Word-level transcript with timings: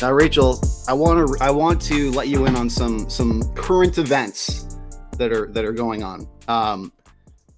Now, 0.00 0.12
Rachel, 0.12 0.58
I 0.88 0.94
want 0.94 1.28
to 1.28 1.44
I 1.44 1.50
want 1.50 1.82
to 1.82 2.10
let 2.12 2.28
you 2.28 2.46
in 2.46 2.56
on 2.56 2.70
some 2.70 3.10
some 3.10 3.42
current 3.54 3.98
events 3.98 4.78
that 5.18 5.30
are 5.30 5.48
that 5.48 5.62
are 5.66 5.72
going 5.72 6.02
on. 6.02 6.26
Um, 6.48 6.90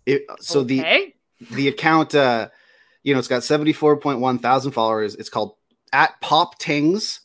it, 0.06 0.24
so 0.40 0.64
the 0.64 1.12
the 1.52 1.68
account, 1.68 2.16
uh, 2.16 2.48
you 3.04 3.12
know, 3.12 3.20
it's 3.20 3.28
got 3.28 3.44
seventy 3.44 3.72
four 3.72 3.96
point 3.96 4.18
one 4.18 4.40
thousand 4.40 4.72
followers. 4.72 5.14
It's 5.14 5.28
called 5.28 5.54
at 5.92 6.20
Pop 6.20 6.58
Tings, 6.58 7.20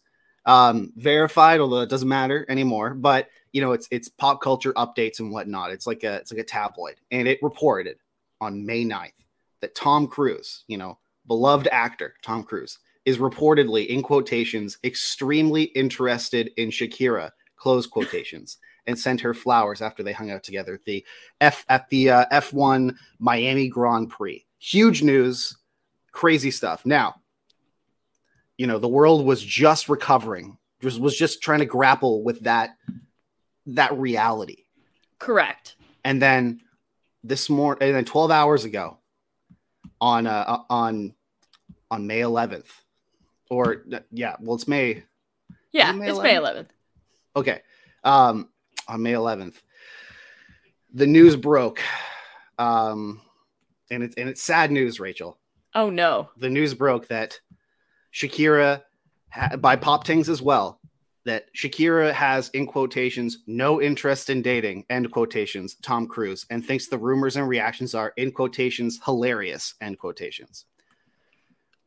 um, 0.46 0.94
verified, 0.96 1.62
although 1.62 1.82
it 1.82 1.90
doesn't 1.90 2.08
matter 2.08 2.46
anymore. 2.48 2.94
But 2.94 3.28
you 3.52 3.62
know, 3.62 3.72
it's 3.72 3.88
it's 3.90 4.10
pop 4.10 4.40
culture 4.40 4.74
updates 4.74 5.20
and 5.20 5.32
whatnot. 5.32 5.72
It's 5.72 5.88
like 5.88 6.04
a 6.04 6.18
it's 6.18 6.32
like 6.32 6.42
a 6.42 6.44
tabloid, 6.44 6.98
and 7.10 7.28
it 7.28 7.40
reported 7.42 7.98
on 8.40 8.68
May 8.68 8.86
9th 8.86 9.14
that 9.62 9.74
Tom 9.74 10.06
Cruise, 10.06 10.64
you 10.68 10.78
know, 10.78 11.00
beloved 11.26 11.68
actor 11.72 12.14
Tom 12.22 12.44
Cruise, 12.44 12.78
is 13.08 13.20
reportedly 13.20 13.88
in 13.88 14.04
quotations 14.04 14.78
extremely 14.84 15.64
interested 15.64 16.52
in 16.58 16.70
Shakira, 16.70 17.32
close 17.56 17.88
quotations, 17.88 18.58
and 18.86 19.00
sent 19.00 19.22
her 19.22 19.34
flowers 19.34 19.82
after 19.82 20.04
they 20.04 20.12
hung 20.12 20.30
out 20.30 20.44
together 20.44 20.74
at 20.74 20.84
the 20.84 21.06
F 21.40 21.66
at 21.70 21.88
the 21.90 22.10
uh, 22.10 22.26
F1 22.34 22.94
Miami 23.18 23.70
Grand 23.70 24.10
Prix. 24.10 24.46
Huge 24.60 25.04
news, 25.04 25.58
crazy 26.12 26.52
stuff. 26.52 26.86
Now, 26.86 27.16
you 28.58 28.68
know, 28.68 28.78
the 28.78 28.90
world 28.90 29.26
was 29.26 29.42
just 29.42 29.88
recovering, 29.88 30.58
just 30.82 31.00
was 31.00 31.18
just 31.18 31.42
trying 31.42 31.60
to 31.60 31.66
grapple 31.66 32.24
with 32.24 32.42
that 32.42 32.72
that 33.68 33.98
reality. 33.98 34.66
Correct. 35.18 35.78
And 36.04 36.22
then 36.22 36.60
this 37.24 37.50
morning, 37.50 37.88
and 37.88 37.96
then 37.96 38.04
12 38.04 38.32
hours 38.32 38.66
ago, 38.66 38.98
on 40.02 40.28
uh, 40.28 40.64
on 40.70 41.14
on 41.90 42.06
May 42.06 42.20
11th, 42.20 42.68
or 43.50 43.84
yeah, 44.12 44.36
well, 44.40 44.56
it's 44.56 44.68
May. 44.68 45.04
Yeah, 45.72 45.92
May 45.92 46.10
it's 46.10 46.20
May 46.20 46.36
11th? 46.36 46.56
11th. 46.56 46.68
Okay, 47.36 47.62
um, 48.04 48.50
on 48.88 49.02
May 49.04 49.14
11th, 49.14 49.56
the 50.94 51.08
news 51.08 51.36
broke, 51.36 51.82
um, 52.58 53.22
and 53.92 54.04
it's 54.04 54.16
and 54.16 54.30
it's 54.30 54.42
sad 54.42 54.72
news, 54.72 55.00
Rachel. 55.00 55.38
Oh 55.76 55.90
no. 55.90 56.30
The 56.38 56.50
news 56.50 56.74
broke 56.74 57.08
that 57.10 57.40
Shakira, 58.14 58.82
ha- 59.30 59.58
by 59.58 59.76
Pop 59.76 60.06
Tings 60.06 60.30
as 60.30 60.42
well, 60.42 60.80
that 61.26 61.54
Shakira 61.54 62.12
has 62.14 62.50
in 62.50 62.66
quotations 62.66 63.44
no 63.46 63.82
interest 63.82 64.30
in 64.30 64.42
dating 64.42 64.86
end 64.90 65.12
quotations 65.12 65.76
Tom 65.84 66.08
Cruise 66.08 66.46
and 66.50 66.66
thinks 66.66 66.88
the 66.88 66.98
rumors 66.98 67.36
and 67.36 67.48
reactions 67.48 67.94
are 67.94 68.14
in 68.18 68.32
quotations 68.32 69.00
hilarious 69.06 69.76
end 69.82 70.00
quotations. 70.00 70.66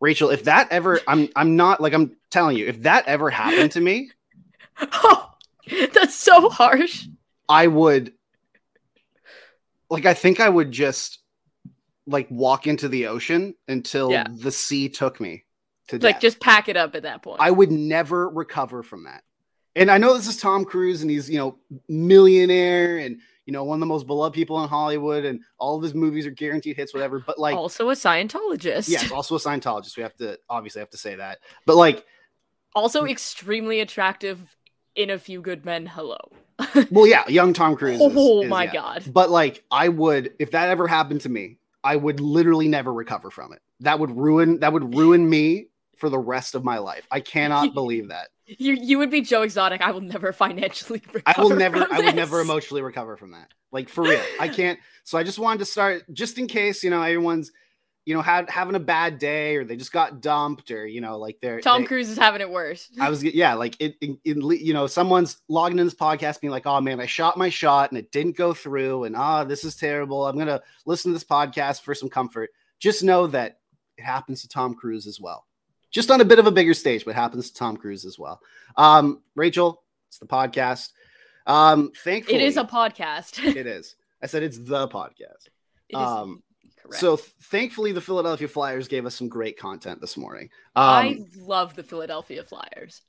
Rachel, 0.00 0.30
if 0.30 0.44
that 0.44 0.72
ever, 0.72 1.00
I'm 1.06 1.28
I'm 1.36 1.56
not 1.56 1.80
like 1.80 1.92
I'm 1.92 2.16
telling 2.30 2.56
you, 2.56 2.66
if 2.66 2.82
that 2.82 3.06
ever 3.06 3.30
happened 3.30 3.72
to 3.72 3.80
me, 3.80 4.10
Oh, 4.80 5.30
that's 5.92 6.14
so 6.14 6.48
harsh. 6.48 7.06
I 7.48 7.66
would 7.66 8.12
like 9.90 10.06
I 10.06 10.14
think 10.14 10.40
I 10.40 10.48
would 10.48 10.70
just 10.72 11.18
like 12.06 12.28
walk 12.30 12.66
into 12.66 12.88
the 12.88 13.06
ocean 13.08 13.54
until 13.68 14.10
Yeah. 14.10 14.26
the 14.30 14.50
sea 14.50 14.88
took 14.88 15.20
me 15.20 15.44
to 15.88 15.96
Like, 15.96 16.16
death. 16.16 16.22
just 16.22 16.40
pack 16.40 16.68
it 16.68 16.76
up 16.76 16.94
at 16.94 17.02
that 17.02 17.22
point. 17.22 17.40
I 17.40 17.50
would 17.50 17.70
never 17.70 18.28
recover 18.28 18.82
from 18.82 19.04
that. 19.04 19.22
And 19.76 19.90
I 19.90 19.98
know 19.98 20.14
this 20.14 20.26
is 20.26 20.36
Tom 20.36 20.64
Cruise 20.64 21.02
and 21.02 21.10
he's, 21.10 21.30
you 21.30 21.38
know, 21.38 21.58
millionaire 21.88 22.98
and, 22.98 23.20
you 23.50 23.52
know, 23.52 23.64
one 23.64 23.74
of 23.74 23.80
the 23.80 23.86
most 23.86 24.06
beloved 24.06 24.32
people 24.32 24.62
in 24.62 24.68
Hollywood 24.68 25.24
and 25.24 25.40
all 25.58 25.76
of 25.76 25.82
his 25.82 25.92
movies 25.92 26.24
are 26.24 26.30
guaranteed 26.30 26.76
hits, 26.76 26.94
whatever. 26.94 27.18
But 27.18 27.36
like, 27.36 27.56
also 27.56 27.90
a 27.90 27.94
Scientologist. 27.94 28.88
yes, 28.88 29.10
also 29.10 29.34
a 29.34 29.38
Scientologist. 29.40 29.96
We 29.96 30.04
have 30.04 30.14
to 30.18 30.38
obviously 30.48 30.78
have 30.78 30.90
to 30.90 30.96
say 30.96 31.16
that. 31.16 31.38
But 31.66 31.74
like, 31.74 32.06
Also 32.76 33.06
extremely 33.06 33.80
attractive 33.80 34.38
in 34.94 35.10
a 35.10 35.18
few 35.18 35.40
good 35.42 35.64
men. 35.64 35.86
Hello. 35.86 36.16
well, 36.92 37.08
yeah, 37.08 37.26
young 37.26 37.52
Tom 37.52 37.74
Cruise. 37.74 38.00
is- 38.00 38.12
Oh 38.14 38.42
is, 38.42 38.48
my 38.48 38.64
yeah. 38.66 38.72
god. 38.72 39.04
But 39.12 39.30
like, 39.30 39.64
I 39.68 39.88
would, 39.88 40.34
if 40.38 40.52
that 40.52 40.68
ever 40.70 40.86
happened 40.86 41.22
to 41.22 41.28
me, 41.28 41.58
I 41.82 41.96
would 41.96 42.20
literally 42.20 42.68
never 42.68 42.92
recover 42.94 43.32
from 43.32 43.52
it. 43.52 43.58
That 43.80 43.98
would 43.98 44.16
ruin, 44.16 44.60
that 44.60 44.72
would 44.72 44.94
ruin 44.94 45.28
me 45.28 45.70
for 45.96 46.08
the 46.08 46.20
rest 46.20 46.54
of 46.54 46.62
my 46.62 46.78
life. 46.78 47.04
I 47.10 47.18
cannot 47.18 47.74
believe 47.74 48.10
that. 48.10 48.28
You 48.58 48.74
you 48.74 48.98
would 48.98 49.10
be 49.10 49.20
Joe 49.20 49.42
Exotic. 49.42 49.80
I 49.80 49.90
will 49.92 50.00
never 50.00 50.32
financially 50.44 51.02
recover. 51.12 51.22
I 51.38 51.42
will 51.42 51.56
never, 51.56 51.86
I 51.90 52.00
would 52.00 52.16
never 52.16 52.40
emotionally 52.40 52.82
recover 52.82 53.16
from 53.16 53.32
that. 53.32 53.48
Like 53.72 53.88
for 53.88 54.02
real, 54.02 54.20
I 54.40 54.48
can't. 54.48 54.78
So 55.04 55.18
I 55.18 55.22
just 55.22 55.38
wanted 55.38 55.58
to 55.60 55.64
start, 55.66 56.02
just 56.12 56.38
in 56.38 56.46
case 56.48 56.82
you 56.82 56.90
know 56.90 57.02
everyone's, 57.02 57.52
you 58.04 58.14
know, 58.14 58.22
had 58.22 58.50
having 58.50 58.74
a 58.74 58.80
bad 58.80 59.18
day 59.18 59.56
or 59.56 59.64
they 59.64 59.76
just 59.76 59.92
got 59.92 60.20
dumped 60.20 60.70
or 60.72 60.86
you 60.86 61.00
know, 61.00 61.18
like 61.18 61.38
they're 61.40 61.60
Tom 61.60 61.82
they- 61.82 61.86
Cruise 61.86 62.08
is 62.10 62.18
having 62.18 62.40
it 62.40 62.50
worse. 62.50 62.88
I 63.00 63.08
was 63.10 63.22
yeah, 63.22 63.54
like 63.54 63.76
it, 63.78 63.96
it, 64.00 64.18
it- 64.24 64.60
you 64.60 64.74
know, 64.74 64.86
someone's 64.88 65.36
logging 65.48 65.78
in 65.78 65.86
this 65.86 65.94
podcast 65.94 66.40
being 66.40 66.50
like, 66.50 66.66
"Oh 66.66 66.80
man, 66.80 67.00
I 67.00 67.06
shot 67.06 67.36
my 67.38 67.48
shot 67.48 67.90
and 67.92 67.98
it 67.98 68.10
didn't 68.10 68.36
go 68.36 68.52
through, 68.54 69.04
and 69.04 69.14
ah, 69.16 69.44
this 69.44 69.62
is 69.64 69.76
terrible. 69.76 70.26
I'm 70.26 70.36
gonna 70.36 70.60
listen 70.86 71.10
to 71.10 71.14
this 71.14 71.24
podcast 71.24 71.82
for 71.82 71.94
some 71.94 72.08
comfort." 72.08 72.50
Just 72.80 73.04
know 73.04 73.26
that 73.28 73.58
it 73.98 74.02
happens 74.04 74.40
to 74.42 74.48
Tom 74.48 74.74
Cruise 74.74 75.06
as 75.06 75.20
well, 75.20 75.46
just 75.90 76.10
on 76.10 76.20
a 76.20 76.24
bit 76.24 76.38
of 76.38 76.46
a 76.46 76.50
bigger 76.52 76.74
stage, 76.74 77.04
but 77.04 77.14
happens 77.14 77.50
to 77.50 77.56
Tom 77.56 77.76
Cruise 77.76 78.04
as 78.04 78.18
well. 78.18 78.40
Um, 78.76 79.22
Rachel, 79.34 79.82
it's 80.08 80.18
the 80.18 80.26
podcast. 80.26 80.90
Um, 81.46 81.92
thankfully, 82.04 82.36
it 82.38 82.42
is 82.44 82.56
a 82.56 82.64
podcast. 82.64 83.42
it 83.56 83.66
is. 83.66 83.96
I 84.22 84.26
said 84.26 84.42
it's 84.42 84.58
the 84.58 84.86
podcast. 84.88 85.48
It 85.88 85.96
um, 85.96 86.42
correct. 86.82 87.00
So 87.00 87.16
thankfully, 87.16 87.92
the 87.92 88.00
Philadelphia 88.00 88.48
Flyers 88.48 88.86
gave 88.88 89.06
us 89.06 89.14
some 89.14 89.28
great 89.28 89.58
content 89.58 90.00
this 90.00 90.16
morning. 90.16 90.50
I 90.76 91.08
Um, 91.08 91.26
love 91.38 91.74
the 91.74 91.82
Philadelphia 91.82 92.44
Flyers. 92.44 93.02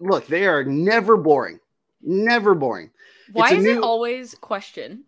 look, 0.00 0.26
they 0.26 0.46
are 0.46 0.64
never 0.64 1.16
boring, 1.16 1.60
never 2.02 2.54
boring. 2.54 2.90
Why 3.32 3.52
is 3.54 3.64
new- 3.64 3.78
it 3.78 3.82
always 3.82 4.34
question? 4.34 5.04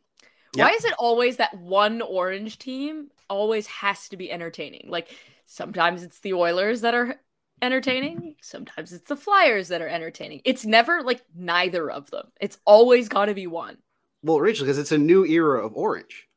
Why 0.55 0.71
is 0.71 0.85
it 0.85 0.95
always 0.99 1.37
that 1.37 1.57
one 1.59 2.03
orange 2.03 2.59
team 2.59 3.11
always 3.29 3.69
has 3.69 4.09
to 4.09 4.17
be 4.17 4.33
entertaining? 4.33 4.87
Like 4.89 5.09
sometimes 5.51 6.05
it's 6.05 6.21
the 6.21 6.33
Oilers 6.33 6.83
that 6.83 6.95
are 6.95 7.17
entertaining, 7.61 8.37
sometimes 8.41 8.93
it's 8.93 9.09
the 9.09 9.17
Flyers 9.17 9.69
that 9.69 9.83
are 9.83 9.89
entertaining. 9.89 10.41
It's 10.45 10.65
never 10.65 11.03
like 11.03 11.23
neither 11.35 11.91
of 11.91 12.11
them. 12.11 12.29
It's 12.41 12.59
always 12.65 13.09
got 13.09 13.27
to 13.27 13.35
be 13.35 13.47
one. 13.47 13.77
Well, 14.23 14.41
Rachel, 14.41 14.65
because 14.65 14.79
it's 14.79 14.93
a 14.93 14.99
new 14.99 15.25
era 15.27 15.65
of 15.65 15.75
orange. 15.75 16.29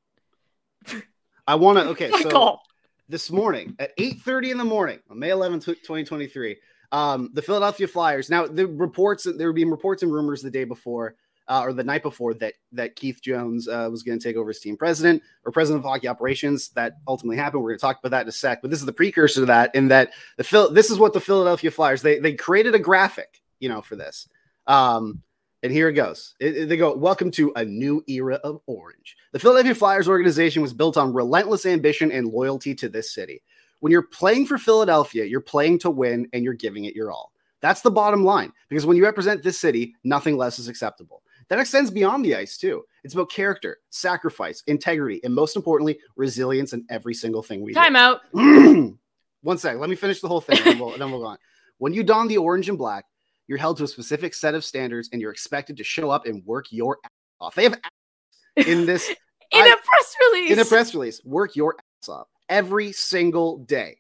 I 1.48 1.56
want 1.56 1.78
to. 1.78 1.86
Okay, 1.90 2.12
so 2.12 2.30
off. 2.38 2.60
this 3.08 3.30
morning 3.30 3.76
at 3.78 3.96
8:30 3.98 4.52
in 4.52 4.58
the 4.58 4.64
morning 4.64 5.00
on 5.10 5.20
May 5.20 5.30
11th, 5.30 5.66
2023, 5.66 6.58
um, 6.92 7.30
the 7.34 7.42
Philadelphia 7.42 7.88
Flyers. 7.88 8.30
Now, 8.30 8.48
the 8.48 8.66
reports 8.68 9.28
there 9.38 9.48
were 9.48 9.54
being 9.54 9.70
reports 9.70 10.04
and 10.04 10.12
rumors 10.12 10.42
the 10.42 10.52
day 10.52 10.64
before 10.64 11.16
uh, 11.48 11.62
or 11.64 11.74
the 11.74 11.84
night 11.84 12.04
before 12.04 12.34
that 12.36 12.54
that 12.72 12.96
Keith 12.96 13.22
Jones 13.22 13.68
uh, 13.68 13.88
was 13.92 14.04
going 14.04 14.18
to 14.20 14.24
take 14.24 14.36
over 14.36 14.50
as 14.50 14.60
team 14.60 14.78
president 14.78 15.22
or 15.46 15.52
president 15.52 15.84
of 15.84 15.90
hockey 15.90 16.08
operations. 16.08 16.70
That 16.70 16.98
ultimately 17.08 17.38
happened. 17.38 17.64
We're 17.64 17.72
going 17.72 17.80
to 17.80 17.82
talk 17.82 18.00
about 18.00 18.12
that 18.12 18.22
in 18.24 18.30
a 18.30 18.32
sec. 18.32 18.62
But 18.62 18.72
this 18.72 18.80
is 18.80 18.86
the 18.86 18.94
precursor 18.94 19.42
to 19.42 19.46
that. 19.48 19.74
In 19.76 19.88
that 19.90 20.12
the 20.38 20.44
Phil, 20.44 20.72
this 20.72 20.90
is 20.90 20.98
what 21.00 21.14
the 21.14 21.20
Philadelphia 21.22 21.72
Flyers 21.72 22.02
they 22.02 22.20
they 22.20 22.34
created 22.34 22.76
a 22.76 22.80
graphic, 22.80 23.42
you 23.60 23.70
know, 23.70 23.82
for 23.82 23.96
this. 23.96 24.28
Um, 24.68 25.22
and 25.62 25.72
here 25.72 25.88
it 25.88 25.94
goes. 25.94 26.36
It- 26.40 26.58
it- 26.58 26.66
they 26.70 26.78
go, 26.78 26.96
Welcome 26.96 27.32
to 27.32 27.52
a 27.56 27.64
new 27.66 28.04
era 28.08 28.36
of 28.44 28.62
orange. 28.66 29.16
The 29.32 29.40
Philadelphia 29.40 29.76
Flyers 29.76 30.08
organization 30.08 30.62
was 30.62 30.74
built 30.74 30.98
on 30.98 31.14
relentless 31.14 31.66
ambition 31.66 32.12
and 32.12 32.28
loyalty 32.28 32.76
to 32.76 32.90
this 32.90 33.14
city. 33.14 33.42
When 33.80 33.92
you're 33.92 34.02
playing 34.04 34.46
for 34.48 34.58
Philadelphia, 34.58 35.26
you're 35.26 35.42
playing 35.42 35.80
to 35.80 35.90
win 35.90 36.28
and 36.34 36.44
you're 36.44 36.54
giving 36.54 36.86
it 36.86 36.96
your 36.96 37.12
all. 37.12 37.32
That's 37.62 37.82
the 37.82 37.92
bottom 37.92 38.26
line. 38.26 38.52
Because 38.70 38.86
when 38.86 38.98
you 38.98 39.04
represent 39.04 39.42
this 39.42 39.60
city, 39.60 39.96
nothing 40.04 40.36
less 40.38 40.60
is 40.60 40.68
acceptable. 40.68 41.23
That 41.50 41.60
extends 41.60 41.92
beyond 41.92 42.24
the 42.26 42.36
ice, 42.36 42.58
too. 42.58 42.84
It's 43.04 43.14
about 43.14 43.30
character, 43.30 43.80
sacrifice, 43.90 44.64
integrity, 44.68 45.20
and 45.24 45.34
most 45.34 45.56
importantly, 45.56 46.00
resilience 46.16 46.74
in 46.74 46.86
every 46.90 47.14
single 47.14 47.44
thing 47.44 47.62
we 47.62 47.74
do. 47.74 47.80
Time 47.80 47.96
out. 47.96 48.22
One 48.34 49.58
sec. 49.58 49.78
Let 49.78 49.90
me 49.90 49.96
finish 49.96 50.22
the 50.22 50.28
whole 50.28 50.42
thing. 50.42 50.58
and 50.60 50.66
then, 50.66 50.80
we'll, 50.80 50.98
then 50.98 51.12
we'll 51.12 51.20
go 51.20 51.26
on. 51.28 51.38
When 51.80 51.94
you 51.94 52.04
don 52.04 52.28
the 52.28 52.38
orange 52.38 52.70
and 52.70 52.78
black, 52.78 53.06
you're 53.48 53.58
held 53.58 53.78
to 53.78 53.84
a 53.84 53.88
specific 53.88 54.34
set 54.34 54.56
of 54.56 54.64
standards, 54.64 55.10
and 55.12 55.22
you're 55.22 55.32
expected 55.32 55.76
to 55.78 55.84
show 55.84 56.10
up 56.10 56.26
and 56.26 56.46
work 56.46 56.68
your 56.72 56.98
ass 57.04 57.12
off. 57.42 57.56
They 57.56 57.64
have 57.64 57.74
ass 57.74 58.66
in 58.68 58.86
this 58.86 59.10
In 59.52 59.62
I- 59.62 59.68
a 59.68 59.76
press 59.76 60.16
release. 60.32 60.52
in 60.52 60.60
a 60.60 60.66
press 60.66 60.94
release. 60.96 61.22
Work 61.26 61.56
your 61.56 61.76
ass 61.78 62.10
off 62.10 62.28
every 62.50 62.92
single 62.94 63.58
day. 63.60 63.98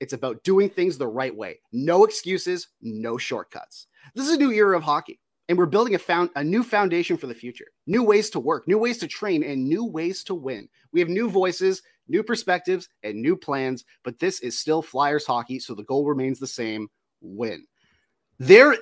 It's 0.00 0.12
about 0.12 0.42
doing 0.42 0.68
things 0.70 0.98
the 0.98 1.06
right 1.06 1.34
way. 1.34 1.60
No 1.72 2.04
excuses, 2.04 2.68
no 2.82 3.16
shortcuts. 3.18 3.86
This 4.14 4.26
is 4.26 4.32
a 4.34 4.38
new 4.38 4.50
era 4.52 4.76
of 4.76 4.82
hockey, 4.82 5.20
and 5.48 5.56
we're 5.56 5.66
building 5.66 5.94
a 5.94 5.98
found 5.98 6.30
a 6.36 6.42
new 6.44 6.62
foundation 6.62 7.16
for 7.16 7.26
the 7.26 7.34
future. 7.34 7.66
New 7.86 8.02
ways 8.02 8.30
to 8.30 8.40
work, 8.40 8.66
new 8.66 8.78
ways 8.78 8.98
to 8.98 9.06
train, 9.06 9.42
and 9.44 9.64
new 9.68 9.84
ways 9.84 10.24
to 10.24 10.34
win. 10.34 10.68
We 10.92 11.00
have 11.00 11.08
new 11.08 11.28
voices, 11.30 11.82
new 12.08 12.22
perspectives, 12.22 12.88
and 13.02 13.20
new 13.22 13.36
plans, 13.36 13.84
but 14.02 14.18
this 14.18 14.40
is 14.40 14.58
still 14.58 14.82
Flyers 14.82 15.26
hockey, 15.26 15.58
so 15.58 15.74
the 15.74 15.84
goal 15.84 16.04
remains 16.06 16.38
the 16.38 16.46
same: 16.46 16.88
win. 17.20 17.66
There 18.38 18.76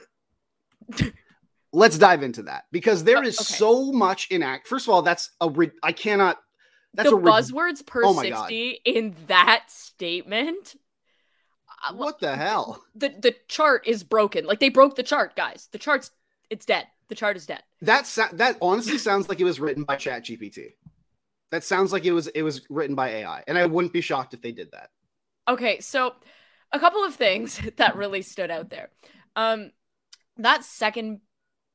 let's 1.73 1.99
dive 1.99 2.23
into 2.23 2.43
that 2.45 2.65
because 2.71 3.05
there 3.05 3.23
is 3.23 3.39
Uh, 3.39 3.43
okay. 3.43 3.55
so 3.55 3.93
much 3.93 4.29
in 4.31 4.43
act. 4.43 4.67
First 4.67 4.87
of 4.87 4.95
all, 4.95 5.03
that's 5.03 5.31
a 5.41 5.49
ri- 5.51 5.73
I 5.83 5.93
cannot. 5.93 6.39
That's 6.95 7.11
the 7.11 7.17
a 7.17 7.19
ri- 7.19 7.31
buzzwords 7.31 7.85
per 7.85 8.05
Oh 8.05 8.15
my 8.15 8.29
God. 8.31 8.43
60 8.49 8.81
in 8.85 9.15
that 9.27 9.65
statement. 9.69 10.77
uh, 11.89 11.93
What 11.95 12.21
the 12.21 12.37
hell? 12.37 12.85
The 12.95 13.09
the 13.09 13.35
chart 13.49 13.87
is 13.87 14.05
broken. 14.05 14.47
Like 14.47 14.61
they 14.61 14.69
broke 14.69 14.95
the 14.97 15.03
chart, 15.03 15.35
guys. 15.37 15.69
The 15.73 15.79
chart's 15.79 16.11
it's 16.51 16.67
dead. 16.67 16.87
The 17.09 17.15
chart 17.15 17.37
is 17.37 17.47
dead. 17.47 17.63
That 17.83 18.07
sa- 18.07 18.29
that 18.33 18.57
honestly 18.63 18.99
sounds 18.99 19.29
like 19.29 19.41
it 19.41 19.45
was 19.45 19.61
written 19.61 19.85
by 19.85 19.97
Chat 19.97 20.25
GPT. 20.25 20.75
That 21.51 21.65
sounds 21.65 21.93
like 21.93 22.05
it 22.05 22.13
was 22.13 22.29
it 22.29 22.43
was 22.43 22.63
written 22.71 22.97
by 22.97 23.11
AI, 23.11 23.45
and 23.47 23.59
I 23.59 23.67
wouldn't 23.67 23.93
be 23.93 24.01
shocked 24.01 24.35
if 24.35 24.43
they 24.43 24.53
did 24.53 24.71
that. 24.73 24.91
Okay, 25.47 25.81
so 25.81 26.15
a 26.73 26.81
couple 26.81 27.05
of 27.05 27.15
things 27.15 27.61
that 27.77 27.97
really 27.97 28.23
stood 28.23 28.51
out 28.51 28.71
there. 28.71 28.91
Um 29.37 29.71
that 30.37 30.65
second 30.65 31.21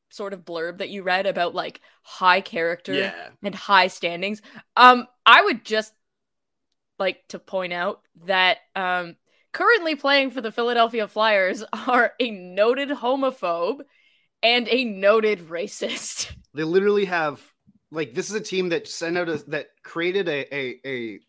sort 0.10 0.33
of 0.33 0.45
blurb 0.45 0.80
that 0.80 0.89
you 0.89 1.04
read 1.04 1.25
about 1.25 1.56
like 1.56 1.81
high 2.04 2.42
character 2.42 3.13
and 3.44 3.56
high 3.56 3.88
standings. 3.88 4.42
Um, 4.75 5.07
I 5.25 5.44
would 5.44 5.63
just 5.63 5.94
like 6.98 7.27
to 7.30 7.39
point 7.39 7.74
out 7.74 8.01
that 8.25 8.57
um, 8.75 9.15
currently 9.51 9.95
playing 9.95 10.31
for 10.31 10.42
the 10.42 10.51
Philadelphia 10.51 11.07
Flyers 11.07 11.63
are 11.88 12.13
a 12.19 12.31
noted 12.31 12.89
homophobe 12.89 13.81
and 14.44 14.68
a 14.69 14.83
noted 14.86 15.47
racist. 15.50 16.31
They 16.56 16.63
literally 16.63 17.06
have 17.06 17.39
like 17.91 18.15
this 18.15 18.30
is 18.30 18.36
a 18.36 18.41
team 18.41 18.69
that 18.69 18.88
sent 18.88 19.18
out 19.18 19.30
a 19.30 19.38
that 19.50 19.68
created 19.83 20.27
a 20.27 20.53
a, 20.56 20.80
a 20.86 21.19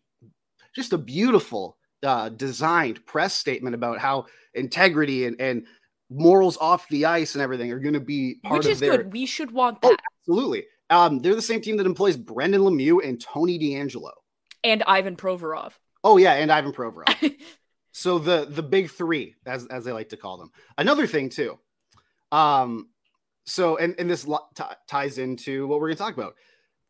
just 0.75 0.93
a 0.93 0.97
beautiful 0.97 1.77
uh, 2.03 2.29
designed 2.29 3.05
press 3.05 3.33
statement 3.35 3.75
about 3.75 3.99
how 3.99 4.25
integrity 4.55 5.25
and 5.25 5.39
and 5.39 5.67
morals 6.09 6.57
off 6.57 6.87
the 6.89 7.05
ice 7.05 7.35
and 7.35 7.41
everything 7.41 7.71
are 7.71 7.79
going 7.79 7.93
to 7.93 7.99
be 7.99 8.39
part 8.43 8.57
Which 8.59 8.65
of 8.65 8.71
is 8.73 8.79
their 8.79 8.97
good. 8.97 9.13
We 9.13 9.25
should 9.25 9.51
want 9.51 9.77
Oh, 9.83 9.89
that. 9.89 9.99
absolutely. 10.21 10.65
Um, 10.89 11.19
they're 11.19 11.35
the 11.35 11.41
same 11.41 11.61
team 11.61 11.77
that 11.77 11.85
employs 11.85 12.17
Brendan 12.17 12.61
Lemieux 12.61 13.07
and 13.07 13.21
Tony 13.21 13.57
DeAngelo. 13.57 14.11
And 14.63 14.83
Ivan 14.83 15.15
Provorov. 15.15 15.73
Oh 16.03 16.17
yeah, 16.17 16.33
and 16.33 16.51
Ivan 16.51 16.73
Provorov. 16.73 17.35
so 17.91 18.19
the 18.19 18.45
the 18.49 18.63
big 18.63 18.89
three, 18.89 19.35
as 19.45 19.67
as 19.67 19.85
they 19.85 19.91
like 19.91 20.09
to 20.09 20.17
call 20.17 20.37
them. 20.37 20.51
Another 20.77 21.05
thing 21.07 21.29
too. 21.29 21.59
Um, 22.31 22.89
so 23.45 23.77
and 23.77 23.95
and 23.97 24.09
this 24.09 24.23
t- 24.25 24.63
ties 24.87 25.17
into 25.17 25.67
what 25.67 25.79
we're 25.79 25.87
going 25.87 25.97
to 25.97 26.03
talk 26.03 26.13
about. 26.17 26.35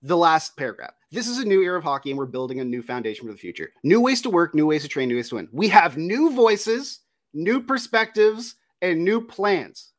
The 0.04 0.18
last 0.18 0.58
paragraph. 0.58 0.94
This 1.12 1.28
is 1.28 1.38
a 1.38 1.46
new 1.46 1.62
era 1.62 1.78
of 1.78 1.84
hockey, 1.84 2.10
and 2.10 2.18
we're 2.18 2.26
building 2.26 2.60
a 2.60 2.66
new 2.66 2.82
foundation 2.82 3.28
for 3.28 3.32
the 3.32 3.38
future. 3.38 3.70
New 3.84 4.02
ways 4.02 4.22
to 4.24 4.30
work, 4.32 4.56
new 4.56 4.66
ways 4.66 4.82
to 4.82 4.88
train, 4.88 5.10
new 5.10 5.16
ways 5.16 5.30
to 5.30 5.36
win. 5.36 5.48
We 5.52 5.68
have 5.68 5.96
new 5.96 6.34
voices, 6.34 7.02
new 7.34 7.62
perspectives, 7.62 8.56
and 8.82 9.04
new 9.06 9.22
plans. 9.22 9.92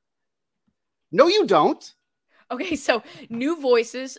No, 1.12 1.28
you 1.28 1.46
don't. 1.46 1.94
okay, 2.50 2.74
so 2.74 3.02
new 3.30 3.60
voices. 3.60 4.18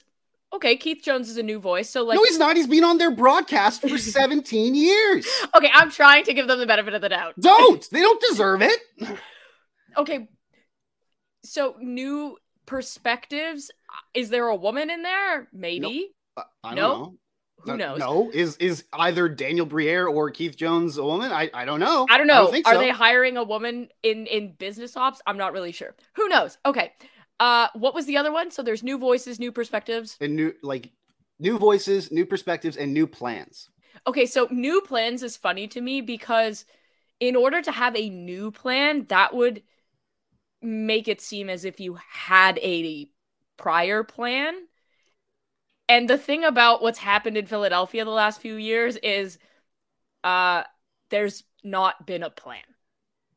Okay, 0.54 0.78
Keith 0.78 1.02
Jones 1.04 1.30
is 1.30 1.38
a 1.38 1.44
new 1.44 1.60
voice. 1.60 1.90
So 1.90 2.04
like 2.04 2.16
no, 2.16 2.24
he's 2.24 2.38
not. 2.38 2.56
He's 2.56 2.68
been 2.68 2.84
on 2.84 2.98
their 3.00 3.12
broadcast 3.12 3.82
for 3.82 3.98
17 3.98 4.76
years. 4.76 5.28
Okay, 5.56 5.70
I'm 5.74 5.90
trying 5.92 6.24
to 6.26 6.34
give 6.34 6.48
them 6.48 6.60
the 6.60 6.68
benefit 6.68 6.94
of 6.94 7.02
the 7.02 7.10
doubt. 7.10 7.34
Don't. 7.40 7.86
They 7.92 8.00
don't 8.02 8.22
deserve 8.30 8.62
it. 8.62 8.80
Okay. 9.98 10.30
So 11.44 11.76
new 11.80 12.38
perspectives. 12.66 13.72
Is 14.14 14.30
there 14.30 14.48
a 14.48 14.56
woman 14.56 14.90
in 14.90 15.04
there? 15.04 15.48
Maybe. 15.54 16.10
Uh, 16.38 16.44
I 16.64 16.70
don't 16.70 16.76
No? 16.76 16.98
know. 16.98 17.16
Who 17.66 17.78
knows? 17.78 18.00
No, 18.00 18.30
is 18.34 18.58
is 18.58 18.84
either 18.92 19.30
Daniel 19.30 19.66
Briere 19.66 20.06
or 20.08 20.30
Keith 20.32 20.58
Jones 20.58 20.98
a 20.98 21.04
woman? 21.04 21.32
I, 21.32 21.50
I 21.54 21.64
don't 21.64 21.80
know. 21.80 22.06
I 22.10 22.18
don't 22.18 22.28
know. 22.28 22.48
think 22.48 22.68
Are 22.68 22.74
so. 22.74 22.80
they 22.80 22.90
hiring 22.90 23.38
a 23.38 23.44
woman 23.44 23.88
in 24.04 24.26
in 24.28 24.52
business 24.52 24.98
ops? 24.98 25.22
I'm 25.26 25.38
not 25.38 25.54
really 25.54 25.72
sure. 25.72 25.96
Who 26.16 26.28
knows? 26.28 26.58
Okay. 26.66 26.92
Uh 27.40 27.70
what 27.74 27.96
was 27.96 28.06
the 28.06 28.18
other 28.18 28.34
one? 28.34 28.52
So 28.52 28.64
there's 28.64 28.84
new 28.84 28.98
voices, 28.98 29.40
new 29.40 29.52
perspectives. 29.54 30.18
and 30.20 30.36
new 30.36 30.54
like 30.62 30.92
new 31.40 31.58
voices, 31.58 32.12
new 32.12 32.26
perspectives, 32.26 32.76
and 32.76 32.94
new 32.94 33.08
plans. 33.08 33.70
Okay, 34.08 34.26
so 34.26 34.48
new 34.52 34.82
plans 34.82 35.24
is 35.24 35.38
funny 35.38 35.68
to 35.70 35.80
me 35.80 36.02
because 36.02 36.66
in 37.22 37.36
order 37.38 37.62
to 37.62 37.72
have 37.72 37.96
a 37.96 38.10
new 38.10 38.52
plan, 38.52 39.06
that 39.08 39.34
would 39.34 39.64
make 40.64 41.08
it 41.08 41.22
seem 41.22 41.50
as 41.50 41.66
if 41.66 41.80
you 41.80 41.98
had 42.10 42.58
a 42.60 43.10
prior 43.58 44.04
plan. 44.04 44.56
And 45.90 46.10
the 46.10 46.18
thing 46.18 46.44
about 46.44 46.82
what's 46.82 47.00
happened 47.00 47.38
in 47.38 47.46
Philadelphia 47.46 48.06
the 48.06 48.12
last 48.12 48.42
few 48.42 48.56
years 48.56 48.96
is 48.98 49.38
uh 50.24 50.64
there's 51.10 51.44
not 51.64 52.08
been 52.08 52.24
a 52.24 52.30
plan. 52.30 52.64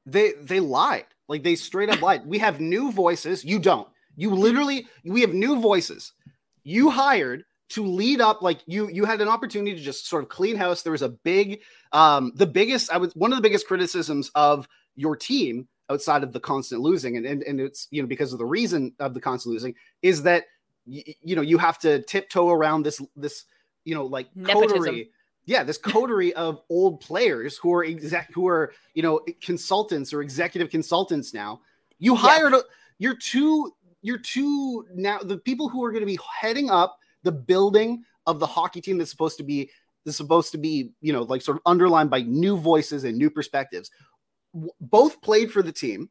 They 0.06 0.32
they 0.40 0.60
lied. 0.60 1.06
Like 1.28 1.42
they 1.42 1.56
straight 1.56 1.90
up 1.90 2.00
lied. 2.00 2.26
We 2.26 2.38
have 2.38 2.60
new 2.60 2.92
voices. 2.92 3.44
You 3.44 3.58
don't. 3.58 3.88
You 4.16 4.30
literally 4.30 4.86
we 5.04 5.20
have 5.22 5.34
new 5.34 5.60
voices. 5.60 6.12
You 6.62 6.90
hired 6.90 7.44
to 7.70 7.84
lead 7.84 8.20
up 8.20 8.42
like 8.42 8.60
you 8.66 8.88
you 8.88 9.04
had 9.04 9.20
an 9.20 9.28
opportunity 9.28 9.76
to 9.76 9.82
just 9.82 10.06
sort 10.06 10.22
of 10.22 10.28
clean 10.28 10.56
house. 10.56 10.82
There 10.82 10.92
was 10.92 11.02
a 11.02 11.08
big 11.08 11.60
um 11.92 12.32
the 12.36 12.46
biggest 12.46 12.90
I 12.90 12.98
was 12.98 13.14
one 13.14 13.32
of 13.32 13.36
the 13.36 13.42
biggest 13.42 13.66
criticisms 13.66 14.30
of 14.34 14.68
your 14.94 15.16
team 15.16 15.68
outside 15.90 16.22
of 16.22 16.32
the 16.32 16.40
constant 16.40 16.80
losing 16.80 17.16
and 17.16 17.26
and, 17.26 17.42
and 17.44 17.60
it's 17.60 17.86
you 17.90 18.02
know 18.02 18.08
because 18.08 18.32
of 18.32 18.38
the 18.38 18.44
reason 18.44 18.92
of 18.98 19.14
the 19.14 19.20
constant 19.20 19.52
losing 19.52 19.74
is 20.02 20.22
that 20.22 20.44
y- 20.86 21.04
you 21.22 21.36
know 21.36 21.42
you 21.42 21.58
have 21.58 21.78
to 21.78 22.02
tiptoe 22.02 22.50
around 22.50 22.82
this 22.84 23.00
this 23.14 23.44
you 23.84 23.94
know 23.94 24.04
like 24.06 24.26
Nepotism. 24.34 24.78
coterie 24.78 25.10
yeah 25.44 25.62
this 25.62 25.78
coterie 25.78 26.34
of 26.34 26.60
old 26.70 27.00
players 27.00 27.56
who 27.56 27.72
are 27.72 27.84
exact 27.84 28.32
who 28.34 28.48
are 28.48 28.72
you 28.94 29.02
know 29.02 29.20
consultants 29.40 30.12
or 30.12 30.22
executive 30.22 30.70
consultants 30.70 31.32
now 31.32 31.60
you 31.98 32.12
Yeah. 32.14 32.18
hired 32.18 32.54
a, 32.54 32.62
your 32.98 33.14
two 33.14 33.72
your 34.02 34.18
two 34.18 34.86
now 34.94 35.18
the 35.20 35.38
people 35.38 35.68
who 35.68 35.84
are 35.84 35.90
going 35.92 36.02
to 36.02 36.06
be 36.06 36.18
heading 36.40 36.68
up 36.70 36.98
the 37.22 37.32
building 37.32 38.02
of 38.26 38.40
the 38.40 38.46
hockey 38.46 38.80
team 38.80 38.98
that's 38.98 39.10
supposed 39.10 39.36
to 39.38 39.44
be 39.44 39.70
that's 40.04 40.16
supposed 40.16 40.50
to 40.52 40.58
be 40.58 40.90
you 41.00 41.12
know 41.12 41.22
like 41.22 41.42
sort 41.42 41.56
of 41.56 41.62
underlined 41.64 42.10
by 42.10 42.22
new 42.22 42.56
voices 42.56 43.04
and 43.04 43.16
new 43.16 43.30
perspectives 43.30 43.90
both 44.80 45.20
played 45.22 45.52
for 45.52 45.62
the 45.62 45.72
team. 45.72 46.10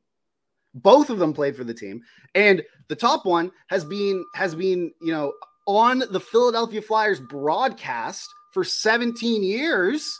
Both 0.74 1.10
of 1.10 1.20
them 1.20 1.34
played 1.34 1.56
for 1.56 1.64
the 1.64 1.74
team. 1.74 2.02
And 2.34 2.64
the 2.88 2.96
top 2.96 3.26
one 3.26 3.52
has 3.70 3.86
been 3.86 4.26
has 4.36 4.56
been 4.56 4.92
you 5.02 5.12
know 5.12 5.34
on 5.68 6.00
the 6.12 6.20
Philadelphia 6.20 6.82
Flyers 6.82 7.20
broadcast 7.20 8.28
for 8.54 8.64
17 8.64 9.44
years. 9.44 10.20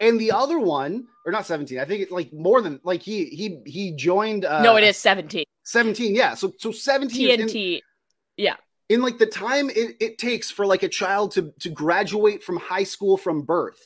And 0.00 0.18
the 0.18 0.32
other 0.32 0.58
one 0.58 1.06
or 1.26 1.32
not 1.32 1.46
17 1.46 1.78
I 1.78 1.84
think 1.84 2.02
it's 2.02 2.12
like 2.12 2.32
more 2.32 2.62
than 2.62 2.80
like 2.84 3.02
he 3.02 3.26
he 3.26 3.60
he 3.66 3.92
joined 3.92 4.44
uh 4.44 4.62
no, 4.62 4.76
it 4.76 4.84
is 4.84 4.96
17. 4.96 5.44
17 5.64 6.14
yeah. 6.14 6.34
So 6.34 6.52
so 6.58 6.72
17 6.72 7.20
years 7.20 7.38
in- 7.38 7.46
TNT. 7.48 7.80
in 8.88 9.02
like 9.02 9.18
the 9.18 9.26
time 9.26 9.70
it, 9.70 9.96
it 10.00 10.18
takes 10.18 10.50
for 10.50 10.66
like 10.66 10.82
a 10.82 10.88
child 10.88 11.32
to 11.32 11.52
to 11.60 11.70
graduate 11.70 12.42
from 12.42 12.58
high 12.58 12.84
school 12.84 13.16
from 13.16 13.42
birth. 13.42 13.78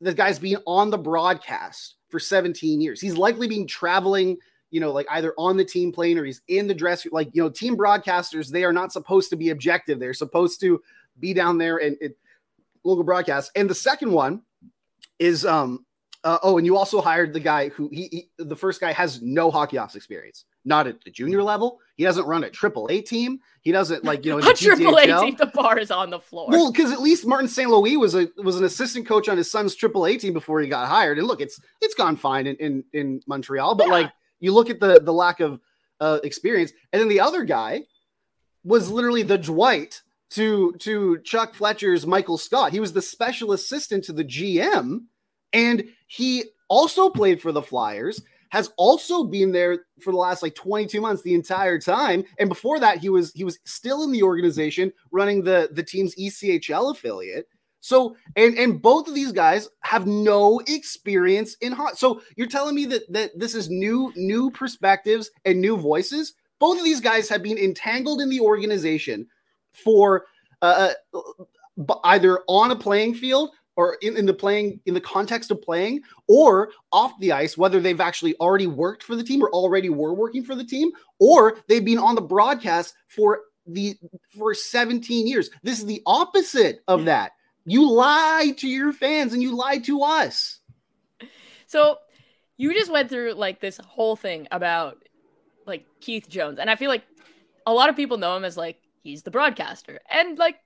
The 0.00 0.14
guy's 0.14 0.38
being 0.38 0.58
on 0.66 0.90
the 0.90 0.98
broadcast 0.98 1.96
for 2.10 2.18
17 2.18 2.80
years. 2.80 3.00
He's 3.00 3.16
likely 3.16 3.48
been 3.48 3.66
traveling 3.66 4.36
you 4.70 4.80
know 4.80 4.92
like 4.92 5.06
either 5.10 5.34
on 5.36 5.56
the 5.56 5.64
team 5.64 5.92
plane 5.92 6.16
or 6.16 6.24
he's 6.24 6.42
in 6.48 6.66
the 6.66 6.74
dress 6.74 7.06
like 7.10 7.28
you 7.32 7.42
know 7.42 7.50
team 7.50 7.76
broadcasters 7.76 8.48
they 8.48 8.62
are 8.62 8.72
not 8.72 8.92
supposed 8.92 9.30
to 9.30 9.36
be 9.36 9.50
objective. 9.50 9.98
They're 9.98 10.14
supposed 10.14 10.60
to 10.60 10.80
be 11.18 11.34
down 11.34 11.58
there 11.58 11.78
and 11.78 11.96
it, 12.00 12.16
local 12.84 13.04
broadcast. 13.04 13.50
And 13.56 13.68
the 13.68 13.74
second 13.74 14.12
one 14.12 14.42
is 15.18 15.44
um 15.44 15.84
uh, 16.24 16.38
oh 16.42 16.58
and 16.58 16.66
you 16.66 16.76
also 16.76 17.00
hired 17.00 17.32
the 17.32 17.40
guy 17.40 17.68
who 17.70 17.88
he, 17.92 18.08
he 18.10 18.30
the 18.38 18.56
first 18.56 18.80
guy 18.80 18.92
has 18.92 19.22
no 19.22 19.50
hockey 19.50 19.78
ops 19.78 19.94
experience 19.94 20.44
not 20.64 20.86
at 20.86 21.02
the 21.04 21.10
junior 21.10 21.42
level 21.42 21.78
he 21.96 22.04
doesn't 22.04 22.26
run 22.26 22.44
a 22.44 22.50
triple 22.50 22.86
a 22.90 23.00
team 23.00 23.38
he 23.62 23.72
doesn't 23.72 24.04
like 24.04 24.24
you 24.24 24.32
know 24.32 24.38
A 24.50 24.54
triple 24.54 24.96
A 24.98 25.06
team, 25.06 25.36
the 25.36 25.46
bar 25.46 25.78
is 25.78 25.90
on 25.90 26.10
the 26.10 26.18
floor. 26.20 26.48
Well, 26.48 26.72
because 26.72 26.92
at 26.92 27.00
least 27.00 27.26
Martin 27.26 27.48
St. 27.48 27.68
Louis 27.70 27.96
was 27.96 28.14
a 28.14 28.28
was 28.38 28.56
an 28.56 28.64
assistant 28.64 29.06
coach 29.06 29.28
on 29.28 29.36
his 29.36 29.50
son's 29.50 29.74
Triple 29.74 30.06
A 30.06 30.16
team 30.16 30.32
before 30.32 30.60
he 30.60 30.68
got 30.68 30.88
hired. 30.88 31.18
And 31.18 31.26
look, 31.26 31.40
it's 31.42 31.60
it's 31.82 31.94
gone 31.94 32.16
fine 32.16 32.46
in 32.46 32.56
in, 32.56 32.84
in 32.94 33.20
Montreal, 33.26 33.74
but 33.74 33.86
Yeah. 33.86 33.92
like 33.92 34.12
you 34.40 34.52
look 34.54 34.70
at 34.70 34.80
the 34.80 35.00
the 35.00 35.12
lack 35.12 35.40
of 35.40 35.60
uh, 36.00 36.20
experience, 36.24 36.72
and 36.92 37.00
then 37.02 37.08
the 37.08 37.20
other 37.20 37.44
guy 37.44 37.82
was 38.64 38.90
literally 38.90 39.22
the 39.22 39.36
Dwight 39.38 40.00
to 40.30 40.72
to 40.78 41.18
Chuck 41.18 41.52
Fletcher's 41.54 42.06
Michael 42.06 42.38
Scott. 42.38 42.72
He 42.72 42.80
was 42.80 42.94
the 42.94 43.02
special 43.02 43.52
assistant 43.52 44.04
to 44.04 44.14
the 44.14 44.24
GM, 44.24 45.04
and 45.52 45.84
he 46.10 46.42
also 46.68 47.08
played 47.08 47.40
for 47.40 47.52
the 47.52 47.62
Flyers. 47.62 48.20
Has 48.48 48.72
also 48.76 49.22
been 49.22 49.52
there 49.52 49.84
for 50.02 50.10
the 50.10 50.18
last 50.18 50.42
like 50.42 50.56
22 50.56 51.00
months, 51.00 51.22
the 51.22 51.34
entire 51.34 51.78
time. 51.78 52.24
And 52.40 52.48
before 52.48 52.80
that, 52.80 52.98
he 52.98 53.08
was 53.08 53.32
he 53.32 53.44
was 53.44 53.60
still 53.64 54.02
in 54.02 54.10
the 54.10 54.24
organization 54.24 54.92
running 55.12 55.44
the 55.44 55.68
the 55.70 55.84
team's 55.84 56.16
ECHL 56.16 56.90
affiliate. 56.90 57.46
So 57.78 58.16
and 58.34 58.58
and 58.58 58.82
both 58.82 59.06
of 59.06 59.14
these 59.14 59.30
guys 59.30 59.68
have 59.82 60.08
no 60.08 60.60
experience 60.66 61.54
in 61.60 61.70
hot. 61.70 61.96
So 61.96 62.22
you're 62.34 62.48
telling 62.48 62.74
me 62.74 62.86
that 62.86 63.02
that 63.12 63.38
this 63.38 63.54
is 63.54 63.70
new 63.70 64.12
new 64.16 64.50
perspectives 64.50 65.30
and 65.44 65.60
new 65.60 65.76
voices. 65.76 66.34
Both 66.58 66.78
of 66.78 66.84
these 66.84 67.00
guys 67.00 67.28
have 67.28 67.44
been 67.44 67.56
entangled 67.56 68.20
in 68.20 68.28
the 68.28 68.40
organization 68.40 69.28
for 69.72 70.26
uh, 70.60 70.92
uh 71.14 71.20
either 72.02 72.40
on 72.48 72.72
a 72.72 72.76
playing 72.76 73.14
field 73.14 73.50
or 73.76 73.96
in, 74.02 74.16
in 74.16 74.26
the 74.26 74.34
playing 74.34 74.80
in 74.86 74.94
the 74.94 75.00
context 75.00 75.50
of 75.50 75.62
playing 75.62 76.02
or 76.28 76.70
off 76.92 77.12
the 77.20 77.32
ice 77.32 77.56
whether 77.56 77.80
they've 77.80 78.00
actually 78.00 78.34
already 78.36 78.66
worked 78.66 79.02
for 79.02 79.16
the 79.16 79.24
team 79.24 79.42
or 79.42 79.50
already 79.50 79.88
were 79.88 80.12
working 80.12 80.44
for 80.44 80.54
the 80.54 80.64
team 80.64 80.90
or 81.18 81.58
they've 81.68 81.84
been 81.84 81.98
on 81.98 82.14
the 82.14 82.20
broadcast 82.20 82.94
for 83.08 83.40
the 83.66 83.96
for 84.36 84.54
17 84.54 85.26
years. 85.26 85.50
This 85.62 85.78
is 85.78 85.86
the 85.86 86.02
opposite 86.06 86.82
of 86.88 87.04
that. 87.06 87.32
You 87.64 87.90
lied 87.90 88.58
to 88.58 88.68
your 88.68 88.92
fans 88.92 89.32
and 89.32 89.42
you 89.42 89.54
lied 89.54 89.84
to 89.84 90.02
us. 90.02 90.60
So 91.66 91.98
you 92.56 92.72
just 92.74 92.90
went 92.90 93.08
through 93.08 93.34
like 93.34 93.60
this 93.60 93.78
whole 93.78 94.16
thing 94.16 94.48
about 94.50 95.02
like 95.66 95.86
Keith 96.00 96.28
Jones, 96.28 96.58
and 96.58 96.70
I 96.70 96.76
feel 96.76 96.90
like 96.90 97.04
a 97.66 97.72
lot 97.72 97.88
of 97.88 97.96
people 97.96 98.16
know 98.16 98.36
him 98.36 98.44
as 98.44 98.56
like 98.56 98.78
he's 99.02 99.22
the 99.22 99.30
broadcaster, 99.30 100.00
and 100.10 100.38
like 100.38 100.56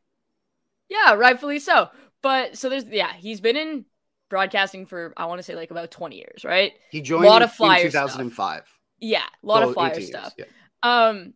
yeah, 0.89 1.15
rightfully 1.15 1.59
so. 1.59 1.89
But 2.25 2.59
so 2.59 2.71
there's 2.71 2.87
yeah, 2.87 3.15
he's 3.15 3.43
been 3.43 3.57
in 3.59 3.87
broadcasting 4.31 4.87
for 4.87 5.15
I 5.19 5.27
want 5.27 5.41
to 5.41 5.45
say 5.45 5.57
like 5.57 5.73
about 5.73 5.93
20 5.93 6.19
years, 6.19 6.45
right? 6.45 6.73
he 6.89 7.01
joined 7.03 7.35
a 7.35 7.37
Lot 7.37 7.43
of 7.43 7.53
in 7.61 7.77
Flyer 7.77 7.91
stuff. 7.91 8.31
2005 8.31 8.65
Yeah, 9.01 9.25
a 9.43 9.47
lot 9.47 9.63
So 9.63 9.65
of 9.65 9.71
flyer 9.71 10.01
18 10.01 10.09
years, 10.09 10.33
stuff. 10.33 10.35
yeah. 10.37 10.47
Um, 10.83 11.35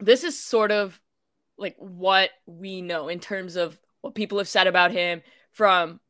this 0.00 0.24
is 0.24 0.40
sort 0.42 0.72
of 0.72 1.00
like 1.58 1.76
what 1.78 2.30
we 2.46 2.82
know 2.82 3.08
in 3.08 3.20
terms 3.20 3.56
of 3.56 3.78
what 4.02 4.14
people 4.14 4.38
have 4.38 4.48
said 4.48 4.66
about 4.68 4.92
him 4.92 5.22
from 5.52 6.00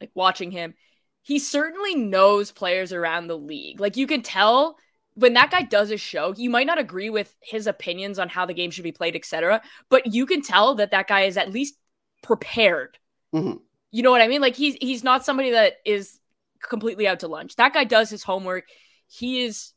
like 0.00 0.10
watching 0.14 0.50
him. 0.50 0.74
He 1.22 1.38
certainly 1.38 1.94
knows 1.94 2.52
players 2.52 2.92
around 2.92 3.26
the 3.26 3.38
league. 3.38 3.80
Like 3.80 3.96
you 3.96 4.06
can 4.06 4.22
tell 4.22 4.78
when 5.14 5.34
that 5.34 5.50
guy 5.50 5.62
does 5.62 5.90
a 5.90 5.96
show, 5.96 6.34
you 6.36 6.50
might 6.50 6.66
not 6.66 6.78
agree 6.78 7.10
with 7.10 7.34
his 7.42 7.66
opinions 7.66 8.18
on 8.18 8.28
how 8.28 8.46
the 8.46 8.54
game 8.54 8.70
should 8.70 8.84
be 8.84 8.92
played, 8.92 9.16
etc. 9.16 9.62
But 9.90 10.14
you 10.14 10.26
can 10.26 10.42
tell 10.42 10.74
that 10.76 10.92
that 10.92 11.08
guy 11.08 11.22
is 11.22 11.36
at 11.36 11.52
least 11.52 11.76
prepared. 12.22 12.98
Mhm. 13.36 13.60
You 13.90 14.02
know 14.02 14.10
what 14.10 14.22
I 14.22 14.28
mean? 14.28 14.40
Like 14.40 14.56
he's 14.56 14.76
he's 14.80 15.04
not 15.04 15.24
somebody 15.24 15.50
that 15.50 15.74
is 15.84 16.18
completely 16.62 17.06
out 17.06 17.20
to 17.20 17.28
lunch. 17.28 17.56
That 17.56 17.74
guy 17.74 17.84
does 17.84 18.10
his 18.10 18.22
homework. 18.22 18.64
He 19.06 19.44
is 19.44 19.72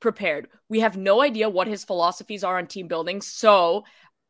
prepared. 0.00 0.48
We 0.68 0.80
have 0.80 0.96
no 0.96 1.22
idea 1.22 1.48
what 1.48 1.66
his 1.66 1.84
philosophies 1.84 2.44
are 2.44 2.58
on 2.58 2.66
team 2.66 2.88
building. 2.88 3.22
So 3.22 3.84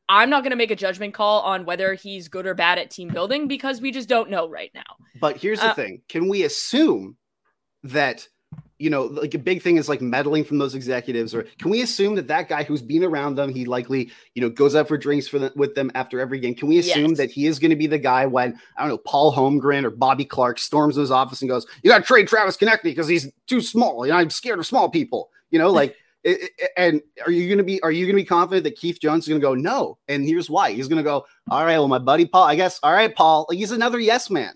I'm 0.08 0.30
not 0.30 0.42
going 0.42 0.50
to 0.50 0.56
make 0.56 0.70
a 0.70 0.76
judgment 0.76 1.14
call 1.14 1.40
on 1.40 1.64
whether 1.64 1.94
he's 1.94 2.28
good 2.28 2.46
or 2.46 2.54
bad 2.54 2.78
at 2.78 2.90
team 2.90 3.08
building 3.08 3.48
because 3.48 3.80
we 3.80 3.90
just 3.90 4.08
don't 4.08 4.30
know 4.30 4.48
right 4.48 4.70
now. 4.74 4.82
But 5.20 5.38
here's 5.38 5.60
the 5.60 5.70
Uh, 5.70 5.74
thing: 5.74 6.02
can 6.08 6.28
we 6.28 6.44
assume 6.44 7.16
that 7.82 8.28
you 8.84 8.90
know, 8.90 9.04
like 9.04 9.34
a 9.34 9.38
big 9.38 9.62
thing 9.62 9.78
is 9.78 9.88
like 9.88 10.00
meddling 10.02 10.44
from 10.44 10.58
those 10.58 10.74
executives, 10.74 11.34
or 11.34 11.44
can 11.58 11.70
we 11.70 11.80
assume 11.82 12.14
that 12.16 12.28
that 12.28 12.48
guy 12.48 12.62
who's 12.62 12.82
been 12.82 13.02
around 13.02 13.36
them, 13.36 13.52
he 13.52 13.64
likely 13.64 14.10
you 14.34 14.42
know 14.42 14.50
goes 14.50 14.74
out 14.76 14.86
for 14.86 14.98
drinks 14.98 15.26
for 15.26 15.38
the, 15.38 15.52
with 15.56 15.74
them 15.74 15.90
after 15.94 16.20
every 16.20 16.38
game? 16.38 16.54
Can 16.54 16.68
we 16.68 16.78
assume 16.78 17.10
Yes. 17.10 17.18
that 17.18 17.30
he 17.30 17.46
is 17.46 17.58
going 17.58 17.70
to 17.70 17.76
be 17.76 17.86
the 17.86 17.98
guy 17.98 18.26
when 18.26 18.58
I 18.76 18.82
don't 18.82 18.90
know 18.90 18.98
Paul 18.98 19.34
Holmgren 19.34 19.84
or 19.84 19.90
Bobby 19.90 20.24
Clarke 20.26 20.58
storms 20.58 20.96
his 20.96 21.10
office 21.10 21.40
and 21.40 21.48
goes, 21.48 21.66
"You 21.82 21.90
got 21.90 21.98
to 21.98 22.04
trade 22.04 22.28
Travis 22.28 22.56
Konecny 22.58 22.82
because 22.84 23.08
he's 23.08 23.32
too 23.46 23.60
small. 23.60 24.04
You 24.06 24.12
know, 24.12 24.18
I'm 24.18 24.30
scared 24.30 24.58
of 24.58 24.66
small 24.66 24.88
people." 24.90 25.30
You 25.50 25.58
know, 25.58 25.70
like. 25.70 25.96
it- 26.24 26.40
it- 26.58 26.70
and 26.78 27.02
are 27.26 27.30
you 27.30 27.46
going 27.48 27.58
to 27.58 27.64
be 27.64 27.82
are 27.82 27.92
you 27.92 28.06
going 28.06 28.16
to 28.16 28.22
be 28.22 28.26
confident 28.26 28.64
that 28.64 28.76
Keith 28.76 28.98
Jones 28.98 29.24
is 29.24 29.28
going 29.28 29.40
to 29.42 29.46
go 29.46 29.54
no? 29.54 29.98
And 30.08 30.24
here's 30.24 30.48
why: 30.48 30.72
he's 30.72 30.88
going 30.88 30.96
to 30.96 31.02
go, 31.02 31.26
all 31.50 31.64
right, 31.66 31.76
well, 31.78 31.86
my 31.88 31.98
buddy 31.98 32.24
Paul, 32.24 32.44
I 32.44 32.54
guess, 32.54 32.80
all 32.82 32.92
right, 32.94 33.14
Paul, 33.14 33.44
like 33.50 33.58
he's 33.58 33.70
another 33.72 33.98
yes 34.00 34.30
man, 34.30 34.54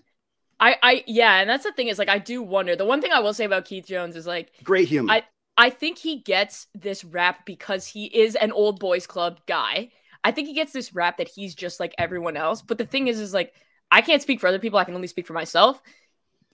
I, 0.59 0.75
I, 0.83 1.03
yeah, 1.07 1.39
and 1.39 1.49
that's 1.49 1.63
the 1.63 1.71
thing 1.71 1.87
is 1.87 1.97
like 1.97 2.09
I 2.09 2.19
do 2.19 2.41
wonder. 2.41 2.75
The 2.75 2.85
one 2.85 3.01
thing 3.01 3.11
I 3.11 3.19
will 3.19 3.33
say 3.33 3.45
about 3.45 3.65
Keith 3.65 3.85
Jones 3.85 4.15
is 4.15 4.27
like 4.27 4.51
great 4.63 4.87
human. 4.87 5.09
I- 5.15 5.23
I 5.57 5.69
think 5.71 5.97
he 5.97 6.21
gets 6.21 6.67
this 6.73 7.03
rap 7.03 7.45
because 7.45 7.85
he 7.85 8.05
is 8.05 8.35
an 8.35 8.53
old 8.53 8.79
boys 8.79 9.05
club 9.05 9.41
guy. 9.45 9.89
I 10.23 10.31
think 10.31 10.47
he 10.47 10.53
gets 10.53 10.71
this 10.71 10.95
rap 10.95 11.17
that 11.17 11.27
he's 11.27 11.53
just 11.53 11.81
like 11.81 11.93
everyone 11.97 12.37
else. 12.37 12.61
But 12.61 12.77
the 12.77 12.85
thing 12.85 13.07
is, 13.09 13.19
is 13.19 13.33
like 13.33 13.53
I 13.91 13.99
can't 13.99 14.21
speak 14.21 14.39
for 14.39 14.47
other 14.47 14.59
people. 14.59 14.79
I 14.79 14.85
can 14.85 14.95
only 14.95 15.09
speak 15.09 15.27
for 15.27 15.33
myself. 15.33 15.81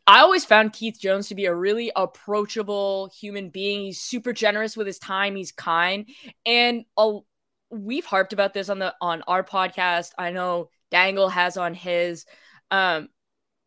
I 0.08 0.22
always 0.22 0.44
found 0.44 0.74
Keith 0.74 1.00
Jones 1.00 1.28
to 1.28 1.36
be 1.36 1.46
a 1.46 1.54
really 1.54 1.92
approachable 1.96 3.12
human 3.16 3.50
being. 3.50 3.82
He's 3.82 4.02
super 4.02 4.34
generous 4.34 4.76
with 4.76 4.88
his 4.88 4.98
time. 4.98 5.36
He's 5.36 5.52
kind, 5.52 6.10
and 6.44 6.86
a, 6.98 7.20
we've 7.70 8.06
harped 8.06 8.34
about 8.34 8.56
this 8.56 8.70
on 8.70 8.80
the 8.80 8.96
on 9.02 9.22
our 9.28 9.44
podcast. 9.44 10.14
I 10.18 10.32
know 10.32 10.72
Dangle 10.90 11.30
has 11.30 11.58
on 11.58 11.76
his. 11.76 12.26
Um, 12.72 13.10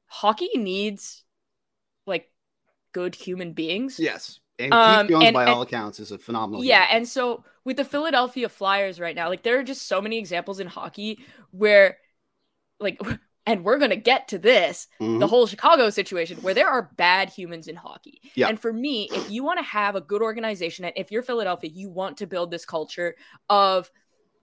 hockey 0.08 0.50
needs 0.56 1.24
like 2.06 2.30
good 2.92 3.14
human 3.14 3.52
beings. 3.52 3.98
Yes. 4.00 4.40
And 4.58 4.74
Um, 4.74 5.06
Keith 5.06 5.10
Jones, 5.14 5.24
and- 5.26 5.34
by 5.34 5.42
and- 5.44 5.50
all 5.52 5.62
accounts, 5.62 6.00
is 6.00 6.10
a 6.10 6.18
phenomenal. 6.18 6.64
Yeah, 6.64 6.84
human. 6.86 6.96
and 6.96 7.08
so 7.08 7.44
with 7.64 7.76
the 7.76 7.84
Philadelphia 7.84 8.48
Flyers 8.48 8.98
right 8.98 9.14
now, 9.14 9.28
like 9.28 9.42
there 9.44 9.58
are 9.58 9.62
just 9.62 9.86
so 9.86 10.00
many 10.00 10.18
examples 10.18 10.58
in 10.58 10.66
hockey 10.66 11.20
where 11.52 11.98
like 12.80 12.98
and 13.46 13.64
we're 13.64 13.78
going 13.78 13.90
to 13.90 13.96
get 13.96 14.28
to 14.28 14.38
this, 14.38 14.88
Mhm. 15.00 15.20
the 15.20 15.26
whole 15.26 15.46
Chicago 15.46 15.88
situation 15.88 16.36
where 16.42 16.52
there 16.52 16.68
are 16.68 16.90
bad 16.96 17.30
humans 17.30 17.66
in 17.66 17.76
hockey. 17.76 18.20
Yeah. 18.34 18.48
And 18.48 18.60
for 18.60 18.72
me, 18.74 19.08
if 19.10 19.30
you 19.30 19.42
want 19.42 19.58
to 19.58 19.64
have 19.64 19.96
a 19.96 20.02
good 20.02 20.20
organization 20.20 20.84
and 20.84 20.92
if 20.96 21.10
you're 21.10 21.22
Philadelphia, 21.22 21.70
you 21.72 21.88
want 21.88 22.18
to 22.18 22.26
build 22.26 22.50
this 22.50 22.66
culture 22.66 23.14
of 23.48 23.90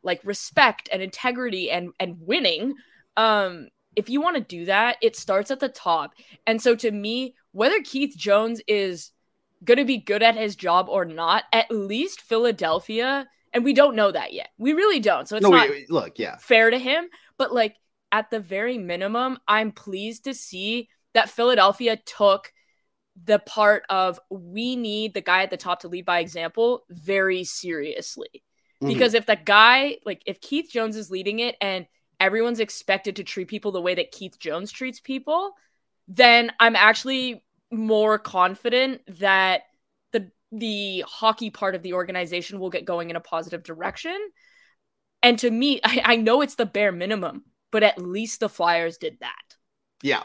like 0.02 0.22
respect 0.24 0.90
and 0.92 1.02
integrity 1.04 1.70
and 1.70 1.92
and 2.00 2.18
winning, 2.20 2.76
um 3.18 3.68
if 3.96 4.10
you 4.10 4.22
want 4.22 4.36
to 4.38 4.42
do 4.42 4.66
that, 4.66 4.98
it 5.02 5.16
starts 5.16 5.52
at 5.52 5.60
the 5.60 5.70
top. 5.70 6.14
And 6.46 6.62
so 6.62 6.76
to 6.76 6.92
me, 6.92 7.36
whether 7.52 7.82
Keith 7.82 8.16
Jones 8.18 8.62
is 8.68 9.12
going 9.64 9.78
to 9.78 9.86
be 9.86 9.98
good 9.98 10.24
at 10.24 10.36
his 10.36 10.56
job 10.56 10.88
or 10.90 11.06
not, 11.06 11.44
at 11.52 11.72
least 11.72 12.22
Philadelphia, 12.22 13.28
and 13.54 13.64
we 13.64 13.74
don't 13.74 13.96
know 13.96 14.12
that 14.12 14.34
yet. 14.34 14.50
We 14.58 14.74
really 14.74 15.00
don't. 15.00 15.28
So 15.28 15.38
it's 15.38 15.44
no, 15.44 15.50
not 15.50 15.70
wait, 15.70 15.72
wait, 15.72 15.92
look, 15.92 16.20
yeah, 16.20 16.38
fair 16.38 16.70
to 16.70 16.78
him, 16.78 17.06
but 17.38 17.54
like 17.54 17.76
at 18.12 18.30
the 18.30 18.40
very 18.40 18.78
minimum, 18.78 19.38
I'm 19.48 19.72
pleased 19.72 20.26
to 20.26 20.34
see 20.34 20.90
that 21.14 21.30
Philadelphia 21.30 21.98
took 21.98 22.52
the 23.24 23.40
part 23.40 23.84
of 23.90 24.20
we 24.30 24.76
need 24.76 25.14
the 25.14 25.22
guy 25.22 25.44
at 25.44 25.50
the 25.50 25.58
top 25.58 25.82
to 25.82 25.88
lead 25.88 26.06
by 26.06 26.20
example 26.20 26.84
very 26.90 27.46
seriously. 27.46 28.44
Mhm. 28.82 28.90
Because 28.90 29.14
if 29.14 29.26
the 29.26 29.38
guy, 29.38 29.98
like 30.06 30.22
if 30.26 30.42
Keith 30.42 30.70
Jones 30.70 30.98
is 30.98 31.10
leading 31.10 31.40
it 31.40 31.56
and 31.62 31.88
everyone's 32.20 32.60
expected 32.60 33.18
to 33.18 33.24
treat 33.24 33.48
people 33.48 33.72
the 33.72 33.82
way 33.82 33.96
that 33.96 34.12
Keith 34.12 34.40
Jones 34.40 34.72
treats 34.72 35.00
people, 35.00 35.54
then 36.08 36.52
I'm 36.60 36.76
actually 36.76 37.44
more 37.72 38.20
confident 38.20 39.02
that 39.20 39.64
the 40.12 40.32
the 40.52 41.04
hockey 41.08 41.50
part 41.50 41.76
of 41.76 41.82
the 41.82 41.94
organization 41.94 42.60
will 42.60 42.70
get 42.70 42.86
going 42.86 43.10
in 43.10 43.16
a 43.16 43.22
positive 43.22 43.64
direction. 43.64 44.18
And 45.24 45.40
to 45.40 45.50
me, 45.50 45.80
I, 45.84 46.02
I 46.06 46.16
know 46.18 46.42
it's 46.42 46.56
the 46.56 46.66
bare 46.66 46.92
minimum, 46.92 47.46
but 47.72 47.84
at 47.84 47.98
least 47.98 48.40
the 48.40 48.50
Flyers 48.50 48.98
did 48.98 49.18
that. 49.22 49.56
yeah. 50.04 50.24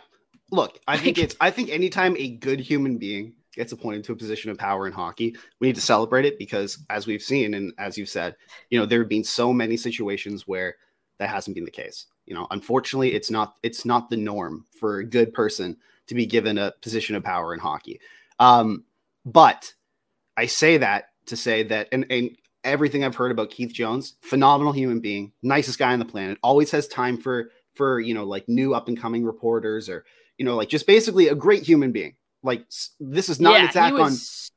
Look, 0.52 0.80
I 0.88 0.97
think 0.97 1.16
it's. 1.16 1.37
I 1.40 1.50
think 1.52 1.70
anytime 1.70 2.16
a 2.16 2.28
good 2.28 2.59
human 2.59 2.99
being 2.99 3.35
gets 3.54 3.70
appointed 3.70 4.02
to 4.04 4.12
a 4.12 4.16
position 4.16 4.50
of 4.50 4.59
power 4.59 4.87
in 4.88 4.92
hockey, 4.92 5.37
we 5.61 5.68
need 5.68 5.76
to 5.76 5.80
celebrate 5.80 6.25
it 6.25 6.40
because, 6.40 6.85
as 6.90 7.06
we've 7.06 7.23
seen 7.23 7.54
and 7.54 7.73
as 7.78 7.97
you've 7.97 8.09
said, 8.09 8.35
you 8.68 8.78
know, 8.78 8.85
there 8.85 8.99
have 8.99 9.09
been 9.09 9.23
so 9.23 9.52
many 9.52 9.76
situations 9.76 10.49
where 10.49 10.75
that 11.21 11.29
hasn't 11.29 11.55
been 11.55 11.65
the 11.65 11.71
case. 11.71 12.07
You 12.27 12.35
know, 12.35 12.49
unfortunately, 12.50 13.15
it's 13.15 13.31
not. 13.31 13.57
It's 13.62 13.85
not 13.85 14.11
the 14.11 14.17
norm 14.17 14.67
for 14.79 14.99
a 14.99 15.05
good 15.05 15.33
person 15.33 15.77
to 16.09 16.15
be 16.15 16.27
given 16.27 16.59
a 16.59 16.73
position 16.83 17.15
of 17.15 17.23
power 17.23 17.55
in 17.55 17.61
hockey. 17.61 18.00
Um, 18.41 18.85
but 19.25 19.75
I 20.37 20.47
say 20.47 20.79
that 20.79 21.11
to 21.27 21.37
say 21.37 21.62
that, 21.65 21.89
and, 21.93 22.07
and 22.11 22.37
everything 22.65 23.05
I've 23.05 23.15
heard 23.15 23.31
about 23.31 23.50
Keith 23.50 23.73
Jones, 23.73 24.17
phenomenal 24.23 24.73
human 24.73 25.00
being, 25.00 25.33
nicest 25.43 25.79
guy 25.79 25.93
on 25.93 25.99
the 25.99 26.05
planet, 26.05 26.39
always 26.43 26.71
has 26.73 26.89
time 26.89 27.17
for 27.17 27.50
for 27.75 28.00
you 28.00 28.15
know 28.15 28.25
like 28.25 28.49
new 28.49 28.75
up 28.75 28.89
and 28.89 29.00
coming 29.00 29.25
reporters 29.25 29.89
or 29.89 30.05
you 30.39 30.45
know 30.45 30.57
like 30.57 30.69
just 30.69 30.87
basically 30.87 31.29
a 31.29 31.35
great 31.35 31.62
human 31.62 31.93
being. 31.93 32.17
Like 32.43 32.65
this 32.99 33.29
is 33.29 33.41
not 33.41 33.61
an 33.61 33.67
attack 33.67 33.93
he 33.93 34.00
on 34.00 34.12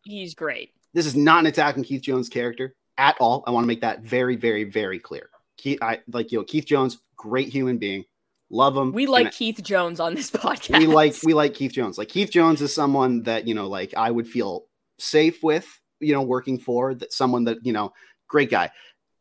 he's 0.05 0.33
great. 0.33 0.71
this 0.93 1.05
is 1.05 1.15
not 1.15 1.39
an 1.39 1.47
attack 1.47 1.75
on 1.75 1.83
Keith 1.83 2.01
Jones' 2.01 2.29
character 2.29 2.75
at 2.97 3.17
all. 3.19 3.43
I 3.45 3.51
want 3.51 3.65
to 3.65 3.67
make 3.67 3.81
that 3.81 4.01
very 4.01 4.37
very 4.37 4.63
very 4.63 4.99
clear. 4.99 5.29
Keith, 5.63 5.79
I 5.81 6.01
like 6.11 6.31
you 6.33 6.39
know 6.39 6.43
Keith 6.43 6.65
Jones, 6.65 6.99
great 7.15 7.47
human 7.47 7.77
being, 7.77 8.03
love 8.49 8.75
him. 8.75 8.91
We 8.91 9.03
and 9.03 9.11
like 9.13 9.31
Keith 9.31 9.63
Jones 9.63 10.01
on 10.01 10.13
this 10.13 10.29
podcast. 10.31 10.77
we 10.77 10.87
like 10.87 11.15
we 11.23 11.33
like 11.33 11.53
Keith 11.53 11.71
Jones. 11.71 11.97
Like 11.97 12.09
Keith 12.09 12.31
Jones 12.31 12.61
is 12.61 12.75
someone 12.75 13.23
that 13.23 13.47
you 13.47 13.55
know, 13.55 13.67
like 13.67 13.93
I 13.95 14.11
would 14.11 14.27
feel 14.27 14.65
safe 14.99 15.41
with, 15.41 15.65
you 16.01 16.13
know, 16.13 16.21
working 16.21 16.59
for 16.59 16.93
that 16.95 17.13
someone 17.13 17.45
that 17.45 17.59
you 17.63 17.71
know, 17.71 17.93
great 18.27 18.51
guy. 18.51 18.71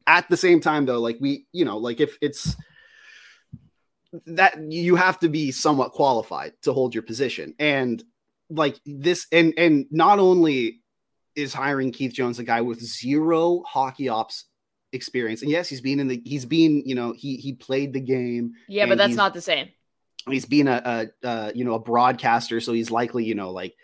At 0.04 0.28
the 0.28 0.36
same 0.36 0.60
time, 0.60 0.84
though, 0.84 0.98
like 0.98 1.18
we, 1.20 1.46
you 1.52 1.64
know, 1.64 1.78
like 1.78 2.00
if 2.00 2.18
it's 2.20 2.56
that 4.26 4.60
you 4.60 4.96
have 4.96 5.20
to 5.20 5.28
be 5.28 5.52
somewhat 5.52 5.92
qualified 5.92 6.54
to 6.62 6.72
hold 6.72 6.92
your 6.92 7.04
position, 7.04 7.54
and 7.60 8.02
like 8.50 8.80
this, 8.84 9.28
and 9.30 9.54
and 9.56 9.86
not 9.92 10.18
only 10.18 10.80
is 11.36 11.54
hiring 11.54 11.92
Keith 11.92 12.12
Jones 12.12 12.40
a 12.40 12.44
guy 12.44 12.62
with 12.62 12.82
zero 12.82 13.62
hockey 13.64 14.08
ops 14.08 14.46
experience, 14.92 15.42
and 15.42 15.50
yes, 15.50 15.68
he's 15.68 15.80
been 15.80 16.00
in 16.00 16.08
the, 16.08 16.22
he's 16.24 16.44
been, 16.44 16.82
you 16.86 16.94
know, 16.94 17.12
he 17.12 17.36
he 17.36 17.52
played 17.52 17.92
the 17.92 18.00
game, 18.00 18.52
yeah, 18.68 18.86
but 18.86 18.98
that's 18.98 19.14
not 19.14 19.34
the 19.34 19.40
same. 19.40 19.68
he's 20.28 20.46
being 20.46 20.68
a, 20.68 21.10
a, 21.22 21.28
a 21.28 21.52
you 21.54 21.64
know 21.64 21.74
a 21.74 21.78
broadcaster, 21.78 22.60
so 22.60 22.72
he's 22.72 22.90
likely 22.90 23.24
you 23.24 23.34
know 23.34 23.50
like 23.50 23.74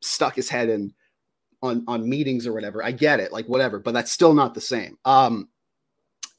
stuck 0.00 0.34
his 0.34 0.48
head 0.48 0.68
in 0.68 0.94
on 1.62 1.84
on 1.86 2.08
meetings 2.08 2.46
or 2.46 2.52
whatever. 2.52 2.84
I 2.84 2.92
get 2.92 3.20
it, 3.20 3.32
like 3.32 3.46
whatever, 3.46 3.78
but 3.78 3.92
that's 3.92 4.12
still 4.12 4.34
not 4.34 4.54
the 4.54 4.60
same. 4.60 4.98
Um, 5.04 5.48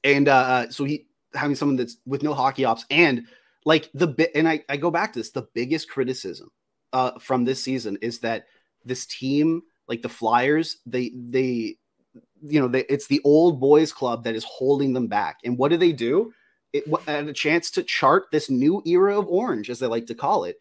and 0.03 0.27
uh, 0.27 0.35
uh 0.35 0.69
so 0.69 0.83
he 0.83 1.07
having 1.33 1.55
someone 1.55 1.75
that's 1.75 1.97
with 2.05 2.23
no 2.23 2.33
hockey 2.33 2.65
ops 2.65 2.85
and 2.89 3.25
like 3.65 3.89
the 3.93 4.07
bit, 4.07 4.31
and 4.35 4.47
I 4.47 4.63
I 4.69 4.77
go 4.77 4.91
back 4.91 5.13
to 5.13 5.19
this. 5.19 5.31
The 5.31 5.47
biggest 5.53 5.89
criticism 5.89 6.51
uh 6.93 7.19
from 7.19 7.45
this 7.45 7.63
season 7.63 7.97
is 8.01 8.19
that 8.19 8.45
this 8.85 9.05
team, 9.05 9.61
like 9.87 10.01
the 10.01 10.09
Flyers, 10.09 10.77
they 10.85 11.11
they 11.15 11.77
you 12.43 12.59
know 12.59 12.67
they, 12.67 12.85
it's 12.85 13.07
the 13.07 13.21
old 13.23 13.59
boys 13.59 13.91
club 13.91 14.23
that 14.23 14.35
is 14.35 14.43
holding 14.43 14.93
them 14.93 15.07
back. 15.07 15.39
And 15.43 15.57
what 15.57 15.69
do 15.69 15.77
they 15.77 15.93
do? 15.93 16.33
It 16.73 16.85
had 17.05 17.27
a 17.27 17.33
chance 17.33 17.71
to 17.71 17.83
chart 17.83 18.25
this 18.31 18.49
new 18.49 18.81
era 18.85 19.17
of 19.17 19.27
orange, 19.27 19.69
as 19.69 19.79
they 19.79 19.87
like 19.87 20.05
to 20.07 20.15
call 20.15 20.43
it 20.43 20.59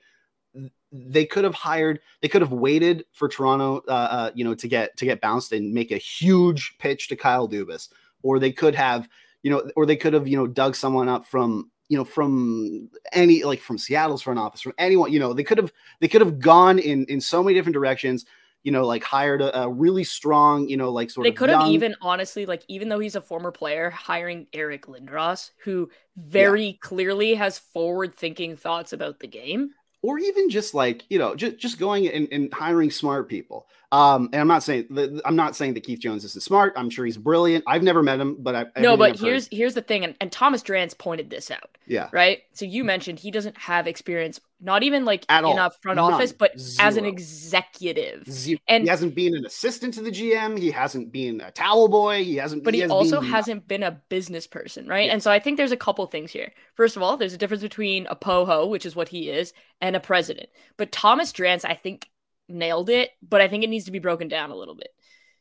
they 0.93 1.27
could 1.27 1.45
have 1.45 1.55
hired 1.55 2.01
they 2.23 2.29
could 2.29 2.41
have 2.41 2.53
waited 2.53 3.05
for 3.13 3.29
toronto 3.29 3.83
uh, 3.89 3.91
uh, 3.91 4.31
you 4.35 4.45
know 4.45 4.55
to 4.55 4.69
get 4.69 4.97
to 4.97 5.05
get 5.05 5.21
bounced 5.21 5.53
and 5.53 5.73
make 5.73 5.91
a 5.91 5.99
huge 5.99 6.77
pitch 6.79 7.09
to 7.09 7.17
kyle 7.17 7.49
dubas 7.49 7.89
or 8.23 8.39
they 8.39 8.53
could 8.53 8.75
have 8.75 9.09
you 9.43 9.51
know 9.51 9.69
or 9.77 9.87
they 9.87 9.97
could 9.97 10.13
have 10.13 10.27
you 10.27 10.37
know 10.37 10.47
dug 10.47 10.75
someone 10.75 11.09
up 11.09 11.27
from 11.27 11.71
you 11.89 11.99
know 11.99 12.05
from 12.05 12.89
any 13.13 13.45
like 13.45 13.61
from 13.61 13.79
seattle's 13.79 14.23
front 14.23 14.39
office 14.39 14.61
from 14.61 14.73
anyone 14.79 15.13
you 15.13 15.19
know 15.19 15.33
they 15.33 15.45
could 15.45 15.59
have 15.59 15.73
they 16.01 16.09
could 16.09 16.21
have 16.21 16.39
gone 16.39 16.79
in 16.79 17.05
in 17.07 17.21
so 17.21 17.43
many 17.43 17.55
different 17.55 17.75
directions 17.75 18.25
you 18.67 18.73
know, 18.73 18.85
like 18.85 19.05
hired 19.05 19.41
a, 19.41 19.63
a 19.63 19.71
really 19.71 20.03
strong, 20.03 20.69
you 20.69 20.77
know, 20.77 20.91
like 20.91 21.09
sort 21.09 21.23
they 21.23 21.29
of. 21.29 21.35
They 21.35 21.39
could 21.39 21.51
have 21.51 21.69
even 21.69 21.95
honestly, 22.03 22.47
like, 22.47 22.65
even 22.67 22.89
though 22.89 22.99
he's 22.99 23.15
a 23.15 23.21
former 23.21 23.53
player, 23.53 23.91
hiring 23.91 24.49
Eric 24.53 24.87
Lindros, 24.87 25.53
who 25.59 25.89
very 26.17 26.67
yeah. 26.67 26.77
clearly 26.81 27.35
has 27.35 27.61
forward 27.61 28.13
thinking 28.13 28.57
thoughts 28.57 28.93
about 28.93 29.21
the 29.21 29.29
game 29.29 29.71
or 30.03 30.19
even 30.19 30.51
just 30.51 30.75
like 30.75 31.05
you 31.09 31.19
know 31.19 31.35
just, 31.35 31.59
just 31.59 31.79
going 31.79 32.09
and, 32.09 32.29
and 32.31 32.53
hiring 32.53 32.91
smart 32.91 33.29
people 33.29 33.67
um 33.93 34.29
and 34.33 34.41
i'm 34.41 34.49
not 34.49 34.63
saying 34.63 34.87
i'm 35.25 35.37
not 35.37 35.55
saying 35.55 35.75
that 35.75 35.83
keith 35.83 36.01
jones 36.01 36.25
isn't 36.25 36.43
smart 36.43 36.73
i'm 36.77 36.91
sure 36.91 37.05
he's 37.05 37.17
brilliant 37.17 37.63
i've 37.67 37.83
never 37.83 38.03
met 38.03 38.19
him 38.19 38.37
but 38.39 38.55
i 38.55 38.67
no 38.81 38.97
but 38.97 39.19
here's 39.19 39.45
heard. 39.47 39.55
here's 39.57 39.75
the 39.75 39.83
thing 39.83 40.05
and, 40.05 40.15
and 40.21 40.33
thomas 40.33 40.63
drance 40.63 40.97
pointed 40.97 41.31
this 41.31 41.51
out 41.51 41.79
yeah 41.87 42.09
right 42.13 42.43
so 42.53 42.65
you 42.65 42.83
mentioned 42.83 43.19
he 43.19 43.31
doesn't 43.31 43.57
have 43.57 43.87
experience 43.87 44.41
not 44.61 44.83
even 44.83 45.05
like 45.05 45.25
At 45.29 45.41
in 45.41 45.45
all. 45.45 45.59
a 45.59 45.71
front 45.83 45.97
None. 45.97 46.15
office 46.15 46.33
but 46.33 46.59
Zero. 46.59 46.89
as 46.89 46.97
an 46.97 47.05
executive 47.05 48.27
Zero. 48.29 48.59
and 48.69 48.85
he 48.85 48.89
hasn't 48.89 49.15
been 49.15 49.37
an 49.37 49.45
assistant 49.47 49.95
to 49.95 50.03
the 50.03 50.11
gm 50.11 50.59
he 50.59 50.71
hasn't 50.71 51.13
been 51.13 51.41
a 51.41 51.51
towel 51.51 51.89
boy 51.89 52.25
he 52.25 52.37
hasn't 52.37 52.65
but 52.65 52.75
he, 52.75 52.81
he 52.81 52.87
also 52.89 53.21
been 53.21 53.31
hasn't 53.31 53.69
been 53.69 53.83
a 53.83 54.01
business 54.09 54.47
person 54.47 54.87
right 54.89 55.07
yeah. 55.07 55.13
and 55.13 55.23
so 55.23 55.31
i 55.31 55.39
think 55.39 55.57
there's 55.57 55.73
a 55.73 55.77
couple 55.77 56.05
things 56.07 56.33
here 56.33 56.53
first 56.75 56.97
of 56.97 57.03
all 57.03 57.17
there's 57.17 57.35
a 57.35 57.39
difference 57.39 57.63
between 57.63 58.07
a 58.09 58.17
poho 58.17 58.67
which 58.67 58.87
is 58.87 58.97
what 58.97 59.09
he 59.09 59.31
is 59.31 59.53
and 59.81 59.95
a 59.95 60.01
president 60.01 60.49
but 60.77 60.91
thomas 60.91 61.33
drance 61.33 61.65
i 61.65 61.75
think 61.75 62.09
nailed 62.49 62.91
it, 62.91 63.11
but 63.27 63.41
I 63.41 63.49
think 63.49 63.65
it 63.65 63.71
needs 63.71 63.87
to 63.87 63.93
be 63.93 63.99
broken 63.99 64.29
down 64.29 64.51
a 64.51 64.57
little 64.57 64.75
bit. 64.75 64.89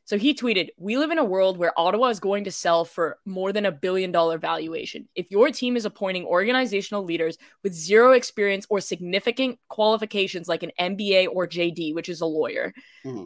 So 0.06 0.20
he 0.20 0.36
tweeted, 0.36 0.70
We 0.78 0.98
live 0.98 1.10
in 1.10 1.18
a 1.18 1.26
world 1.26 1.58
where 1.58 1.78
Ottawa 1.78 2.08
is 2.08 2.20
going 2.20 2.44
to 2.44 2.52
sell 2.52 2.86
for 2.86 3.18
more 3.26 3.52
than 3.52 3.66
a 3.66 3.72
billion 3.72 4.12
dollar 4.12 4.38
valuation. 4.38 5.10
If 5.16 5.32
your 5.32 5.50
team 5.50 5.76
is 5.76 5.86
appointing 5.86 6.26
organizational 6.26 7.04
leaders 7.04 7.38
with 7.64 7.74
zero 7.74 8.12
experience 8.12 8.68
or 8.70 8.80
significant 8.82 9.60
qualifications 9.68 10.48
like 10.48 10.62
an 10.62 10.72
MBA 10.80 11.28
or 11.32 11.48
JD, 11.48 11.96
which 11.96 12.08
is 12.08 12.22
a 12.22 12.26
lawyer, 12.28 12.72
mm-hmm. 13.04 13.24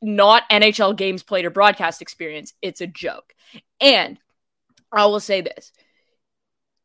not 0.00 0.48
NHL 0.50 0.96
games 0.96 1.22
played 1.22 1.44
or 1.44 1.50
broadcast 1.50 2.00
experience, 2.00 2.54
it's 2.62 2.80
a 2.80 2.86
joke. 2.86 3.34
And 3.78 4.18
I 4.90 5.04
will 5.06 5.20
say 5.20 5.42
this 5.42 5.72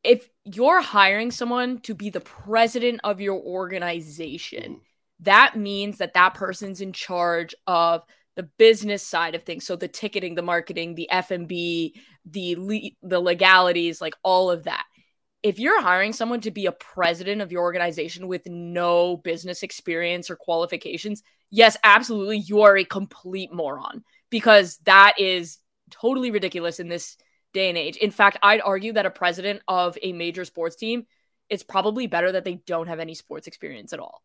if 0.03 0.27
you're 0.43 0.81
hiring 0.81 1.31
someone 1.31 1.79
to 1.81 1.93
be 1.93 2.09
the 2.09 2.19
president 2.19 2.99
of 3.05 3.21
your 3.21 3.39
organization, 3.39 4.63
mm-hmm 4.63 4.90
that 5.21 5.55
means 5.55 5.99
that 5.99 6.13
that 6.13 6.33
person's 6.33 6.81
in 6.81 6.93
charge 6.93 7.55
of 7.67 8.03
the 8.35 8.43
business 8.43 9.05
side 9.05 9.35
of 9.35 9.43
things. 9.43 9.65
So 9.65 9.75
the 9.75 9.87
ticketing 9.87 10.35
the 10.35 10.41
marketing 10.41 10.95
the 10.95 11.09
f&b 11.11 11.95
the 12.25 12.55
le- 12.55 12.91
the 13.01 13.19
legalities 13.19 14.01
like 14.01 14.15
all 14.23 14.49
of 14.51 14.63
that. 14.63 14.85
If 15.43 15.57
you're 15.57 15.81
hiring 15.81 16.13
someone 16.13 16.41
to 16.41 16.51
be 16.51 16.67
a 16.67 16.71
president 16.71 17.41
of 17.41 17.51
your 17.51 17.63
organization 17.63 18.27
with 18.27 18.47
no 18.47 19.17
business 19.17 19.63
experience 19.63 20.29
or 20.29 20.35
qualifications 20.35 21.23
yes 21.49 21.77
absolutely 21.83 22.37
you 22.37 22.61
are 22.61 22.77
a 22.77 22.85
complete 22.85 23.51
moron 23.53 24.03
because 24.29 24.77
that 24.85 25.15
is 25.19 25.57
totally 25.89 26.31
ridiculous 26.31 26.79
in 26.79 26.87
this 26.87 27.17
day 27.53 27.67
and 27.67 27.77
age. 27.77 27.97
In 27.97 28.11
fact 28.11 28.37
i'd 28.43 28.61
argue 28.61 28.93
that 28.93 29.05
a 29.05 29.11
president 29.11 29.61
of 29.67 29.97
a 30.01 30.13
major 30.13 30.45
sports 30.45 30.77
team 30.77 31.05
it's 31.49 31.63
probably 31.63 32.07
better 32.07 32.31
that 32.31 32.45
they 32.45 32.61
don't 32.65 32.87
have 32.87 33.01
any 33.01 33.13
sports 33.13 33.45
experience 33.45 33.91
at 33.91 33.99
all 33.99 34.21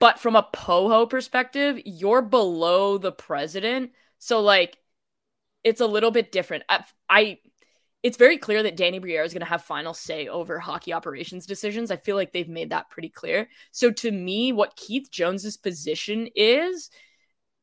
but 0.00 0.18
from 0.18 0.36
a 0.36 0.48
POHO 0.52 1.08
perspective, 1.08 1.80
you're 1.84 2.22
below 2.22 2.98
the 2.98 3.12
president. 3.12 3.92
So, 4.18 4.40
like, 4.40 4.76
it's 5.64 5.80
a 5.80 5.86
little 5.86 6.10
bit 6.10 6.32
different. 6.32 6.64
I, 6.68 6.84
I 7.08 7.38
it's 8.02 8.16
very 8.16 8.36
clear 8.36 8.64
that 8.64 8.76
Danny 8.76 8.98
Briere 8.98 9.22
is 9.22 9.32
going 9.32 9.42
to 9.42 9.46
have 9.46 9.62
final 9.62 9.94
say 9.94 10.26
over 10.26 10.58
hockey 10.58 10.92
operations 10.92 11.46
decisions. 11.46 11.92
I 11.92 11.96
feel 11.96 12.16
like 12.16 12.32
they've 12.32 12.48
made 12.48 12.70
that 12.70 12.90
pretty 12.90 13.10
clear. 13.10 13.48
So, 13.70 13.90
to 13.92 14.10
me, 14.10 14.52
what 14.52 14.76
Keith 14.76 15.08
Jones's 15.10 15.56
position 15.56 16.28
is, 16.34 16.90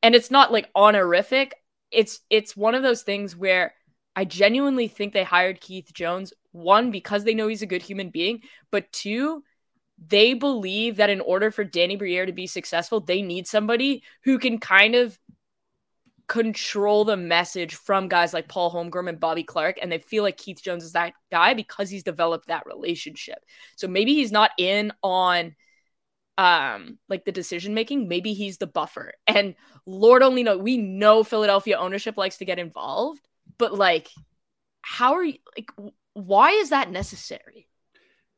and 0.02 0.16
it's 0.16 0.32
not 0.32 0.52
like 0.52 0.70
honorific, 0.76 1.56
it's 1.92 2.22
it's 2.30 2.56
one 2.56 2.76
of 2.76 2.84
those 2.84 3.02
things 3.02 3.36
where 3.36 3.74
I 4.16 4.26
genuinely 4.26 4.88
think 4.88 5.14
they 5.14 5.24
hired 5.24 5.62
Keith 5.62 5.92
Jones 5.94 6.34
one 6.52 6.92
because 6.92 7.24
they 7.24 7.34
know 7.34 7.48
he's 7.48 7.62
a 7.62 7.68
good 7.68 7.82
human 7.82 8.10
being, 8.10 8.42
but 8.72 8.92
two 8.92 9.44
they 10.08 10.34
believe 10.34 10.98
that 10.98 11.10
in 11.10 11.22
order 11.22 11.52
for 11.52 11.64
Danny 11.64 11.96
Briere 11.96 12.26
to 12.26 12.32
be 12.32 12.48
successful, 12.48 13.00
they 13.00 13.22
need 13.22 13.48
somebody 13.48 14.04
who 14.24 14.40
can 14.40 14.60
kind 14.60 14.96
of 14.96 15.20
control 16.28 17.04
the 17.04 17.18
message 17.18 17.76
from 17.76 18.08
guys 18.08 18.34
like 18.34 18.48
Paul 18.48 18.72
Holmgren 18.72 19.10
and 19.10 19.20
Bobby 19.20 19.44
Clarke. 19.44 19.80
And 19.82 19.92
they 19.92 19.98
feel 19.98 20.24
like 20.24 20.38
Keith 20.38 20.62
Jones 20.62 20.84
is 20.84 20.94
that 20.94 21.14
guy 21.32 21.54
because 21.54 21.90
he's 21.90 22.04
developed 22.04 22.48
that 22.48 22.66
relationship. 22.66 23.40
So 23.76 23.88
maybe 23.88 24.14
he's 24.14 24.32
not 24.32 24.52
in 24.58 24.94
on 25.04 25.56
um 26.38 26.98
like 27.10 27.26
the 27.26 27.34
decision 27.34 27.74
making 27.74 28.08
maybe 28.08 28.34
he's 28.34 28.60
the 28.60 28.66
buffer 28.66 29.12
and 29.28 29.56
lord 29.86 30.24
only 30.24 30.42
know 30.42 30.58
we 30.58 30.78
know 30.78 31.22
philadelphia 31.22 31.78
ownership 31.78 32.16
likes 32.16 32.38
to 32.38 32.46
get 32.46 32.58
involved 32.58 33.20
but 33.58 33.74
like 33.74 34.08
how 34.80 35.16
are 35.16 35.24
you 35.26 35.34
like 35.58 35.70
why 36.14 36.52
is 36.52 36.70
that 36.70 36.90
necessary 36.90 37.68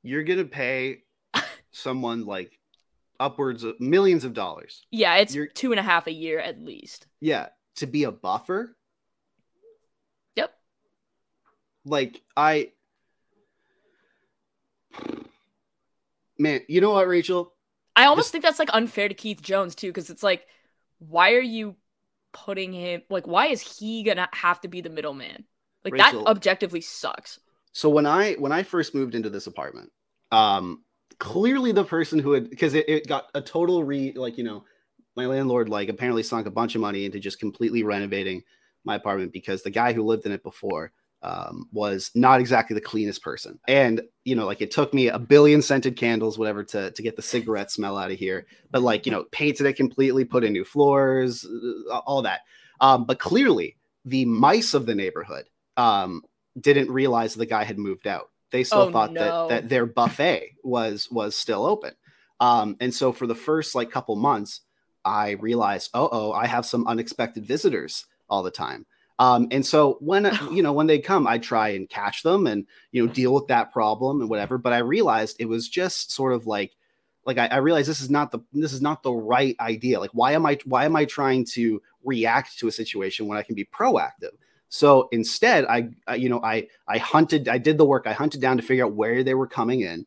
you're 0.02 0.24
gonna 0.24 0.44
pay 0.44 1.04
someone 1.72 2.26
like 2.26 2.60
upwards 3.20 3.64
of 3.64 3.80
millions 3.80 4.24
of 4.24 4.34
dollars. 4.34 4.86
Yeah, 4.92 5.16
it's 5.16 5.36
You're, 5.36 5.48
two 5.48 5.72
and 5.72 5.80
a 5.80 5.84
half 5.84 6.08
a 6.08 6.12
year 6.12 6.40
at 6.40 6.62
least. 6.62 7.08
Yeah, 7.20 7.50
to 7.76 7.88
be 7.88 8.04
a 8.04 8.12
buffer. 8.12 8.76
Yep. 10.36 10.54
Like 11.86 12.22
I 12.36 12.72
Man, 16.38 16.62
you 16.68 16.82
know 16.82 16.92
what, 16.92 17.08
Rachel? 17.08 17.54
I 17.96 18.06
almost 18.06 18.28
this... 18.28 18.32
think 18.32 18.44
that's 18.44 18.60
like 18.60 18.74
unfair 18.74 19.08
to 19.08 19.14
Keith 19.14 19.42
Jones 19.42 19.76
too 19.76 19.94
cuz 19.94 20.10
it's 20.10 20.24
like 20.24 20.48
why 20.98 21.34
are 21.34 21.42
you 21.42 21.76
putting 22.32 22.74
him 22.74 23.02
like 23.10 23.28
why 23.28 23.48
is 23.48 23.62
he 23.62 24.04
going 24.04 24.18
to 24.18 24.28
have 24.34 24.62
to 24.62 24.68
be 24.68 24.82
the 24.82 24.90
middleman? 24.90 25.46
Like 25.84 25.94
Rachel, 25.94 26.24
that 26.24 26.30
objectively 26.30 26.82
sucks. 26.82 27.40
So 27.74 27.90
when 27.90 28.06
I 28.06 28.34
when 28.34 28.52
I 28.52 28.64
first 28.64 28.96
moved 28.96 29.16
into 29.16 29.30
this 29.30 29.48
apartment, 29.48 29.92
um 30.32 30.84
clearly 31.20 31.72
the 31.72 31.84
person 31.84 32.20
who 32.20 32.32
had 32.34 32.50
because 32.50 32.74
it, 32.74 32.88
it 32.88 33.08
got 33.08 33.26
a 33.34 33.42
total 33.42 33.84
re 33.84 34.14
like 34.16 34.38
you 34.38 34.44
know 34.44 34.64
my 35.16 35.26
landlord 35.26 35.70
like 35.70 35.90
apparently 35.90 36.24
sunk 36.24 36.48
a 36.48 36.52
bunch 36.52 36.76
of 36.76 36.82
money 36.82 37.06
into 37.06 37.20
just 37.20 37.40
completely 37.40 37.84
renovating 37.84 38.44
my 38.84 38.96
apartment 38.96 39.32
because 39.32 39.62
the 39.62 39.70
guy 39.70 39.94
who 39.94 40.04
lived 40.04 40.26
in 40.26 40.32
it 40.32 40.44
before 40.44 40.92
um, 41.24 41.68
was 41.72 42.10
not 42.16 42.40
exactly 42.40 42.74
the 42.74 42.82
cleanest 42.82 43.22
person. 43.22 43.60
And 43.68 44.02
you 44.24 44.36
know, 44.36 44.46
like 44.46 44.62
it 44.62 44.72
took 44.72 44.94
me 44.94 45.08
a 45.08 45.20
billion 45.20 45.62
scented 45.62 45.96
candles, 45.96 46.38
whatever, 46.38 46.64
to 46.66 46.92
to 46.92 47.04
get 47.04 47.16
the 47.16 47.22
cigarette 47.22 47.72
smell 47.72 47.98
out 47.98 48.12
of 48.12 48.18
here. 48.18 48.48
But 48.72 48.82
like 48.82 49.06
you 49.06 49.12
know, 49.12 49.26
painted 49.32 49.68
it 49.68 49.74
completely, 49.74 50.26
put 50.26 50.44
in 50.44 50.54
new 50.54 50.66
floors, 50.66 51.46
uh, 51.92 52.00
all 52.00 52.24
that. 52.24 52.42
Um, 52.80 53.06
but 53.06 53.20
clearly, 53.20 53.78
the 54.06 54.26
mice 54.26 54.74
of 54.74 54.86
the 54.86 54.96
neighborhood 54.96 55.46
um, 55.78 56.24
didn't 56.60 56.90
realize 56.90 57.36
the 57.36 57.46
guy 57.46 57.64
had 57.64 57.78
moved 57.78 58.08
out 58.08 58.31
they 58.52 58.64
still 58.64 58.80
oh, 58.80 58.92
thought 58.92 59.14
no. 59.14 59.48
that 59.48 59.50
that 59.50 59.70
their 59.70 59.86
buffet 59.86 60.56
was 60.64 61.10
was 61.12 61.36
still 61.36 61.66
open. 61.66 61.94
Um, 62.40 62.76
and 62.80 62.94
so 62.94 63.12
for 63.12 63.28
the 63.28 63.36
first 63.36 63.76
like 63.76 63.92
couple 63.92 64.16
months, 64.16 64.62
I 65.06 65.32
realized, 65.32 65.92
oh, 65.94 66.10
oh, 66.12 66.32
I 66.32 66.48
have 66.48 66.66
some 66.66 66.88
unexpected 66.88 67.46
visitors 67.46 68.06
all 68.30 68.44
the 68.44 68.52
time. 68.52 68.86
Um, 69.20 69.48
and 69.52 69.64
so 69.64 69.98
when 70.00 70.26
you 70.52 70.64
know 70.64 70.74
when 70.74 70.88
they 70.88 71.00
come, 71.00 71.28
I 71.28 71.38
try 71.38 71.70
and 71.70 71.90
catch 71.90 72.24
them 72.24 72.48
and 72.48 72.66
you 72.92 73.06
know 73.06 73.12
deal 73.12 73.34
with 73.34 73.48
that 73.48 73.72
problem 73.72 74.22
and 74.22 74.30
whatever. 74.30 74.58
But 74.58 74.74
I 74.74 74.80
realized 74.80 75.38
it 75.40 75.46
was 75.46 75.70
just 75.70 76.12
sort 76.12 76.34
of 76.34 76.48
like 76.48 76.76
like 77.26 77.38
I, 77.38 77.48
I 77.48 77.58
realized 77.58 77.88
this 77.88 78.02
is 78.02 78.10
not 78.10 78.32
the 78.32 78.40
this 78.52 78.74
is 78.74 78.82
not 78.82 79.04
the 79.04 79.14
right 79.14 79.56
idea. 79.60 80.00
Like 80.00 80.12
why 80.14 80.32
am 80.34 80.46
I 80.46 80.58
why 80.66 80.86
am 80.86 80.96
I 80.96 81.06
trying 81.06 81.46
to 81.54 81.82
react 82.04 82.58
to 82.60 82.68
a 82.68 82.72
situation 82.72 83.28
when 83.28 83.38
I 83.38 83.44
can 83.44 83.56
be 83.56 83.66
proactive? 83.66 84.32
So 84.74 85.10
instead, 85.12 85.66
I, 85.66 85.90
I, 86.08 86.16
you 86.16 86.30
know 86.30 86.42
I 86.42 86.66
I 86.88 86.98
hunted 86.98 87.50
I 87.50 87.58
did 87.58 87.78
the 87.78 87.84
work 87.84 88.08
I 88.08 88.14
hunted 88.14 88.40
down 88.40 88.56
to 88.56 88.64
figure 88.64 88.86
out 88.86 88.94
where 88.94 89.22
they 89.22 89.34
were 89.34 89.46
coming 89.46 89.82
in, 89.82 90.06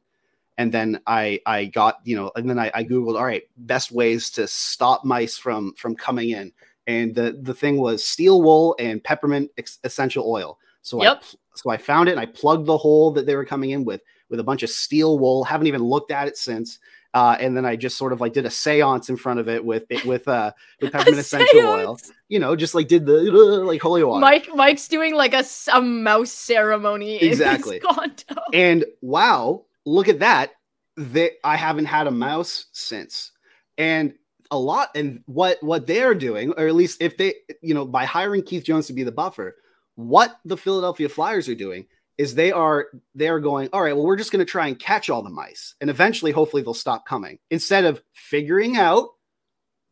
and 0.57 0.72
then 0.72 1.00
I 1.07 1.38
I 1.44 1.66
got 1.66 1.98
you 2.03 2.16
know, 2.16 2.33
and 2.35 2.48
then 2.48 2.59
I, 2.59 2.70
I 2.74 2.83
googled 2.83 3.16
all 3.18 3.27
right 3.27 3.42
best 3.59 3.92
ways 3.92 4.31
to 4.31 4.46
stop 4.46 5.05
mice 5.05 5.37
from 5.37 5.74
from 5.74 5.94
coming 5.94 6.31
in, 6.31 6.50
and 6.87 7.14
the 7.14 7.38
the 7.42 7.53
thing 7.53 7.77
was 7.77 8.03
steel 8.03 8.40
wool 8.40 8.74
and 8.79 9.05
peppermint 9.05 9.50
ex- 9.59 9.81
essential 9.85 10.27
oil. 10.27 10.59
So 10.81 11.03
Yep. 11.03 11.22
I 11.22 11.37
so 11.57 11.70
I 11.70 11.77
found 11.77 12.09
it 12.09 12.12
and 12.12 12.20
I 12.20 12.27
plugged 12.27 12.64
the 12.64 12.79
hole 12.79 13.11
that 13.12 13.27
they 13.27 13.37
were 13.37 13.44
coming 13.44 13.70
in 13.70 13.85
with 13.85 14.00
with 14.31 14.40
a 14.40 14.44
bunch 14.44 14.62
of 14.62 14.70
steel 14.70 15.18
wool. 15.18 15.44
Haven't 15.44 15.66
even 15.66 15.83
looked 15.85 16.11
at 16.11 16.27
it 16.27 16.38
since. 16.38 16.79
Uh, 17.14 17.37
and 17.38 17.57
then 17.57 17.64
I 17.64 17.77
just 17.77 17.96
sort 17.96 18.12
of 18.12 18.20
like 18.20 18.33
did 18.33 18.44
a 18.44 18.48
séance 18.48 19.09
in 19.09 19.16
front 19.16 19.38
of 19.38 19.48
it 19.48 19.64
with 19.64 19.85
with 20.05 20.27
uh 20.27 20.50
with 20.81 20.92
peppermint 20.92 21.20
essential 21.20 21.61
oil. 21.61 21.98
You 22.29 22.40
know, 22.40 22.57
just 22.57 22.74
like 22.74 22.88
did 22.88 23.07
the 23.07 23.31
uh, 23.31 23.64
like 23.64 23.81
holy 23.81 24.03
water. 24.03 24.20
Mike 24.20 24.48
Mike's 24.53 24.88
doing 24.88 25.14
like 25.14 25.33
a, 25.33 25.44
a 25.72 25.81
mouse 25.81 26.33
ceremony 26.33 27.16
Exactly. 27.22 27.77
in 27.77 28.05
his. 28.05 28.24
And 28.53 28.85
wow, 29.00 29.64
look 29.87 30.09
at 30.09 30.18
that. 30.18 30.50
That 30.96 31.33
I 31.44 31.57
haven't 31.57 31.87
had 31.87 32.09
a 32.09 32.12
mouse 32.12 32.66
since. 32.72 33.31
And 33.79 34.14
a 34.50 34.59
lot 34.59 34.90
and 34.96 35.22
what 35.27 35.62
what 35.62 35.87
they're 35.87 36.14
doing, 36.14 36.53
or 36.57 36.66
at 36.66 36.74
least 36.74 37.00
if 37.00 37.16
they, 37.16 37.35
you 37.62 37.74
know, 37.74 37.85
by 37.85 38.05
hiring 38.05 38.42
Keith 38.42 38.64
Jones 38.64 38.88
to 38.88 38.92
be 38.92 39.05
the 39.05 39.12
buffer, 39.12 39.57
what 39.94 40.37
the 40.44 40.57
Philadelphia 40.57 41.09
Flyers 41.09 41.48
are 41.48 41.55
doing 41.55 41.87
is 42.18 42.35
they 42.35 42.53
are 42.53 42.87
they 43.14 43.29
are 43.29 43.40
going, 43.40 43.68
all 43.72 43.83
right, 43.83 43.94
well, 43.96 44.05
we're 44.07 44.16
just 44.16 44.31
going 44.33 44.44
to 44.44 44.50
try 44.50 44.68
and 44.68 44.79
catch 44.79 45.11
all 45.11 45.22
the 45.22 45.31
mice. 45.31 45.74
And 45.81 45.90
eventually, 45.90 46.31
hopefully, 46.33 46.62
they'll 46.62 46.74
stop 46.74 47.07
coming. 47.07 47.38
Instead 47.50 47.85
of 47.85 48.03
figuring 48.12 48.77
out 48.77 49.09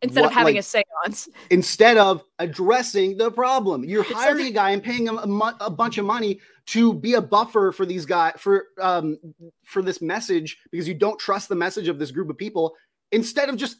Instead 0.02 0.20
what, 0.22 0.26
of 0.28 0.32
having 0.34 0.54
like- 0.56 0.60
a 0.60 0.62
seance. 0.62 1.28
instead 1.50 1.96
of 1.96 2.24
addressing 2.40 3.16
the 3.16 3.30
problem. 3.30 3.84
You're 3.84 4.02
hiring 4.02 4.46
a 4.48 4.50
guy 4.50 4.70
and 4.70 4.82
paying 4.82 5.06
him 5.06 5.16
a, 5.18 5.56
a 5.60 5.70
bunch 5.70 5.98
of 5.98 6.04
money 6.04 6.40
to 6.66 6.92
be 6.94 7.14
a 7.14 7.20
buffer 7.22 7.70
for 7.72 7.86
these 7.86 8.04
guys 8.06 8.34
for 8.38 8.66
um 8.80 9.18
for 9.64 9.80
this 9.82 10.00
message 10.02 10.58
because 10.70 10.86
you 10.88 10.94
don't 10.94 11.18
trust 11.18 11.48
the 11.48 11.54
message 11.56 11.88
of 11.88 11.98
this 11.98 12.10
group 12.12 12.30
of 12.30 12.38
people 12.38 12.74
instead 13.12 13.48
of 13.48 13.56
just 13.56 13.76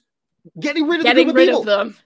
getting 0.60 0.86
rid 0.88 0.96
of 1.00 1.02
the 1.04 1.08
Getting 1.10 1.26
group 1.26 1.36
rid 1.36 1.48
of 1.48 1.54
of 1.56 1.60
people. 1.62 1.76
them. 1.76 1.96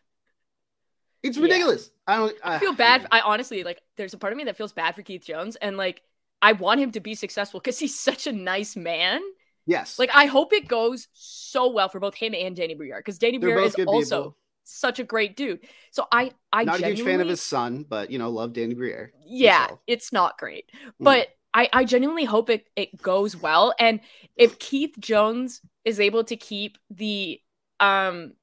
It's 1.22 1.36
Yeah. 1.36 1.42
ridiculous. 1.44 1.90
I 2.06 2.16
don't 2.16 2.36
I 2.44 2.58
feel 2.58 2.72
bad. 2.74 3.06
I 3.10 3.20
honestly 3.20 3.64
like. 3.64 3.80
There's 3.96 4.14
a 4.14 4.18
part 4.18 4.32
of 4.32 4.36
me 4.36 4.44
that 4.44 4.56
feels 4.56 4.72
bad 4.72 4.94
for 4.94 5.02
Keith 5.02 5.24
Jones, 5.24 5.56
and 5.56 5.76
like 5.76 6.02
I 6.42 6.52
want 6.52 6.80
him 6.80 6.92
to 6.92 7.00
be 7.00 7.14
successful 7.14 7.60
because 7.60 7.78
he's 7.78 7.98
such 7.98 8.26
a 8.26 8.32
nice 8.32 8.76
man. 8.76 9.20
yes. 9.66 9.98
Like 9.98 10.10
I 10.14 10.26
hope 10.26 10.52
it 10.52 10.68
goes 10.68 11.08
so 11.12 11.70
well 11.70 11.88
for 11.88 12.00
both 12.00 12.14
him 12.14 12.34
and 12.34 12.54
Danny 12.54 12.74
Briere 12.74 12.98
because 12.98 13.18
Danny 13.18 13.38
Briere 13.38 13.60
is 13.60 13.74
also 13.86 14.22
people. 14.22 14.36
such 14.64 14.98
a 14.98 15.04
great 15.04 15.36
dude. 15.36 15.60
So 15.90 16.06
I, 16.12 16.32
I 16.52 16.64
Not 16.64 16.80
a 16.82 16.86
huge 16.88 17.02
fan 17.02 17.20
of 17.20 17.28
his 17.28 17.42
son, 17.42 17.84
but 17.88 18.10
you 18.10 18.18
know, 18.18 18.30
love 18.30 18.52
Danny 18.52 18.74
Briere. 18.74 19.12
Yeah, 19.24 19.60
himself. 19.62 19.80
it's 19.86 20.12
not 20.12 20.38
great, 20.38 20.70
Mm. 21.00 21.04
but 21.04 21.28
I, 21.54 21.68
I 21.72 21.84
genuinely 21.84 22.24
hope 22.24 22.50
it 22.50 22.66
it 22.76 23.00
goes 23.00 23.34
well. 23.36 23.74
And 23.78 24.00
if 24.36 24.58
Keith 24.58 24.94
Jones 24.98 25.62
is 25.84 26.00
able 26.00 26.24
to 26.24 26.36
keep 26.36 26.78
the 26.90 27.40
um 27.80 28.34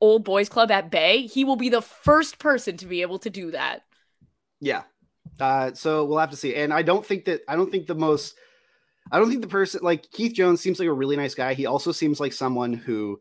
old 0.00 0.24
boys 0.24 0.48
club 0.48 0.70
at 0.70 0.90
bay, 0.90 1.26
he 1.26 1.44
will 1.44 1.56
be 1.56 1.68
the 1.68 1.82
first 1.82 2.38
person 2.38 2.76
to 2.78 2.86
be 2.86 3.02
able 3.02 3.18
to 3.20 3.30
do 3.30 3.50
that. 3.52 3.82
Yeah. 4.60 4.82
Uh, 5.40 5.72
so 5.74 6.04
we'll 6.04 6.18
have 6.18 6.30
to 6.30 6.36
see. 6.36 6.54
And 6.54 6.72
I 6.72 6.82
don't 6.82 7.04
think 7.04 7.24
that 7.24 7.42
I 7.48 7.56
don't 7.56 7.70
think 7.70 7.86
the 7.86 7.94
most 7.94 8.34
I 9.10 9.18
don't 9.18 9.28
think 9.28 9.42
the 9.42 9.48
person 9.48 9.80
like 9.82 10.10
Keith 10.10 10.34
Jones 10.34 10.60
seems 10.60 10.78
like 10.78 10.88
a 10.88 10.92
really 10.92 11.16
nice 11.16 11.34
guy. 11.34 11.54
He 11.54 11.66
also 11.66 11.92
seems 11.92 12.20
like 12.20 12.32
someone 12.32 12.72
who 12.72 13.20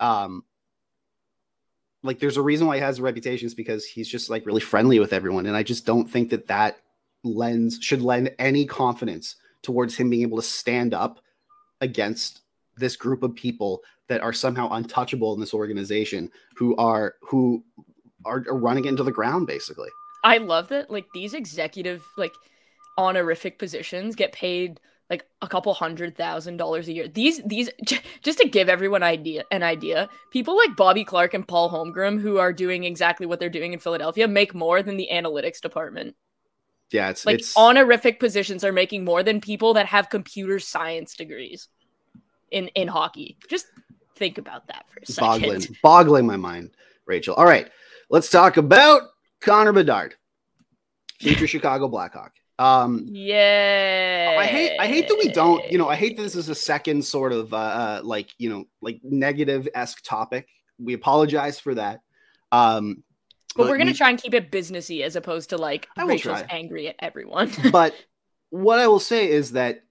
um 0.00 0.44
like 2.02 2.18
there's 2.18 2.38
a 2.38 2.42
reason 2.42 2.66
why 2.66 2.76
he 2.76 2.82
has 2.82 2.98
a 2.98 3.02
reputation 3.02 3.46
is 3.46 3.54
because 3.54 3.84
he's 3.84 4.08
just 4.08 4.30
like 4.30 4.46
really 4.46 4.60
friendly 4.60 4.98
with 4.98 5.12
everyone 5.12 5.46
and 5.46 5.56
I 5.56 5.62
just 5.62 5.84
don't 5.84 6.10
think 6.10 6.30
that 6.30 6.46
that 6.46 6.78
lends 7.24 7.78
should 7.82 8.00
lend 8.00 8.34
any 8.38 8.64
confidence 8.64 9.36
towards 9.62 9.96
him 9.96 10.08
being 10.08 10.22
able 10.22 10.38
to 10.38 10.42
stand 10.42 10.94
up 10.94 11.20
against 11.82 12.40
this 12.76 12.96
group 12.96 13.22
of 13.22 13.34
people 13.34 13.82
that 14.08 14.22
are 14.22 14.32
somehow 14.32 14.70
untouchable 14.70 15.34
in 15.34 15.40
this 15.40 15.54
organization 15.54 16.30
who 16.56 16.74
are 16.76 17.14
who 17.22 17.62
are, 18.24 18.44
are 18.48 18.58
running 18.58 18.86
into 18.86 19.02
the 19.02 19.12
ground 19.12 19.46
basically. 19.46 19.90
I 20.22 20.38
love 20.38 20.68
that 20.68 20.90
like 20.90 21.06
these 21.14 21.34
executive 21.34 22.04
like 22.16 22.34
honorific 22.98 23.58
positions 23.58 24.14
get 24.14 24.32
paid 24.32 24.80
like 25.08 25.26
a 25.42 25.48
couple 25.48 25.74
hundred 25.74 26.16
thousand 26.16 26.56
dollars 26.56 26.86
a 26.88 26.92
year. 26.92 27.08
These 27.08 27.42
these 27.44 27.68
j- 27.84 28.00
just 28.22 28.38
to 28.38 28.48
give 28.48 28.68
everyone 28.68 29.02
idea 29.02 29.44
an 29.50 29.62
idea, 29.62 30.08
people 30.30 30.56
like 30.56 30.76
Bobby 30.76 31.04
Clarke 31.04 31.34
and 31.34 31.46
Paul 31.46 31.70
Holmgren 31.70 32.20
who 32.20 32.38
are 32.38 32.52
doing 32.52 32.84
exactly 32.84 33.26
what 33.26 33.40
they're 33.40 33.50
doing 33.50 33.72
in 33.72 33.80
Philadelphia 33.80 34.28
make 34.28 34.54
more 34.54 34.82
than 34.82 34.96
the 34.96 35.08
analytics 35.12 35.60
department. 35.60 36.14
Yeah, 36.92 37.10
it's 37.10 37.26
Like 37.26 37.40
it's 37.40 37.56
honorific 37.56 38.20
positions 38.20 38.64
are 38.64 38.72
making 38.72 39.04
more 39.04 39.22
than 39.22 39.40
people 39.40 39.74
that 39.74 39.86
have 39.86 40.10
computer 40.10 40.58
science 40.58 41.14
degrees 41.14 41.68
in 42.50 42.68
in 42.68 42.88
hockey. 42.88 43.36
Just 43.48 43.66
think 44.16 44.38
about 44.38 44.68
that 44.68 44.88
for 44.88 45.00
a 45.00 45.06
second. 45.06 45.40
boggling, 45.40 45.76
boggling 45.82 46.26
my 46.26 46.36
mind, 46.36 46.70
Rachel. 47.06 47.34
All 47.34 47.44
right, 47.44 47.68
let's 48.10 48.30
talk 48.30 48.56
about 48.56 49.02
Connor 49.40 49.72
Bedard, 49.72 50.14
future 51.18 51.46
Chicago 51.46 51.88
Blackhawk. 51.88 52.32
Um, 52.58 53.06
Yeah. 53.08 54.36
I 54.38 54.44
hate, 54.44 54.78
I 54.78 54.86
hate 54.86 55.08
that 55.08 55.16
we 55.18 55.28
don't, 55.32 55.70
you 55.72 55.78
know, 55.78 55.88
I 55.88 55.96
hate 55.96 56.16
that 56.18 56.22
this 56.22 56.34
is 56.36 56.50
a 56.50 56.54
second 56.54 57.02
sort 57.04 57.32
of, 57.32 57.54
uh, 57.54 57.56
uh 57.56 58.00
like, 58.04 58.28
you 58.36 58.50
know, 58.50 58.64
like 58.82 59.00
negative 59.02 59.66
esque 59.74 60.02
topic. 60.04 60.46
We 60.78 60.92
apologize 60.92 61.58
for 61.58 61.74
that. 61.76 62.00
Um, 62.52 63.02
But 63.56 63.68
we're 63.68 63.78
gonna 63.78 63.92
we- 63.92 63.96
try 63.96 64.10
and 64.10 64.20
keep 64.20 64.34
it 64.34 64.50
businessy 64.52 65.02
as 65.02 65.16
opposed 65.16 65.50
to 65.50 65.56
like 65.56 65.88
Rachel's 65.96 66.40
try. 66.40 66.48
angry 66.50 66.88
at 66.88 66.96
everyone. 66.98 67.50
but 67.72 67.94
what 68.50 68.78
I 68.78 68.88
will 68.88 69.00
say 69.00 69.30
is 69.30 69.52
that 69.52 69.82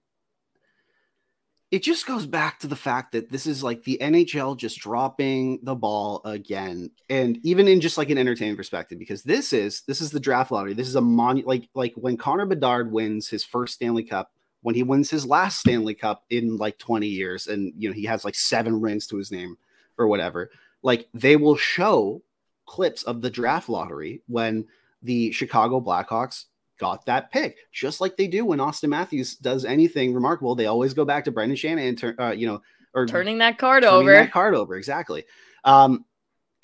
it 1.70 1.84
just 1.84 2.04
goes 2.04 2.26
back 2.26 2.58
to 2.58 2.66
the 2.66 2.76
fact 2.76 3.12
that 3.12 3.30
this 3.30 3.46
is 3.46 3.62
like 3.62 3.84
the 3.84 3.98
NHL 4.00 4.56
just 4.56 4.80
dropping 4.80 5.60
the 5.62 5.74
ball 5.74 6.20
again, 6.24 6.90
and 7.08 7.38
even 7.44 7.68
in 7.68 7.80
just 7.80 7.96
like 7.96 8.10
an 8.10 8.18
entertainment 8.18 8.58
perspective, 8.58 8.98
because 8.98 9.22
this 9.22 9.52
is 9.52 9.82
this 9.82 10.00
is 10.00 10.10
the 10.10 10.18
draft 10.18 10.50
lottery. 10.50 10.74
This 10.74 10.88
is 10.88 10.96
a 10.96 11.00
mon 11.00 11.42
like 11.46 11.68
like 11.74 11.94
when 11.94 12.16
Connor 12.16 12.46
Bedard 12.46 12.90
wins 12.90 13.28
his 13.28 13.44
first 13.44 13.74
Stanley 13.74 14.02
Cup, 14.02 14.32
when 14.62 14.74
he 14.74 14.82
wins 14.82 15.10
his 15.10 15.24
last 15.24 15.60
Stanley 15.60 15.94
Cup 15.94 16.24
in 16.30 16.56
like 16.56 16.76
twenty 16.78 17.06
years, 17.06 17.46
and 17.46 17.72
you 17.76 17.88
know 17.88 17.94
he 17.94 18.04
has 18.04 18.24
like 18.24 18.34
seven 18.34 18.80
rings 18.80 19.06
to 19.06 19.16
his 19.16 19.30
name 19.30 19.56
or 19.96 20.08
whatever. 20.08 20.50
Like 20.82 21.08
they 21.14 21.36
will 21.36 21.56
show 21.56 22.20
clips 22.66 23.04
of 23.04 23.22
the 23.22 23.30
draft 23.30 23.68
lottery 23.68 24.22
when 24.26 24.66
the 25.02 25.30
Chicago 25.30 25.80
Blackhawks 25.80 26.46
got 26.80 27.06
that 27.06 27.30
pick, 27.30 27.58
just 27.72 28.00
like 28.00 28.16
they 28.16 28.26
do 28.26 28.44
when 28.44 28.58
Auston 28.58 28.88
Matthews 28.88 29.36
does 29.36 29.64
anything 29.64 30.12
remarkable. 30.12 30.54
They 30.56 30.66
always 30.66 30.94
go 30.94 31.04
back 31.04 31.24
to 31.24 31.30
Brendan 31.30 31.56
Shanahan, 31.56 31.94
tur- 31.94 32.16
uh, 32.18 32.32
you 32.32 32.46
know, 32.48 32.62
or 32.94 33.06
Turning 33.06 33.38
that 33.38 33.58
card 33.58 33.84
turning 33.84 33.98
over. 34.00 34.12
that 34.12 34.32
card 34.32 34.54
over 34.54 34.74
exactly. 34.74 35.24
Um, 35.64 36.04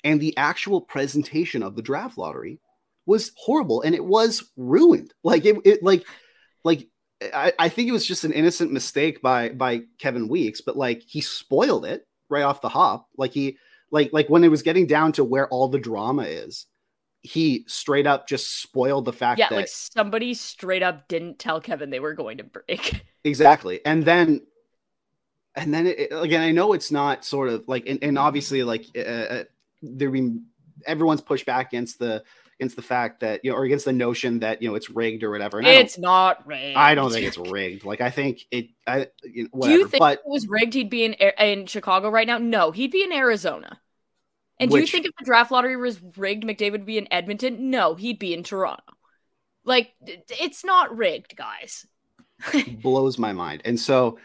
and 0.03 0.19
the 0.19 0.35
actual 0.35 0.81
presentation 0.81 1.63
of 1.63 1.75
the 1.75 1.81
draft 1.81 2.17
lottery 2.17 2.59
was 3.05 3.31
horrible, 3.37 3.81
and 3.83 3.95
it 3.95 4.03
was 4.03 4.51
ruined. 4.57 5.13
Like 5.23 5.45
it, 5.45 5.55
it 5.63 5.83
like, 5.83 6.03
like 6.65 6.89
I, 7.21 7.53
I 7.57 7.69
think 7.69 7.87
it 7.87 7.93
was 7.93 8.05
just 8.05 8.25
an 8.25 8.33
innocent 8.33 8.71
mistake 8.73 9.21
by 9.21 9.49
by 9.49 9.83
Kevin 9.99 10.27
Weekes, 10.27 10.61
but 10.61 10.75
like 10.75 11.03
he 11.07 11.21
spoiled 11.21 11.85
it 11.85 12.05
right 12.29 12.43
off 12.43 12.61
the 12.61 12.69
hop. 12.69 13.07
Like 13.17 13.31
he, 13.31 13.57
like 13.91 14.11
like 14.11 14.29
when 14.29 14.43
it 14.43 14.49
was 14.49 14.63
getting 14.63 14.87
down 14.87 15.13
to 15.13 15.23
where 15.23 15.47
all 15.47 15.69
the 15.69 15.79
drama 15.79 16.23
is, 16.23 16.65
he 17.21 17.65
straight 17.67 18.07
up 18.07 18.27
just 18.27 18.61
spoiled 18.61 19.05
the 19.05 19.13
fact 19.13 19.39
yeah, 19.39 19.49
that 19.49 19.55
like 19.55 19.67
somebody 19.67 20.33
straight 20.33 20.83
up 20.83 21.07
didn't 21.07 21.39
tell 21.39 21.59
Kevin 21.59 21.89
they 21.89 21.99
were 21.99 22.13
going 22.13 22.37
to 22.37 22.43
break. 22.43 23.03
exactly 23.23 23.81
and 23.85 24.05
then 24.05 24.41
and 25.55 25.73
then 25.73 25.87
it, 25.87 26.09
again 26.11 26.41
i 26.41 26.51
know 26.51 26.73
it's 26.73 26.91
not 26.91 27.25
sort 27.25 27.49
of 27.49 27.67
like 27.67 27.87
and, 27.87 27.99
and 28.01 28.17
obviously 28.17 28.63
like 28.63 28.85
uh, 28.95 28.99
uh, 28.99 29.43
there 29.81 30.09
been 30.09 30.45
everyone's 30.85 31.21
pushed 31.21 31.45
back 31.45 31.67
against 31.67 31.99
the 31.99 32.23
against 32.59 32.75
the 32.75 32.81
fact 32.81 33.19
that 33.19 33.43
you 33.43 33.51
know 33.51 33.57
or 33.57 33.65
against 33.65 33.85
the 33.85 33.93
notion 33.93 34.39
that 34.39 34.61
you 34.61 34.69
know 34.69 34.75
it's 34.75 34.89
rigged 34.89 35.23
or 35.23 35.31
whatever 35.31 35.59
and 35.59 35.67
it's 35.67 35.97
not 35.97 36.45
rigged. 36.47 36.77
I, 36.77 36.95
don't, 36.95 37.11
think 37.11 37.25
it's 37.25 37.37
rigged 37.37 37.83
like 37.83 38.01
i 38.01 38.09
think 38.09 38.41
it 38.51 38.69
i 38.85 39.07
you 39.23 39.49
know, 39.53 39.61
Do 39.61 39.69
you 39.71 39.87
think 39.87 39.99
but 39.99 40.19
it 40.19 40.23
was 40.25 40.47
rigged, 40.47 40.73
he'd 40.73 40.89
be 40.89 41.03
in 41.03 41.13
in 41.13 41.65
Chicago 41.65 42.09
right 42.09 42.27
now? 42.27 42.37
No, 42.37 42.71
he'd 42.71 42.91
be 42.91 43.03
in 43.03 43.11
Arizona. 43.11 43.79
And 44.59 44.71
do 44.71 44.79
you 44.79 44.87
think 44.87 45.05
if 45.05 45.11
the 45.19 45.25
draft 45.25 45.51
lottery 45.51 45.75
was 45.75 45.99
rigged, 46.17 46.43
McDavid 46.43 46.71
would 46.71 46.85
be 46.85 46.97
in 46.97 47.11
Edmonton? 47.11 47.69
No, 47.69 47.95
he'd 47.95 48.19
be 48.19 48.33
in 48.33 48.43
Toronto. 48.43 48.83
Like 49.63 49.93
it's 50.01 50.63
not 50.63 50.95
rigged, 50.95 51.35
guys. 51.35 51.85
blows 52.81 53.17
my 53.17 53.33
mind. 53.33 53.61
And 53.65 53.79
so 53.79 54.17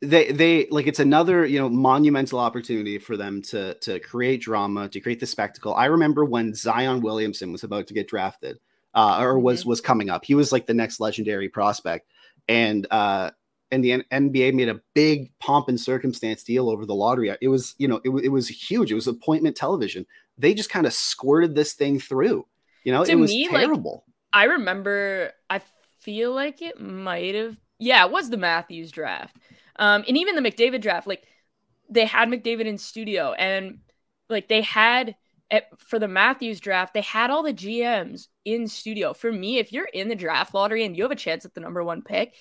they 0.00 0.30
they 0.30 0.68
like 0.70 0.86
it's 0.86 1.00
another 1.00 1.44
you 1.44 1.58
know 1.58 1.68
monumental 1.68 2.38
opportunity 2.38 2.98
for 2.98 3.16
them 3.16 3.42
to 3.42 3.74
to 3.74 3.98
create 4.00 4.40
drama 4.40 4.88
to 4.88 5.00
create 5.00 5.20
the 5.20 5.26
spectacle. 5.26 5.74
I 5.74 5.86
remember 5.86 6.24
when 6.24 6.54
Zion 6.54 7.00
Williamson 7.00 7.52
was 7.52 7.64
about 7.64 7.88
to 7.88 7.94
get 7.94 8.08
drafted 8.08 8.58
uh, 8.94 9.18
or 9.20 9.38
was 9.38 9.66
was 9.66 9.80
coming 9.80 10.10
up. 10.10 10.24
He 10.24 10.34
was 10.34 10.52
like 10.52 10.66
the 10.66 10.74
next 10.74 11.00
legendary 11.00 11.48
prospect, 11.48 12.08
and 12.48 12.86
uh, 12.90 13.30
and 13.70 13.84
the 13.84 13.92
N- 13.92 14.04
NBA 14.10 14.52
made 14.52 14.68
a 14.68 14.80
big 14.94 15.32
pomp 15.38 15.68
and 15.68 15.80
circumstance 15.80 16.42
deal 16.42 16.70
over 16.70 16.86
the 16.86 16.94
lottery. 16.94 17.34
It 17.40 17.48
was 17.48 17.74
you 17.78 17.88
know 17.88 18.00
it, 18.04 18.10
it 18.24 18.28
was 18.30 18.48
huge. 18.48 18.90
It 18.90 18.94
was 18.94 19.06
appointment 19.06 19.56
television. 19.56 20.06
They 20.38 20.54
just 20.54 20.70
kind 20.70 20.86
of 20.86 20.92
squirted 20.94 21.54
this 21.54 21.74
thing 21.74 22.00
through. 22.00 22.46
You 22.84 22.92
know, 22.92 23.04
To 23.04 23.12
it 23.12 23.16
was 23.16 23.36
me, 23.36 23.48
like, 23.48 23.70
terrible. 23.70 24.04
I 24.32 24.44
remember. 24.44 25.32
I 25.50 25.60
feel 26.00 26.32
like 26.34 26.62
it 26.62 26.80
might 26.80 27.34
have 27.34 27.58
Yeah, 27.78 28.04
it 28.06 28.12
was 28.12 28.30
the 28.30 28.36
Matthews 28.36 28.90
draft. 28.90 29.36
Um, 29.76 30.04
and 30.08 30.16
even 30.16 30.34
the 30.34 30.42
McDavid 30.50 30.80
draft, 30.80 31.06
like 31.06 31.24
they 31.90 32.06
had 32.06 32.28
McDavid 32.28 32.66
in 32.66 32.78
studio 32.78 33.32
and 33.32 33.80
like 34.28 34.48
they 34.48 34.62
had 34.62 35.16
at, 35.50 35.64
for 35.80 35.98
the 35.98 36.08
Matthews 36.08 36.60
draft, 36.60 36.94
they 36.94 37.00
had 37.00 37.30
all 37.30 37.42
the 37.42 37.54
GMs 37.54 38.28
in 38.44 38.68
studio. 38.68 39.14
For 39.14 39.32
me, 39.32 39.58
if 39.58 39.72
you're 39.72 39.86
in 39.86 40.08
the 40.08 40.16
draft 40.16 40.54
lottery 40.54 40.84
and 40.84 40.96
you 40.96 41.04
have 41.04 41.12
a 41.12 41.16
chance 41.16 41.44
at 41.44 41.54
the 41.54 41.60
number 41.60 41.82
one 41.84 42.02
pick, 42.02 42.34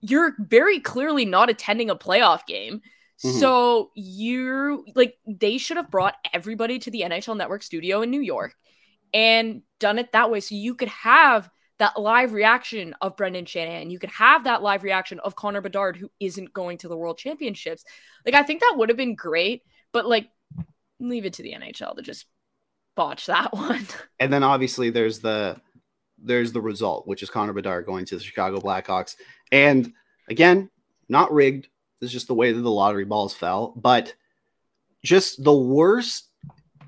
you're 0.00 0.34
very 0.38 0.80
clearly 0.80 1.24
not 1.24 1.50
attending 1.50 1.90
a 1.90 1.96
playoff 1.96 2.46
game. 2.46 2.82
Mhm. 3.24 3.40
So 3.40 3.90
you're 3.94 4.78
like 4.94 5.18
they 5.26 5.58
should 5.58 5.76
have 5.76 5.90
brought 5.90 6.14
everybody 6.32 6.78
to 6.80 6.90
the 6.90 7.02
NHL 7.02 7.36
Network 7.36 7.62
studio 7.62 8.02
in 8.02 8.10
New 8.10 8.20
York 8.20 8.54
and 9.12 9.62
done 9.80 9.98
it 9.98 10.12
that 10.12 10.30
way 10.30 10.40
so 10.40 10.54
you 10.54 10.74
could 10.74 10.88
have 10.88 11.50
that 11.78 11.98
live 11.98 12.32
reaction 12.32 12.94
of 13.00 13.16
Brendan 13.16 13.46
Shanahan. 13.46 13.90
You 13.90 13.98
could 13.98 14.10
have 14.10 14.44
that 14.44 14.62
live 14.62 14.82
reaction 14.82 15.20
of 15.20 15.36
Connor 15.36 15.60
Bedard 15.60 15.96
who 15.96 16.10
isn't 16.20 16.52
going 16.52 16.78
to 16.78 16.88
the 16.88 16.96
World 16.96 17.18
Championships. 17.18 17.84
Like 18.24 18.34
I 18.34 18.42
think 18.42 18.60
that 18.60 18.74
would 18.76 18.88
have 18.88 18.98
been 18.98 19.14
great, 19.14 19.62
but 19.92 20.06
like 20.06 20.28
leave 21.00 21.24
it 21.24 21.34
to 21.34 21.42
the 21.42 21.52
NHL 21.54 21.96
to 21.96 22.02
just 22.02 22.26
botch 22.96 23.26
that 23.26 23.52
one. 23.56 23.86
And 24.18 24.32
then 24.32 24.42
obviously 24.42 24.90
there's 24.90 25.20
the 25.20 25.60
there's 26.22 26.52
the 26.52 26.60
result, 26.60 27.06
which 27.06 27.22
is 27.22 27.30
Connor 27.30 27.52
Bedard 27.52 27.86
going 27.86 28.04
to 28.06 28.16
the 28.16 28.22
Chicago 28.22 28.60
Blackhawks. 28.60 29.16
And 29.52 29.92
again, 30.28 30.70
not 31.08 31.32
rigged. 31.32 31.68
This 32.00 32.08
is 32.08 32.12
just 32.12 32.28
the 32.28 32.34
way 32.34 32.52
that 32.52 32.60
the 32.60 32.70
lottery 32.70 33.04
balls 33.04 33.34
fell, 33.34 33.72
but 33.76 34.14
just 35.02 35.42
the 35.42 35.54
worst, 35.54 36.28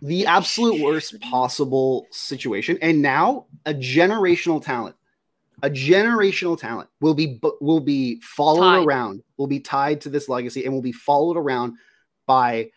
the 0.02 0.26
absolute 0.26 0.82
worst 0.82 1.20
possible 1.20 2.06
situation. 2.10 2.78
And 2.80 3.02
now 3.02 3.46
a 3.66 3.74
generational 3.74 4.62
talent, 4.62 4.96
a 5.62 5.70
generational 5.70 6.58
talent 6.58 6.88
will 7.00 7.14
be 7.14 7.40
will 7.60 7.80
be 7.80 8.20
followed 8.20 8.78
Tied. 8.78 8.86
around, 8.86 9.22
will 9.36 9.46
be 9.46 9.60
tied 9.60 10.00
to 10.02 10.08
this 10.08 10.28
legacy, 10.28 10.64
and 10.64 10.72
will 10.72 10.82
be 10.82 10.92
followed 10.92 11.36
around 11.36 11.74
by 12.26 12.70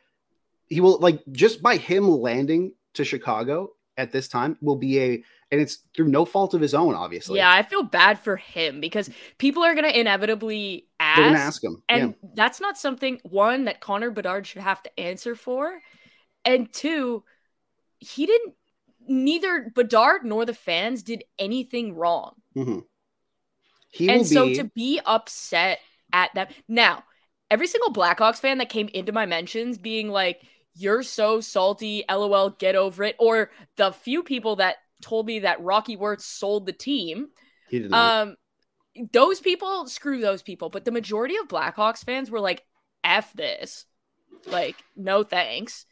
he 0.67 0.81
will 0.81 0.97
like 0.99 1.21
just 1.31 1.61
by 1.61 1.77
him 1.77 2.09
landing 2.09 2.73
to 2.93 3.05
Chicago 3.05 3.71
at 3.97 4.11
this 4.11 4.27
time 4.27 4.57
will 4.61 4.75
be 4.75 4.99
a 4.99 5.23
and 5.53 5.61
it's 5.61 5.77
through 5.95 6.07
no 6.07 6.25
fault 6.25 6.55
of 6.55 6.61
his 6.61 6.73
own, 6.73 6.95
obviously. 6.95 7.37
yeah, 7.37 7.51
I 7.51 7.61
feel 7.61 7.83
bad 7.83 8.17
for 8.17 8.35
him 8.37 8.81
because 8.81 9.07
people 9.37 9.63
are 9.63 9.75
going 9.75 9.85
to 9.85 9.99
inevitably 9.99 10.87
ask, 10.99 11.17
They're 11.19 11.29
gonna 11.29 11.39
ask 11.39 11.63
him. 11.63 11.83
and 11.87 12.15
yeah. 12.23 12.29
that's 12.33 12.59
not 12.59 12.75
something 12.77 13.19
one 13.23 13.65
that 13.65 13.79
Connor 13.79 14.09
Bedard 14.09 14.47
should 14.47 14.63
have 14.63 14.81
to 14.81 14.99
answer 14.99 15.35
for, 15.35 15.79
and 16.43 16.73
two, 16.73 17.23
he 17.99 18.25
didn't. 18.25 18.55
Neither 19.07 19.69
Bedard 19.75 20.23
nor 20.25 20.43
the 20.45 20.53
fans 20.53 21.03
did 21.03 21.23
anything 21.37 21.93
wrong, 21.93 22.35
Mhm. 22.55 22.83
He 23.89 24.09
and 24.09 24.25
so 24.25 24.47
be 24.47 24.55
to 24.55 24.63
be 24.63 24.99
upset 25.05 25.79
at 26.11 26.33
them. 26.33 26.47
now, 26.67 27.03
every 27.51 27.67
single 27.67 27.93
Blackhawks 27.93 28.39
fan 28.39 28.57
that 28.57 28.69
came 28.69 28.87
into 28.93 29.11
my 29.11 29.25
mentions 29.25 29.77
being 29.77 30.09
like, 30.09 30.41
"You're 30.73 31.03
so 31.03 31.41
salty," 31.41 32.03
"LOL," 32.09 32.49
"Get 32.51 32.75
over 32.75 33.03
it," 33.03 33.15
or 33.19 33.51
the 33.75 33.91
few 33.91 34.23
people 34.23 34.55
that 34.55 34.77
told 35.03 35.27
me 35.27 35.39
that 35.39 35.61
Rocky 35.61 35.95
Wirtz 35.95 36.25
sold 36.25 36.65
the 36.65 36.73
team. 36.73 37.27
he 37.69 37.79
did 37.79 37.91
not. 37.91 38.27
Um, 38.27 38.35
those 39.11 39.39
people, 39.39 39.87
screw 39.87 40.21
those 40.21 40.41
people. 40.41 40.69
But 40.69 40.85
the 40.85 40.91
majority 40.91 41.35
of 41.37 41.47
Blackhawks 41.47 42.03
fans 42.03 42.31
were 42.31 42.39
like, 42.39 42.63
"F 43.03 43.33
this," 43.33 43.85
like, 44.47 44.75
no 44.95 45.23
thanks. 45.23 45.85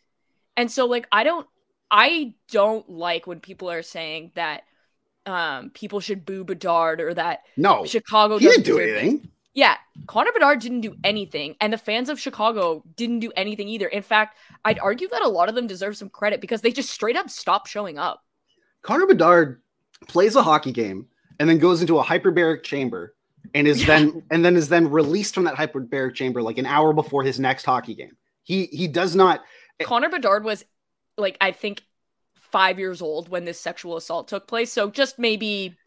And 0.58 0.71
so, 0.71 0.86
like, 0.86 1.08
I 1.12 1.24
don't, 1.24 1.47
I 1.89 2.34
don't 2.50 2.89
like 2.89 3.28
when 3.28 3.39
people 3.39 3.69
are 3.69 3.84
saying 3.84 4.32
that 4.36 4.63
um 5.28 5.69
people 5.76 6.00
should 6.00 6.26
boo 6.26 6.43
Bedard 6.43 7.00
or 7.00 7.13
that 7.13 7.41
no, 7.56 7.86
Chicago 7.86 8.39
he 8.39 8.47
didn't 8.47 8.65
do 8.65 8.80
anything. 8.80 9.30
Yeah, 9.54 9.76
Connor 10.08 10.32
Bedard 10.32 10.62
didn't 10.62 10.82
do 10.82 10.95
anything, 11.04 11.56
and 11.60 11.74
the 11.74 11.78
fans 11.78 12.08
of 12.10 12.19
Chicago 12.19 12.84
didn't 12.95 13.19
do 13.19 13.32
anything 13.36 13.67
either. 13.67 13.88
In 13.88 14.02
fact, 14.02 14.38
I'd 14.63 14.80
argue 14.80 15.10
that 15.10 15.21
a 15.21 15.28
lot 15.28 15.50
of 15.50 15.56
them 15.56 15.67
deserve 15.67 15.97
some 15.97 16.10
credit 16.10 16.39
because 16.39 16.62
they 16.62 16.71
just 16.71 16.89
straight 16.89 17.17
up 17.17 17.30
stopped 17.30 17.67
showing 17.67 17.97
up. 17.97 18.24
Connor 18.82 19.06
Bedard 19.06 19.62
plays 20.08 20.36
a 20.36 20.44
hockey 20.44 20.72
game 20.72 21.08
and 21.39 21.50
then 21.50 21.60
goes 21.60 21.82
into 21.82 22.00
a 22.00 22.04
hyperbaric 22.04 22.63
chamber 22.63 23.13
and 23.54 23.67
is 23.67 23.86
then 23.86 24.24
and 24.32 24.44
then 24.46 24.56
is 24.56 24.70
then 24.70 24.89
released 24.89 25.34
from 25.34 25.44
that 25.46 25.56
hyperbaric 25.56 26.15
chamber 26.15 26.41
like 26.41 26.58
an 26.58 26.65
hour 26.65 26.94
before 26.94 27.24
his 27.24 27.39
next 27.39 27.65
hockey 27.65 27.96
game. 27.96 28.15
He 28.44 28.65
he 28.67 28.88
does 28.88 29.15
not 29.15 29.41
eh, 29.80 29.84
Connor 29.84 30.10
Bedard 30.10 30.44
was 30.44 30.65
like 31.17 31.38
I 31.41 31.52
think 31.52 31.84
five 32.36 32.80
years 32.80 33.02
old 33.02 33.30
when 33.30 33.46
this 33.46 33.60
sexual 33.60 33.98
assault 33.98 34.28
took 34.28 34.48
place. 34.48 34.72
So 34.72 34.89
just 34.89 35.17
maybe 35.20 35.78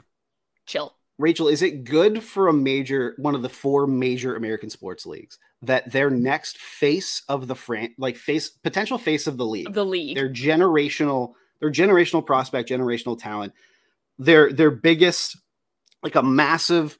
chill. 0.66 0.94
Rachel, 1.18 1.46
is 1.46 1.62
it 1.62 1.84
good 1.84 2.24
for 2.24 2.48
a 2.48 2.52
major 2.52 3.14
one 3.18 3.34
of 3.36 3.42
the 3.42 3.48
four 3.48 3.86
major 3.86 4.34
American 4.34 4.68
sports 4.68 5.06
leagues 5.06 5.38
that 5.62 5.90
their 5.92 6.10
next 6.10 6.58
face 6.58 7.22
of 7.28 7.46
the 7.46 7.54
fran 7.54 7.94
like 7.98 8.16
face 8.16 8.48
potential 8.48 8.98
face 8.98 9.26
of 9.26 9.36
the 9.36 9.46
league, 9.46 9.72
The 9.72 9.84
league. 9.84 10.16
their 10.16 10.28
generational, 10.28 11.34
their 11.60 11.70
generational 11.70 12.24
prospect, 12.24 12.68
generational 12.68 13.18
talent, 13.18 13.52
their 14.18 14.52
their 14.52 14.70
biggest, 14.70 15.36
like 16.02 16.14
a 16.14 16.22
massive 16.22 16.98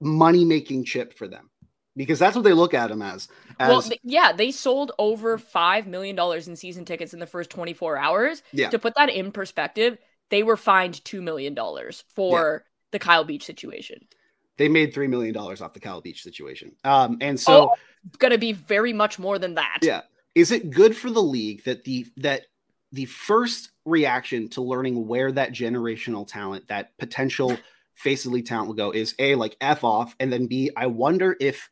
money 0.00 0.44
making 0.44 0.84
chip 0.84 1.16
for 1.16 1.28
them, 1.28 1.50
because 1.96 2.18
that's 2.18 2.34
what 2.36 2.44
they 2.44 2.52
look 2.52 2.74
at 2.74 2.90
him 2.90 3.02
as. 3.02 3.28
As 3.60 3.68
well, 3.68 3.82
th- 3.82 4.00
yeah, 4.02 4.32
they 4.32 4.50
sold 4.50 4.92
over 4.98 5.38
five 5.38 5.86
million 5.86 6.16
dollars 6.16 6.48
in 6.48 6.56
season 6.56 6.84
tickets 6.84 7.14
in 7.14 7.20
the 7.20 7.26
first 7.26 7.50
24 7.50 7.96
hours. 7.96 8.42
Yeah. 8.52 8.70
To 8.70 8.78
put 8.80 8.94
that 8.96 9.10
in 9.10 9.30
perspective, 9.30 9.96
they 10.30 10.42
were 10.42 10.56
fined 10.56 11.04
two 11.04 11.22
million 11.22 11.54
dollars 11.54 12.02
for 12.08 12.64
the 12.90 12.98
Kyle 12.98 13.24
Beach 13.24 13.44
situation. 13.44 14.06
they 14.56 14.68
made 14.68 14.92
three 14.92 15.06
million 15.06 15.32
dollars 15.32 15.60
off 15.60 15.72
the 15.72 15.80
Kyle 15.80 16.00
Beach 16.00 16.22
situation, 16.22 16.74
um, 16.84 17.18
and 17.20 17.38
so. 17.38 17.70
Oh, 17.70 17.74
gonna 18.18 18.38
be 18.38 18.52
very 18.52 18.92
much 18.92 19.18
more 19.18 19.38
than 19.38 19.54
that. 19.54 19.78
Yeah. 19.82 20.02
Is 20.34 20.50
it 20.50 20.70
good 20.70 20.96
for 20.96 21.10
the 21.10 21.22
league 21.22 21.62
that 21.64 21.84
the 21.84 22.06
that 22.16 22.42
the 22.94 23.04
first 23.06 23.70
reaction 23.84 24.48
to 24.50 24.62
learning 24.62 25.06
where 25.06 25.32
that 25.32 25.52
generational 25.52 26.26
talent, 26.26 26.68
that 26.68 26.96
potential 26.98 27.58
face 27.94 28.24
of 28.24 28.32
league 28.32 28.46
talent 28.46 28.68
will 28.68 28.74
go 28.74 28.90
is 28.92 29.14
A, 29.18 29.34
like 29.34 29.56
F 29.60 29.84
off, 29.84 30.14
and 30.20 30.32
then 30.32 30.46
B, 30.46 30.70
I 30.76 30.86
wonder 30.86 31.36
if 31.40 31.68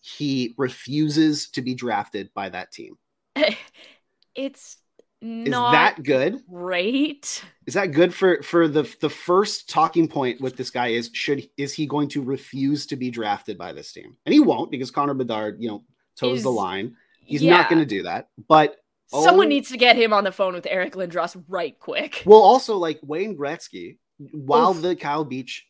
he 0.00 0.54
refuses 0.56 1.48
to 1.50 1.62
be 1.62 1.74
drafted 1.74 2.30
by 2.34 2.50
that 2.50 2.72
team. 2.72 2.96
it's 4.34 4.76
Is 5.22 5.52
not 5.52 5.72
that 5.72 6.02
good? 6.02 6.40
great. 6.50 7.42
Is 7.66 7.74
that 7.74 7.86
good 7.86 8.14
for 8.14 8.42
for 8.42 8.68
the 8.68 8.82
the 9.00 9.10
first 9.10 9.68
talking 9.68 10.06
point 10.08 10.40
with 10.40 10.56
this 10.56 10.70
guy 10.70 10.88
is 10.88 11.10
should 11.12 11.48
is 11.56 11.72
he 11.72 11.86
going 11.86 12.08
to 12.10 12.22
refuse 12.22 12.86
to 12.86 12.96
be 12.96 13.10
drafted 13.10 13.58
by 13.58 13.72
this 13.72 13.92
team? 13.92 14.16
And 14.24 14.32
he 14.32 14.40
won't 14.40 14.70
because 14.70 14.90
Connor 14.92 15.14
Bedard, 15.14 15.56
you 15.60 15.68
know, 15.68 15.84
toes 16.16 16.42
the 16.42 16.50
line. 16.50 16.96
He's 17.24 17.42
Yeah. 17.42 17.50
not 17.50 17.68
going 17.68 17.80
to 17.80 17.86
do 17.86 18.04
that. 18.04 18.28
But 18.48 18.76
Someone 19.08 19.46
oh- 19.46 19.48
needs 19.48 19.70
to 19.70 19.76
get 19.76 19.96
him 19.96 20.12
on 20.12 20.24
the 20.24 20.32
phone 20.32 20.54
with 20.54 20.66
Eric 20.68 20.94
Lindros 20.94 21.42
right 21.48 21.78
quick. 21.78 22.22
Well, 22.26 22.40
also 22.40 22.76
like 22.76 22.98
Wayne 23.02 23.36
Gretzky, 23.36 23.98
while 24.32 24.70
Oof. 24.72 24.82
the 24.82 24.96
Kyle 24.96 25.24
Beach 25.24 25.66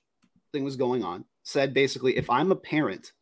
thing 0.53 0.65
was 0.65 0.77
going 0.77 1.05
on, 1.05 1.25
said 1.43 1.75
basically, 1.75 2.17
if 2.17 2.31
I'm 2.31 2.51
a 2.51 2.57
parent, 2.57 3.13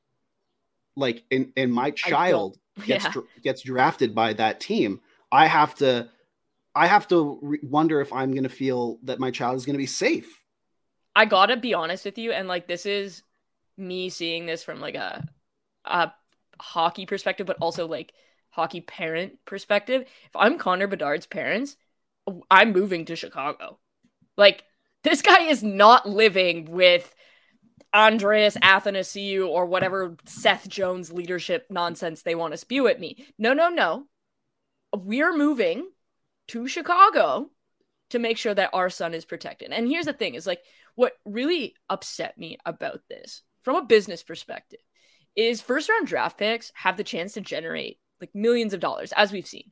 like 0.97 1.25
and 1.31 1.53
and 1.57 1.73
my 1.73 1.91
child 1.91 2.59
gets 2.87 3.05
Yeah. 3.05 3.11
dr- 3.11 3.27
gets 3.43 3.63
drafted 3.63 4.15
by 4.15 4.35
that 4.35 4.61
team, 4.61 5.01
I 5.33 5.47
have 5.47 5.75
to, 5.77 6.09
I 6.75 6.87
have 6.87 7.09
to 7.09 7.39
re- 7.43 7.59
wonder 7.63 8.01
if 8.01 8.13
I'm 8.13 8.31
going 8.33 8.45
to 8.45 8.49
feel 8.49 8.99
that 9.05 9.19
my 9.19 9.31
child 9.33 9.57
is 9.57 9.67
going 9.67 9.75
to 9.75 9.79
be 9.79 9.87
safe. 9.87 10.41
I 11.17 11.25
gotta 11.27 11.57
be 11.57 11.75
honest 11.75 12.05
with 12.05 12.19
you, 12.19 12.33
and 12.33 12.49
like 12.49 12.67
this 12.67 12.87
is 12.87 13.23
me 13.77 14.11
seeing 14.11 14.47
this 14.47 14.63
from 14.65 14.81
like 14.81 14.95
a 14.95 15.27
a 15.85 16.13
hockey 16.61 17.07
perspective, 17.07 17.47
but 17.47 17.57
also 17.61 17.87
like 17.87 18.13
hockey 18.55 18.81
parent 18.81 19.39
perspective. 19.45 20.03
If 20.03 20.37
I'm 20.37 20.59
Connor 20.59 20.87
Bedard's 20.87 21.27
parents, 21.27 21.77
I'm 22.51 22.73
moving 22.73 23.05
to 23.07 23.17
Chicago. 23.17 23.79
Like 24.37 24.63
this 25.03 25.23
guy 25.23 25.43
is 25.43 25.63
not 25.63 26.09
living 26.09 26.71
with 26.71 27.13
Andreas 27.93 28.57
Athanasiou 28.57 29.49
or 29.49 29.67
whatever 29.67 30.17
Seth 30.25 30.69
Jones 30.69 31.13
leadership 31.13 31.67
nonsense 31.69 32.23
they 32.23 32.35
want 32.35 32.53
to 32.53 32.59
spew 32.59 32.87
at 32.87 33.01
me. 33.01 33.27
No, 33.39 33.53
no, 33.53 33.69
no. 33.69 34.07
We're 34.97 35.37
moving 35.37 35.91
to 36.49 36.69
Chicago 36.69 37.51
to 38.11 38.19
make 38.21 38.39
sure 38.39 38.55
that 38.55 38.71
our 38.73 38.89
son 38.89 39.15
is 39.15 39.25
protected. 39.25 39.73
And 39.73 39.89
here's 39.89 40.07
the 40.07 40.13
thing 40.13 40.35
is 40.35 40.47
like 40.47 40.63
what 40.95 41.15
really 41.25 41.75
upset 41.91 42.39
me 42.39 42.59
about 42.65 43.01
this 43.09 43.43
from 43.63 43.77
a 43.77 43.85
business 43.85 44.23
perspective 44.23 44.81
is 45.35 45.61
first 45.61 45.89
round 45.89 46.07
draft 46.07 46.39
picks 46.39 46.71
have 46.75 46.97
the 46.97 47.03
chance 47.03 47.33
to 47.33 47.41
generate 47.41 47.99
like 48.25 48.35
millions 48.35 48.73
of 48.73 48.81
dollars 48.81 49.13
as 49.17 49.33
we've 49.33 49.47
seen. 49.47 49.71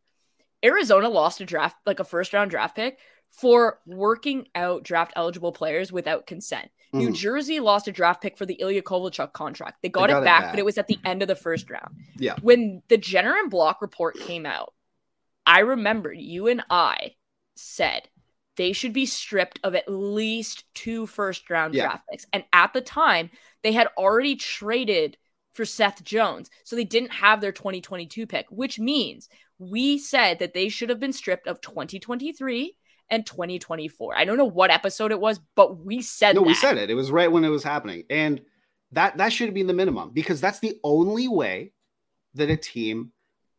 Arizona 0.65 1.09
lost 1.09 1.41
a 1.41 1.45
draft 1.45 1.77
like 1.87 2.01
a 2.01 2.05
first 2.05 2.33
round 2.33 2.51
draft 2.51 2.77
pick 2.77 2.99
for 3.31 3.81
working 3.87 4.47
out 4.55 4.83
draft 4.85 5.13
eligible 5.17 5.53
players 5.53 5.91
without 5.91 6.27
consent. 6.27 6.71
New 6.93 7.09
Mhm. 7.09 7.15
Jersey 7.15 7.59
lost 7.61 7.89
a 7.89 7.93
draft 7.93 8.21
pick 8.21 8.37
for 8.37 8.45
the 8.45 8.55
Ilya 8.61 8.83
Kovalchuk 8.83 9.33
contract. 9.33 9.79
They 9.83 9.89
got, 9.89 10.09
got 10.09 10.11
it, 10.11 10.21
it 10.21 10.25
back, 10.25 10.43
back. 10.43 10.53
but 10.53 10.59
it 10.59 10.65
was 10.67 10.77
at 10.77 10.87
the 10.89 10.99
end 11.05 11.23
of 11.23 11.29
the 11.29 11.35
first 11.35 11.71
round. 11.71 11.97
Yeah. 12.17 12.35
When 12.43 12.83
the 12.89 12.99
Jenner 12.99 13.35
and 13.39 13.51
Block 13.51 13.81
report 13.81 14.19
came 14.19 14.45
out, 14.45 14.75
I 15.47 15.61
remember 15.61 16.13
you 16.13 16.47
and 16.49 16.63
I 16.69 17.15
said 17.57 18.09
they 18.57 18.75
should 18.75 18.93
be 18.93 19.07
stripped 19.07 19.59
of 19.65 19.75
at 19.75 19.89
least 19.91 20.65
two 20.75 21.07
first 21.07 21.49
round 21.49 21.75
Yeah. 21.75 21.85
draft 21.87 22.05
picks. 22.11 22.27
And 22.35 22.45
at 22.53 22.75
the 22.75 22.83
time, 22.83 23.31
they 23.63 23.73
had 23.73 23.89
already 23.97 24.37
traded 24.37 25.17
for 25.53 25.65
Seth 25.65 26.03
Jones. 26.03 26.51
So 26.65 26.77
they 26.77 26.85
didn't 26.85 27.13
have 27.13 27.41
their 27.41 27.53
2022 27.53 28.27
pick, 28.27 28.47
which 28.51 28.79
means 28.79 29.29
we 29.59 29.99
said 29.99 30.39
that 30.39 30.55
they 30.55 30.69
should 30.69 30.89
have 30.89 31.01
been 31.01 31.13
stripped 31.13 31.47
of 31.47 31.61
2023 31.61 32.75
and 33.11 33.27
2024. 33.27 34.17
I 34.17 34.25
don't 34.25 34.39
know 34.39 34.45
what 34.45 34.71
episode 34.71 35.13
it 35.13 35.21
was, 35.21 35.39
but 35.55 35.85
we 35.85 36.01
said 36.03 36.35
no, 36.35 36.41
that. 36.43 36.47
we 36.47 36.55
said 36.55 36.79
it. 36.79 36.91
It 36.91 36.95
was 36.95 37.11
right 37.11 37.31
when 37.31 37.45
it 37.45 37.49
was 37.51 37.63
happening, 37.63 38.05
and 38.11 38.41
that 38.93 39.19
that 39.19 39.33
should 39.33 39.53
been 39.55 39.67
the 39.67 39.73
minimum 39.75 40.11
because 40.13 40.41
that's 40.41 40.61
the 40.61 40.79
only 40.83 41.29
way 41.29 41.73
that 42.35 42.51
a 42.51 42.57
team 42.57 43.13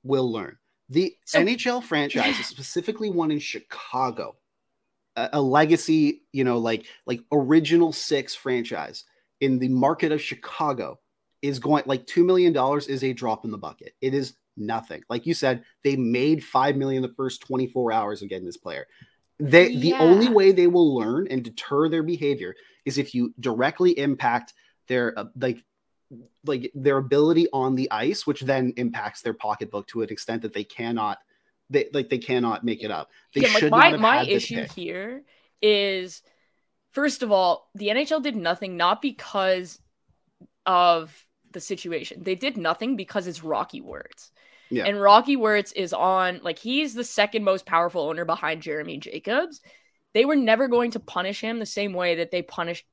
will 0.03 0.31
learn. 0.31 0.57
The 0.89 1.15
So- 1.25 1.39
NHL 1.39 1.83
franchise, 1.83 2.35
specifically 2.45 3.09
one 3.09 3.31
in 3.31 3.39
Chicago, 3.39 4.35
a, 5.15 5.29
a 5.33 5.41
legacy, 5.41 6.23
you 6.31 6.43
know, 6.43 6.57
like 6.57 6.85
like 7.05 7.21
original 7.31 7.93
six 7.93 8.33
franchise 8.35 9.05
in 9.39 9.59
the 9.59 9.69
market 9.69 10.11
of 10.11 10.21
Chicago 10.21 10.99
is 11.43 11.59
going 11.59 11.83
like 11.85 12.07
two 12.07 12.23
million 12.23 12.53
dollars 12.53 12.87
is 12.87 13.03
a 13.03 13.13
drop 13.13 13.45
in 13.45 13.51
the 13.51 13.57
bucket. 13.57 13.93
It 14.01 14.13
is 14.13 14.33
nothing. 14.55 15.03
Like 15.09 15.27
you 15.27 15.33
said, 15.33 15.63
they 15.83 15.97
made 15.97 16.43
five 16.43 16.77
million 16.77 17.03
the 17.03 17.13
first 17.15 17.41
24 17.41 17.91
hours 17.91 18.21
of 18.23 18.29
getting 18.29 18.45
this 18.45 18.57
player. 18.57 18.87
They 19.39 19.75
the 19.75 19.93
only 19.99 20.29
way 20.29 20.53
they 20.53 20.67
will 20.67 20.95
learn 20.95 21.27
and 21.29 21.43
deter 21.43 21.89
their 21.89 22.01
behavior 22.01 22.55
is 22.85 22.97
if 22.97 23.13
you 23.13 23.33
directly 23.39 23.91
impact 23.99 24.53
their 24.87 25.17
uh, 25.19 25.25
like 25.35 25.63
like 26.45 26.71
their 26.75 26.97
ability 26.97 27.47
on 27.51 27.75
the 27.75 27.91
ice, 27.91 28.25
which 28.25 28.41
then 28.41 28.73
impacts 28.77 29.21
their 29.21 29.33
pocketbook 29.33 29.87
to 29.87 30.01
an 30.01 30.09
extent 30.09 30.43
that 30.43 30.53
they 30.53 30.63
cannot 30.63 31.17
they 31.69 31.89
like 31.93 32.09
they 32.09 32.19
cannot 32.19 32.63
make 32.63 32.83
it 32.83 32.91
up. 32.91 33.09
They 33.35 33.41
Yeah, 33.41 33.47
like 33.49 33.57
should 33.59 33.71
my 33.71 33.77
not 33.79 33.91
have 33.91 33.99
my 33.99 34.17
had 34.19 34.27
this 34.27 34.43
issue 34.43 34.61
pick. 34.61 34.71
here 34.71 35.23
is 35.61 36.21
first 36.91 37.21
of 37.21 37.31
all, 37.33 37.69
the 37.75 37.87
NHL 37.89 38.23
did 38.23 38.37
nothing 38.37 38.77
not 38.77 39.01
because 39.01 39.79
of 40.65 41.25
the 41.53 41.59
situation. 41.59 42.23
They 42.23 42.35
did 42.35 42.57
nothing 42.57 42.95
because 42.95 43.27
it's 43.27 43.43
Rocky 43.43 43.81
Wirtz. 43.81 44.31
Yeah. 44.69 44.85
And 44.85 44.99
Rocky 44.99 45.35
Wirtz 45.35 45.71
is 45.71 45.93
on 45.93 46.39
like 46.43 46.59
he's 46.59 46.93
the 46.93 47.03
second 47.03 47.43
most 47.43 47.65
powerful 47.65 48.01
owner 48.01 48.25
behind 48.25 48.61
Jeremy 48.61 48.97
Jacobs. 48.97 49.61
They 50.13 50.25
were 50.25 50.35
never 50.35 50.67
going 50.67 50.91
to 50.91 50.99
punish 50.99 51.41
him 51.41 51.59
the 51.59 51.65
same 51.65 51.93
way 51.93 52.15
that 52.15 52.31
they 52.31 52.41
punished 52.41 52.85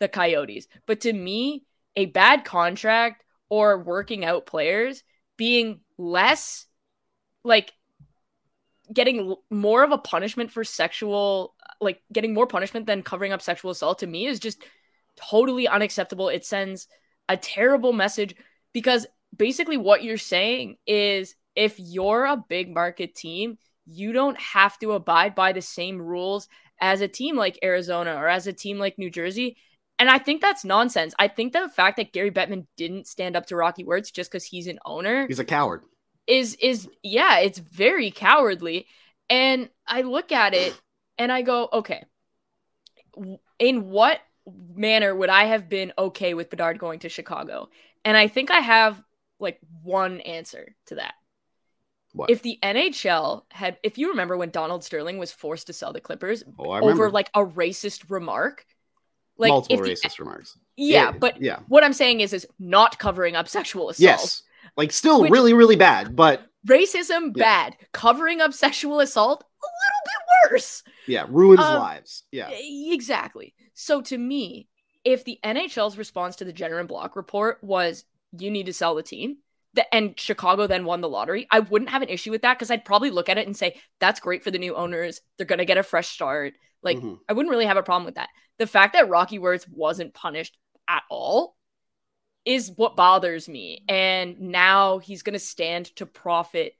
the 0.00 0.08
Coyotes. 0.08 0.68
But 0.86 1.00
to 1.02 1.12
me, 1.12 1.64
a 1.96 2.06
bad 2.06 2.44
contract 2.44 3.24
or 3.48 3.78
working 3.78 4.24
out 4.24 4.46
players 4.46 5.02
being 5.36 5.80
less 5.96 6.66
like 7.44 7.72
getting 8.92 9.36
more 9.50 9.84
of 9.84 9.92
a 9.92 9.98
punishment 9.98 10.50
for 10.50 10.64
sexual 10.64 11.54
like 11.80 12.00
getting 12.12 12.34
more 12.34 12.46
punishment 12.46 12.86
than 12.86 13.02
covering 13.02 13.32
up 13.32 13.42
sexual 13.42 13.70
assault 13.70 14.00
to 14.00 14.06
me 14.06 14.26
is 14.26 14.40
just 14.40 14.62
totally 15.16 15.68
unacceptable 15.68 16.28
it 16.28 16.44
sends 16.44 16.88
a 17.28 17.36
terrible 17.36 17.92
message 17.92 18.34
because 18.72 19.06
basically 19.36 19.76
what 19.76 20.02
you're 20.02 20.16
saying 20.16 20.76
is 20.86 21.34
if 21.54 21.78
you're 21.78 22.24
a 22.24 22.42
big 22.48 22.72
market 22.72 23.14
team 23.14 23.58
you 23.86 24.12
don't 24.12 24.38
have 24.38 24.78
to 24.78 24.92
abide 24.92 25.34
by 25.34 25.52
the 25.52 25.62
same 25.62 26.00
rules 26.00 26.48
as 26.80 27.00
a 27.00 27.08
team 27.08 27.36
like 27.36 27.58
Arizona 27.62 28.14
or 28.14 28.28
as 28.28 28.46
a 28.46 28.52
team 28.52 28.78
like 28.78 28.98
New 28.98 29.10
Jersey 29.10 29.56
and 29.98 30.08
I 30.08 30.18
think 30.18 30.40
that's 30.40 30.64
nonsense. 30.64 31.12
I 31.18 31.26
think 31.28 31.52
the 31.52 31.68
fact 31.68 31.96
that 31.96 32.12
Gary 32.12 32.30
Bettman 32.30 32.66
didn't 32.76 33.08
stand 33.08 33.34
up 33.34 33.46
to 33.46 33.56
Rocky 33.56 33.82
Wirtz 33.84 34.10
just 34.12 34.30
because 34.30 34.44
he's 34.44 34.68
an 34.68 34.78
owner 34.84 35.26
He's 35.26 35.40
a 35.40 35.44
coward. 35.44 35.82
is 36.26 36.56
is 36.60 36.88
yeah, 37.02 37.40
it's 37.40 37.58
very 37.58 38.10
cowardly. 38.10 38.86
And 39.28 39.68
I 39.86 40.02
look 40.02 40.30
at 40.32 40.54
it 40.54 40.80
and 41.18 41.32
I 41.32 41.42
go, 41.42 41.68
okay, 41.72 42.04
in 43.58 43.90
what 43.90 44.20
manner 44.74 45.14
would 45.14 45.28
I 45.30 45.44
have 45.44 45.68
been 45.68 45.92
okay 45.98 46.34
with 46.34 46.50
Bedard 46.50 46.78
going 46.78 47.00
to 47.00 47.08
Chicago? 47.08 47.68
And 48.04 48.16
I 48.16 48.28
think 48.28 48.50
I 48.50 48.60
have 48.60 49.02
like 49.38 49.58
one 49.82 50.20
answer 50.20 50.74
to 50.86 50.96
that. 50.96 51.14
What? 52.14 52.30
If 52.30 52.42
the 52.42 52.58
NHL 52.62 53.42
had, 53.50 53.76
if 53.82 53.98
you 53.98 54.10
remember 54.10 54.36
when 54.36 54.50
Donald 54.50 54.82
Sterling 54.82 55.18
was 55.18 55.30
forced 55.30 55.66
to 55.66 55.72
sell 55.72 55.92
the 55.92 56.00
Clippers 56.00 56.42
Oh, 56.58 56.72
over 56.72 57.10
like 57.10 57.30
a 57.34 57.44
racist 57.44 58.10
remark, 58.10 58.64
like 59.36 59.50
multiple 59.50 59.84
the- 59.84 59.90
racist 59.92 60.18
remarks. 60.18 60.58
yeah, 60.76 61.12
but 61.12 61.40
yeah. 61.40 61.60
what 61.68 61.84
I'm 61.84 61.92
saying 61.92 62.20
is, 62.20 62.32
is 62.32 62.46
not 62.58 62.98
covering 62.98 63.36
up 63.36 63.46
sexual 63.46 63.90
assault. 63.90 64.00
Yes. 64.00 64.42
Like 64.76 64.90
still 64.92 65.22
Which- 65.22 65.30
really, 65.30 65.52
really 65.52 65.76
bad, 65.76 66.16
but 66.16 66.42
racism 66.66 67.32
Yeah. 67.36 67.44
bad 67.44 67.76
covering 67.92 68.40
up 68.40 68.52
sexual 68.52 69.00
assault 69.00 69.44
a 69.62 69.66
little 69.66 70.50
bit 70.50 70.50
worse 70.52 70.82
yeah, 71.06 71.24
ruins 71.28 71.60
Um, 71.60 71.78
lives. 71.78 72.24
Yeah. 72.32 72.48
Exactly 72.50 73.54
so 73.80 74.00
to 74.02 74.18
me 74.18 74.68
if 75.04 75.24
the 75.24 75.38
nhl's 75.44 75.96
response 75.96 76.36
to 76.36 76.44
the 76.44 76.52
jenner 76.52 76.78
and 76.78 76.88
block 76.88 77.14
report 77.14 77.58
was 77.62 78.04
you 78.36 78.50
need 78.50 78.66
to 78.66 78.72
sell 78.72 78.94
the 78.94 79.02
team 79.02 79.36
the, 79.74 79.94
and 79.94 80.18
chicago 80.18 80.66
then 80.66 80.84
won 80.84 81.00
the 81.00 81.08
lottery 81.08 81.46
i 81.50 81.60
wouldn't 81.60 81.90
have 81.90 82.02
an 82.02 82.08
issue 82.08 82.30
with 82.32 82.42
that 82.42 82.58
because 82.58 82.70
i'd 82.70 82.84
probably 82.84 83.10
look 83.10 83.28
at 83.28 83.38
it 83.38 83.46
and 83.46 83.56
say 83.56 83.80
that's 84.00 84.20
great 84.20 84.42
for 84.42 84.50
the 84.50 84.58
new 84.58 84.74
owners 84.74 85.20
they're 85.36 85.46
going 85.46 85.58
to 85.60 85.64
get 85.64 85.78
a 85.78 85.82
fresh 85.82 86.08
start 86.08 86.54
like 86.82 86.98
Mhm. 86.98 87.18
i 87.28 87.32
wouldn't 87.32 87.50
really 87.50 87.66
have 87.66 87.76
a 87.76 87.82
problem 87.82 88.04
with 88.04 88.16
that 88.16 88.30
the 88.58 88.66
fact 88.66 88.94
that 88.94 89.08
rocky 89.08 89.38
Wirtz 89.38 89.66
wasn't 89.68 90.14
punished 90.14 90.58
at 90.88 91.04
all 91.08 91.56
is 92.48 92.72
what 92.76 92.96
bothers 92.96 93.46
me. 93.46 93.84
And 93.90 94.40
now 94.40 94.98
he's 94.98 95.22
going 95.22 95.34
to 95.34 95.38
stand 95.38 95.94
to 95.96 96.06
profit 96.06 96.72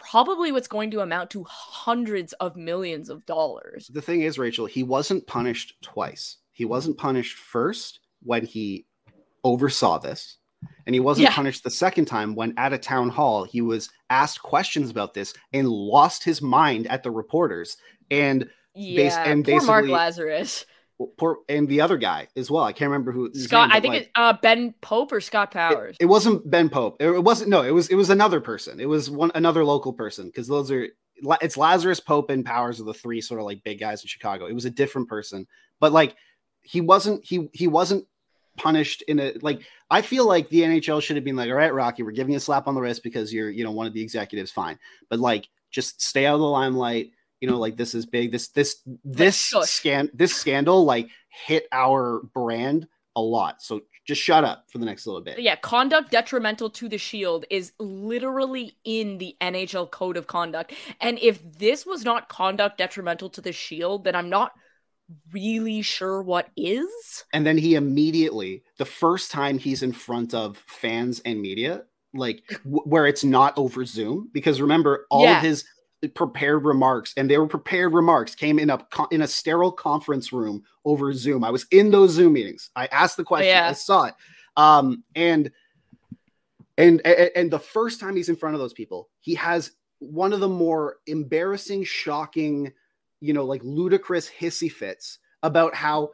probably 0.00 0.50
what's 0.50 0.66
going 0.68 0.90
to 0.90 1.00
amount 1.00 1.30
to 1.30 1.44
hundreds 1.44 2.32
of 2.34 2.56
millions 2.56 3.08
of 3.10 3.24
dollars. 3.26 3.90
The 3.92 4.02
thing 4.02 4.22
is, 4.22 4.38
Rachel, 4.38 4.66
he 4.66 4.82
wasn't 4.82 5.26
punished 5.26 5.74
twice. 5.82 6.38
He 6.52 6.64
wasn't 6.64 6.98
punished 6.98 7.36
first 7.38 8.00
when 8.22 8.44
he 8.44 8.86
oversaw 9.44 9.98
this, 9.98 10.38
and 10.86 10.94
he 10.94 11.00
wasn't 11.00 11.28
Yeah. 11.28 11.34
punished 11.34 11.64
the 11.64 11.70
second 11.70 12.06
time 12.06 12.34
when 12.34 12.54
at 12.56 12.72
a 12.72 12.78
town 12.78 13.10
hall 13.10 13.44
he 13.44 13.60
was 13.60 13.90
asked 14.10 14.42
questions 14.42 14.90
about 14.90 15.14
this 15.14 15.32
and 15.52 15.68
lost 15.68 16.24
his 16.24 16.42
mind 16.42 16.86
at 16.88 17.02
the 17.02 17.10
reporters. 17.10 17.76
And 18.10 18.50
Yeah, 18.74 19.24
and 19.24 19.44
poor 19.44 19.62
Mark 19.62 19.84
Lazerus. 19.86 20.64
Poor 21.16 21.38
and 21.48 21.66
the 21.66 21.80
other 21.80 21.96
guy 21.96 22.28
as 22.36 22.50
well. 22.50 22.64
I 22.64 22.72
can't 22.72 22.90
remember 22.90 23.10
who 23.12 23.32
Scott, 23.32 23.68
name, 23.68 23.76
I 23.76 23.80
think 23.80 23.94
like, 23.94 24.02
it's 24.02 24.10
uh, 24.16 24.34
Ben 24.42 24.74
Pope 24.82 25.12
or 25.12 25.20
Scott 25.20 25.50
Powers. 25.50 25.96
It, 25.98 26.06
wasn't 26.06 26.48
Ben 26.50 26.68
Pope. 26.68 26.96
It, 27.00 27.08
it 27.08 27.24
wasn't. 27.24 27.48
No, 27.48 27.62
it 27.62 27.70
was. 27.70 27.88
It 27.88 27.94
was 27.94 28.10
another 28.10 28.40
person. 28.40 28.80
It 28.80 28.88
was 28.88 29.10
one 29.10 29.30
another 29.34 29.64
local 29.64 29.92
person 29.92 30.26
because 30.26 30.46
those 30.46 30.70
are. 30.70 30.88
It's 31.42 31.56
Lazerus 31.56 32.04
Pope 32.04 32.30
and 32.30 32.44
Powers 32.44 32.80
are 32.80 32.84
the 32.84 32.94
three 32.94 33.20
sort 33.20 33.40
of 33.40 33.46
like 33.46 33.62
big 33.62 33.80
guys 33.80 34.02
in 34.02 34.08
Chicago. 34.08 34.46
It 34.46 34.54
was 34.54 34.64
a 34.64 34.70
different 34.70 35.08
person, 35.08 35.46
but 35.78 35.92
like 35.92 36.16
he 36.62 36.80
wasn't. 36.80 37.24
He 37.24 37.48
he 37.52 37.66
wasn't 37.66 38.06
punished 38.58 39.02
in 39.02 39.20
a 39.20 39.34
like. 39.40 39.62
I 39.90 40.02
feel 40.02 40.26
like 40.26 40.48
the 40.50 40.60
NHL 40.62 41.02
should 41.02 41.16
have 41.16 41.24
been 41.24 41.36
like, 41.36 41.48
all 41.48 41.56
right, 41.56 41.72
Rocky, 41.72 42.02
we're 42.02 42.12
giving 42.12 42.32
you 42.32 42.38
a 42.38 42.40
slap 42.40 42.68
on 42.68 42.74
the 42.74 42.80
wrist 42.80 43.02
because 43.02 43.32
you're 43.32 43.50
you 43.50 43.64
know 43.64 43.72
one 43.72 43.86
of 43.86 43.94
the 43.94 44.02
executives. 44.02 44.50
Fine, 44.50 44.78
but 45.08 45.18
like 45.18 45.48
just 45.70 46.02
stay 46.02 46.26
out 46.26 46.34
of 46.34 46.40
the 46.40 46.46
limelight. 46.46 47.12
You 47.40 47.48
know, 47.48 47.58
like 47.58 47.76
this 47.76 47.94
is 47.94 48.06
big. 48.06 48.32
This 48.32 48.48
this 48.48 48.82
this 49.04 49.52
scan 49.62 50.10
this 50.12 50.34
scandal 50.34 50.84
like 50.84 51.08
hit 51.46 51.66
our 51.72 52.20
brand 52.34 52.86
a 53.16 53.20
lot. 53.20 53.62
So 53.62 53.80
just 54.06 54.20
shut 54.22 54.44
up 54.44 54.64
for 54.70 54.78
the 54.78 54.84
next 54.86 55.06
little 55.06 55.20
bit. 55.20 55.38
yeah, 55.38 55.56
conduct 55.56 56.10
detrimental 56.10 56.68
to 56.70 56.88
the 56.88 56.98
shield 56.98 57.44
is 57.50 57.72
literally 57.78 58.76
in 58.84 59.18
the 59.18 59.36
NHL 59.40 59.90
code 59.90 60.16
of 60.16 60.26
conduct. 60.26 60.72
And 61.00 61.18
if 61.20 61.40
this 61.58 61.86
was 61.86 62.04
not 62.04 62.28
conduct 62.28 62.78
detrimental 62.78 63.30
to 63.30 63.40
the 63.40 63.52
shield, 63.52 64.04
then 64.04 64.14
I'm 64.16 64.28
not 64.30 64.52
really 65.32 65.82
sure 65.82 66.22
what 66.22 66.48
is. 66.56 67.24
And 67.32 67.46
then 67.46 67.58
he 67.58 67.74
immediately, 67.74 68.62
the 68.78 68.84
first 68.84 69.30
time 69.30 69.58
he's 69.58 69.82
in 69.82 69.92
front 69.92 70.34
of 70.34 70.56
fans 70.66 71.20
and 71.24 71.40
media, 71.40 71.82
like 72.14 72.42
w- 72.64 72.82
where 72.84 73.06
it's 73.06 73.24
not 73.24 73.56
over 73.56 73.84
Zoom, 73.84 74.30
because 74.32 74.60
remember 74.60 75.06
all 75.10 75.24
Yeah. 75.24 75.38
of 75.38 75.42
his 75.44 75.64
prepared 76.08 76.64
remarks, 76.64 77.12
and 77.16 77.30
they 77.30 77.38
were 77.38 77.46
prepared 77.46 77.92
remarks, 77.92 78.34
came 78.34 78.58
in 78.58 78.70
a 78.70 78.78
in 79.10 79.22
a 79.22 79.26
sterile 79.26 79.72
conference 79.72 80.32
room 80.32 80.64
over 80.84 81.12
Zoom. 81.12 81.44
I 81.44 81.50
was 81.50 81.66
in 81.70 81.90
those 81.90 82.12
Zoom 82.12 82.32
meetings. 82.32 82.70
I 82.74 82.86
asked 82.86 83.16
the 83.16 83.24
question. 83.24 83.48
Yeah. 83.48 83.68
I 83.68 83.72
saw 83.72 84.04
it. 84.04 84.14
Um, 84.56 85.04
and 85.14 85.50
and 86.78 87.06
and 87.06 87.50
the 87.50 87.58
first 87.58 88.00
time 88.00 88.16
he's 88.16 88.28
in 88.28 88.36
front 88.36 88.54
of 88.54 88.60
those 88.60 88.72
people, 88.72 89.08
he 89.20 89.34
has 89.34 89.72
one 89.98 90.32
of 90.32 90.40
the 90.40 90.48
more 90.48 90.96
embarrassing, 91.06 91.84
shocking, 91.84 92.72
you 93.20 93.34
know, 93.34 93.44
like 93.44 93.60
ludicrous 93.62 94.30
hissy 94.30 94.72
fits 94.72 95.18
about 95.42 95.74
how 95.74 96.10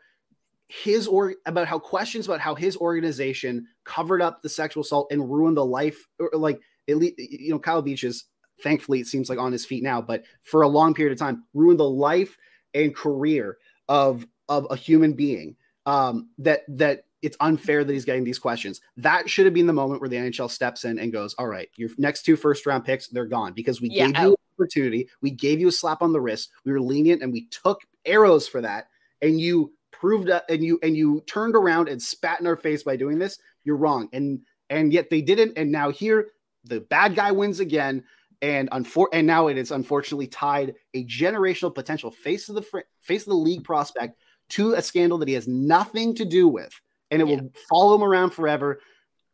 his 0.68 1.06
or 1.06 1.34
about 1.46 1.68
how 1.68 1.78
questions 1.78 2.26
about 2.26 2.40
how 2.40 2.54
his 2.54 2.76
organization 2.76 3.66
covered 3.84 4.20
up 4.20 4.42
the 4.42 4.48
sexual 4.48 4.82
assault 4.82 5.06
and 5.12 5.30
ruined 5.30 5.56
the 5.56 5.64
life 5.64 6.08
or 6.18 6.30
like 6.34 6.60
at 6.88 6.96
least 6.96 7.14
you 7.18 7.50
know 7.50 7.58
Kyle 7.58 7.82
Beach 7.82 8.02
is 8.02 8.24
thankfully 8.62 9.00
it 9.00 9.06
seems 9.06 9.28
like 9.28 9.38
on 9.38 9.52
his 9.52 9.66
feet 9.66 9.82
now 9.82 10.00
but 10.00 10.24
for 10.42 10.62
a 10.62 10.68
long 10.68 10.94
period 10.94 11.12
of 11.12 11.18
time 11.18 11.44
ruined 11.54 11.80
the 11.80 11.88
life 11.88 12.36
and 12.74 12.94
career 12.94 13.58
of 13.88 14.26
of 14.48 14.66
a 14.70 14.76
human 14.76 15.12
being 15.12 15.56
um 15.86 16.28
that 16.38 16.62
that 16.68 17.04
it's 17.22 17.36
unfair 17.40 17.82
that 17.82 17.92
he's 17.92 18.04
getting 18.04 18.24
these 18.24 18.38
questions 18.38 18.80
that 18.96 19.28
should 19.28 19.44
have 19.46 19.54
been 19.54 19.66
the 19.66 19.72
moment 19.72 20.00
where 20.00 20.08
the 20.08 20.16
NHL 20.16 20.50
steps 20.50 20.84
in 20.84 20.98
and 20.98 21.12
goes 21.12 21.34
all 21.34 21.46
right 21.46 21.68
your 21.76 21.90
next 21.98 22.22
two 22.22 22.36
first 22.36 22.66
round 22.66 22.84
picks 22.84 23.08
they're 23.08 23.26
gone 23.26 23.52
because 23.52 23.80
we 23.80 23.88
Yeah, 23.88 24.06
gave 24.06 24.18
you 24.18 24.36
opportunity. 24.58 25.08
We 25.20 25.30
gave 25.30 25.60
you 25.60 25.68
a 25.68 25.72
slap 25.72 26.02
on 26.02 26.12
the 26.12 26.20
wrist. 26.20 26.50
We 26.64 26.72
were 26.72 26.80
lenient 26.80 27.22
and 27.22 27.32
we 27.32 27.46
took 27.48 27.82
arrows 28.04 28.48
for 28.48 28.60
that. 28.62 28.88
And 29.22 29.40
you 29.40 29.72
proved 29.92 30.28
that 30.28 30.44
and 30.48 30.62
you 30.62 30.78
and 30.82 30.96
you 30.96 31.22
turned 31.26 31.56
around 31.56 31.88
and 31.88 32.02
spat 32.02 32.40
in 32.40 32.46
our 32.46 32.56
face 32.56 32.82
by 32.82 32.96
doing 32.96 33.18
this. 33.18 33.38
You're 33.64 33.76
wrong. 33.76 34.08
And 34.12 34.40
and 34.70 34.92
yet 34.92 35.10
they 35.10 35.22
didn't. 35.22 35.56
And 35.56 35.70
now 35.70 35.90
here 35.90 36.28
the 36.64 36.80
bad 36.80 37.14
guy 37.14 37.32
wins 37.32 37.60
again. 37.60 38.04
And 38.42 38.70
unfor- 38.70 39.08
and 39.12 39.26
now 39.26 39.46
it 39.48 39.56
is 39.56 39.70
unfortunately 39.70 40.26
tied 40.26 40.74
a 40.94 41.04
generational 41.06 41.74
potential 41.74 42.10
face 42.10 42.48
of 42.48 42.54
the 42.54 42.62
fr- 42.62 42.80
face 43.00 43.22
of 43.22 43.28
the 43.30 43.34
league 43.36 43.60
mm-hmm. 43.60 43.64
prospect 43.64 44.18
to 44.50 44.74
a 44.74 44.82
scandal 44.82 45.18
that 45.18 45.28
he 45.28 45.34
has 45.34 45.48
nothing 45.48 46.14
to 46.16 46.24
do 46.24 46.46
with, 46.46 46.72
and 47.10 47.22
it 47.22 47.28
Yeah. 47.28 47.36
will 47.36 47.50
follow 47.68 47.94
him 47.96 48.02
around 48.04 48.30
forever. 48.30 48.80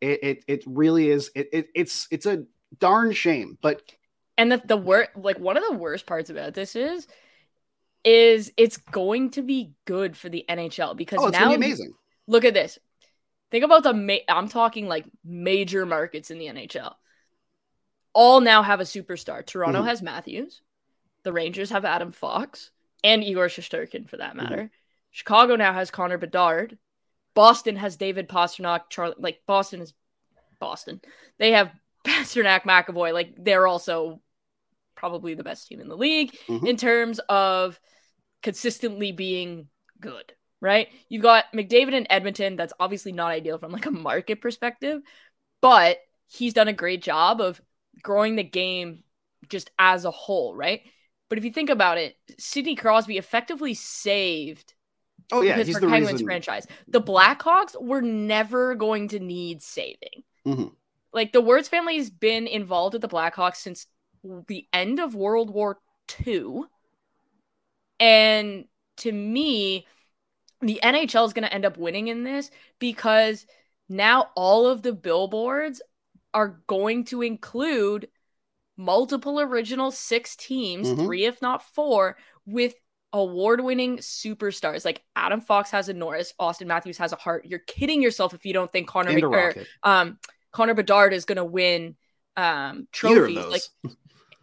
It 0.01 0.23
it, 0.23 0.43
it 0.47 0.63
really 0.65 1.09
is. 1.09 1.31
It, 1.35 1.49
it 1.51 1.67
it's 1.75 2.07
it's 2.11 2.25
a 2.25 2.45
darn 2.79 3.11
shame, 3.11 3.57
but 3.61 3.81
And 4.37 4.51
the 4.51 4.61
the 4.65 4.77
worst, 4.77 5.11
like 5.15 5.37
one 5.37 5.57
of 5.57 5.63
the 5.69 5.75
worst 5.75 6.05
parts 6.05 6.29
about 6.29 6.53
this 6.53 6.75
is, 6.75 7.07
is 8.03 8.51
it's 8.57 8.77
going 8.77 9.31
to 9.31 9.41
be 9.41 9.73
good 9.85 10.17
for 10.17 10.29
the 10.29 10.45
NHL 10.49 10.95
because 10.97 11.19
oh, 11.21 11.27
it's 11.27 11.39
now 11.39 11.49
be 11.49 11.55
amazing. 11.55 11.93
look 12.27 12.45
at 12.45 12.53
this. 12.53 12.79
Think 13.51 13.63
about 13.63 13.83
the 13.83 13.93
ma- 13.93 14.25
I'm 14.27 14.47
talking 14.49 14.87
like 14.87 15.05
major 15.23 15.85
markets 15.85 16.31
in 16.31 16.39
the 16.39 16.47
NHL. 16.47 16.95
All 18.13 18.41
now 18.41 18.61
have 18.61 18.79
a 18.79 18.83
superstar. 18.83 19.45
Toronto 19.45 19.81
Mhm. 19.81 19.85
has 19.87 20.01
Matthews. 20.01 20.61
The 21.23 21.33
Rangers 21.33 21.69
have 21.71 21.85
Adam 21.85 22.11
Fox 22.11 22.71
and 23.03 23.23
Igor 23.23 23.47
Shesterkin 23.47 24.07
for 24.09 24.17
that 24.17 24.35
matter. 24.35 24.71
Chicago 25.11 25.55
now 25.55 25.73
has 25.73 25.91
Connor 25.91 26.17
Bedard. 26.17 26.77
Boston 27.33 27.75
has 27.77 27.97
David 27.97 28.27
Pastrnak. 28.29 28.89
Charlie, 28.89 29.15
like 29.17 29.41
Boston 29.47 29.81
is 29.81 29.93
Boston. 30.59 31.01
They 31.39 31.51
have 31.51 31.71
Pastrnak, 32.05 32.63
McAvoy. 32.63 33.13
Like 33.13 33.33
they're 33.37 33.67
also 33.67 34.21
probably 34.95 35.33
the 35.33 35.43
best 35.43 35.67
team 35.67 35.79
in 35.81 35.87
the 35.87 35.97
league 35.97 36.31
Mhm. 36.47 36.67
in 36.67 36.77
terms 36.77 37.19
of 37.29 37.79
consistently 38.41 39.11
being 39.11 39.69
good. 39.99 40.33
Right? 40.61 40.89
You've 41.09 41.23
got 41.23 41.51
McDavid 41.53 41.93
in 41.93 42.09
Edmonton. 42.11 42.55
That's 42.55 42.73
obviously 42.79 43.11
not 43.11 43.31
ideal 43.31 43.57
from 43.57 43.71
like 43.73 43.85
a 43.85 43.91
market 43.91 44.39
perspective, 44.39 45.01
but 45.61 45.99
he's 46.27 46.53
done 46.53 46.69
a 46.69 46.73
great 46.73 47.01
job 47.01 47.41
of 47.41 47.61
growing 48.03 48.35
the 48.35 48.43
game 48.43 49.03
just 49.49 49.71
as 49.79 50.05
a 50.05 50.11
whole. 50.11 50.55
Right? 50.55 50.81
But 51.29 51.37
if 51.39 51.45
you 51.45 51.51
think 51.51 51.69
about 51.69 51.97
it, 51.97 52.15
Sidney 52.37 52.75
Crosby 52.75 53.17
effectively 53.17 53.73
saved 53.73 54.73
Oh 55.31 55.41
yeah, 55.41 55.57
he's 55.57 55.73
the 55.75 55.87
Penguins 55.87 56.13
reason. 56.13 56.27
franchise. 56.27 56.67
The 56.87 57.01
Blackhawks 57.01 57.81
were 57.81 58.01
never 58.01 58.75
going 58.75 59.07
to 59.09 59.19
need 59.19 59.63
saving. 59.63 60.23
Mhm. 60.45 60.75
Like 61.11 61.31
the 61.31 61.41
Wirtz 61.41 61.69
family 61.69 61.97
has 61.97 62.09
been 62.09 62.45
involved 62.45 62.93
with 62.93 63.01
the 63.01 63.07
Blackhawks 63.07 63.57
since 63.57 63.87
the 64.47 64.67
end 64.73 64.99
of 64.99 65.15
World 65.15 65.49
War 65.49 65.79
II. 66.25 66.63
And 67.99 68.65
to 68.97 69.11
me, 69.11 69.87
the 70.61 70.79
NHL 70.83 71.25
is 71.25 71.33
going 71.33 71.47
to 71.47 71.53
end 71.53 71.65
up 71.65 71.77
winning 71.77 72.07
in 72.07 72.23
this 72.23 72.51
because 72.79 73.45
now 73.89 74.29
all 74.35 74.67
of 74.67 74.81
the 74.81 74.93
billboards 74.93 75.81
are 76.33 76.61
going 76.67 77.05
to 77.05 77.21
include 77.21 78.09
multiple 78.77 79.39
original 79.39 79.91
six 79.91 80.35
teams, 80.35 80.87
Mhm. 80.87 81.05
three 81.05 81.25
if 81.25 81.41
not 81.41 81.61
four, 81.61 82.17
with 82.45 82.75
award-winning 83.11 83.97
superstars. 83.97 84.83
Like 84.83 85.03
Adam 85.15 85.39
Fox 85.41 85.69
has 85.71 85.87
a 85.89 85.93
Norris, 85.93 86.33
Auston 86.39 86.65
Matthews 86.65 86.97
has 86.97 87.13
a 87.13 87.15
Hart. 87.15 87.45
You're 87.45 87.59
kidding 87.59 88.01
yourself 88.01 88.33
if 88.33 88.45
you 88.45 88.53
don't 88.53 88.71
think 88.71 88.87
Connor 88.87 89.11
Mc- 89.13 89.23
or, 89.25 89.53
um 89.83 90.17
Connor 90.51 90.73
Bedard 90.73 91.13
is 91.13 91.25
going 91.25 91.37
to 91.37 91.45
win 91.45 91.95
um 92.35 92.87
trophies. 92.91 93.37
Like 93.51 93.61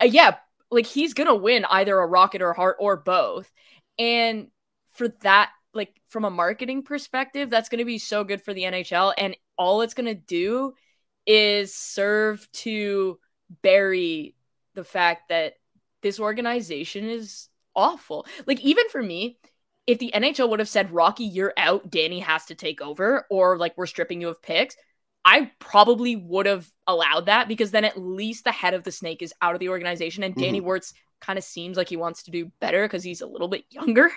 uh, 0.01 0.05
yeah, 0.05 0.36
like 0.70 0.86
he's 0.86 1.14
gonna 1.14 1.34
win 1.34 1.64
either 1.64 1.99
a 1.99 2.07
rocket 2.07 2.41
or 2.43 2.51
a 2.51 2.55
Hart 2.55 2.76
or 2.78 2.97
both. 2.97 3.51
And 3.99 4.49
for 4.93 5.09
that, 5.22 5.51
like 5.74 5.93
from 6.09 6.24
a 6.24 6.30
marketing 6.30 6.84
perspective, 6.84 7.51
that's 7.51 7.68
gonna 7.68 7.84
be 7.84 7.99
so 7.99 8.22
good 8.22 8.41
for 8.43 8.55
the 8.55 8.62
NHL. 8.62 9.12
And 9.18 9.36
all 9.59 9.82
it's 9.82 9.95
gonna 9.95 10.14
do 10.14 10.74
is 11.27 11.75
serve 11.75 12.51
to 12.53 13.18
bury 13.62 14.35
the 14.75 14.85
fact 14.85 15.29
that 15.29 15.55
this 16.03 16.21
organization 16.21 17.09
is 17.09 17.49
awful. 17.75 18.27
Like 18.47 18.61
even 18.61 18.89
for 18.89 19.03
me, 19.03 19.39
if 19.87 19.99
the 19.99 20.12
NHL 20.14 20.49
would 20.51 20.61
have 20.61 20.68
said, 20.68 20.93
Rocky, 20.93 21.25
you're 21.25 21.55
out, 21.57 21.91
Danny 21.91 22.21
has 22.21 22.47
to 22.47 22.55
take 22.55 22.81
over, 22.81 23.27
or 23.31 23.59
like 23.59 23.77
we're 23.77 23.87
stripping 23.87 24.21
you 24.21 24.29
of 24.29 24.43
picks, 24.43 24.77
I 25.25 25.51
probably 25.59 26.16
would 26.16 26.47
have 26.47 26.68
allowed 26.87 27.27
that 27.27 27.49
because 27.49 27.71
then 27.71 27.85
at 27.85 28.01
least 28.01 28.45
the 28.45 28.53
head 28.53 28.75
of 28.75 28.85
the 28.85 28.93
snake 28.93 29.23
is 29.23 29.35
out 29.43 29.55
of 29.55 29.61
the 29.61 29.68
organization. 29.68 30.23
And 30.23 30.35
Danny 30.35 30.59
mm-hmm. 30.59 30.68
Wirtz 30.68 30.95
kind 31.21 31.39
of 31.39 31.45
seems 31.45 31.77
like 31.77 31.89
he 31.89 31.97
wants 31.97 32.23
to 32.25 32.31
do 32.31 32.51
better 32.61 32.83
because 32.85 33.05
he's 33.05 33.21
a 33.21 33.27
little 33.27 33.49
bit 33.49 33.64
younger. 33.71 34.11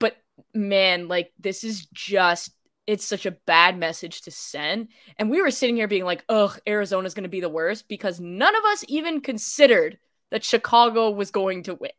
But 0.00 0.16
man, 0.54 1.08
like 1.08 1.32
this 1.38 1.64
is 1.64 1.86
just 1.92 2.50
it's 2.86 3.04
such 3.06 3.24
a 3.26 3.30
bad 3.30 3.78
message 3.78 4.22
to 4.22 4.30
send. 4.30 4.88
And 5.18 5.30
we 5.30 5.40
were 5.40 5.50
sitting 5.50 5.76
here 5.76 5.88
being 5.88 6.04
like, 6.04 6.24
ugh, 6.28 6.58
Arizona's 6.66 7.14
gonna 7.14 7.28
be 7.28 7.40
the 7.40 7.48
worst 7.48 7.88
because 7.88 8.20
none 8.20 8.54
of 8.54 8.64
us 8.66 8.84
even 8.88 9.20
considered 9.20 9.98
that 10.30 10.44
Chicago 10.44 11.10
was 11.10 11.30
going 11.30 11.62
to 11.64 11.74
win. 11.74 11.90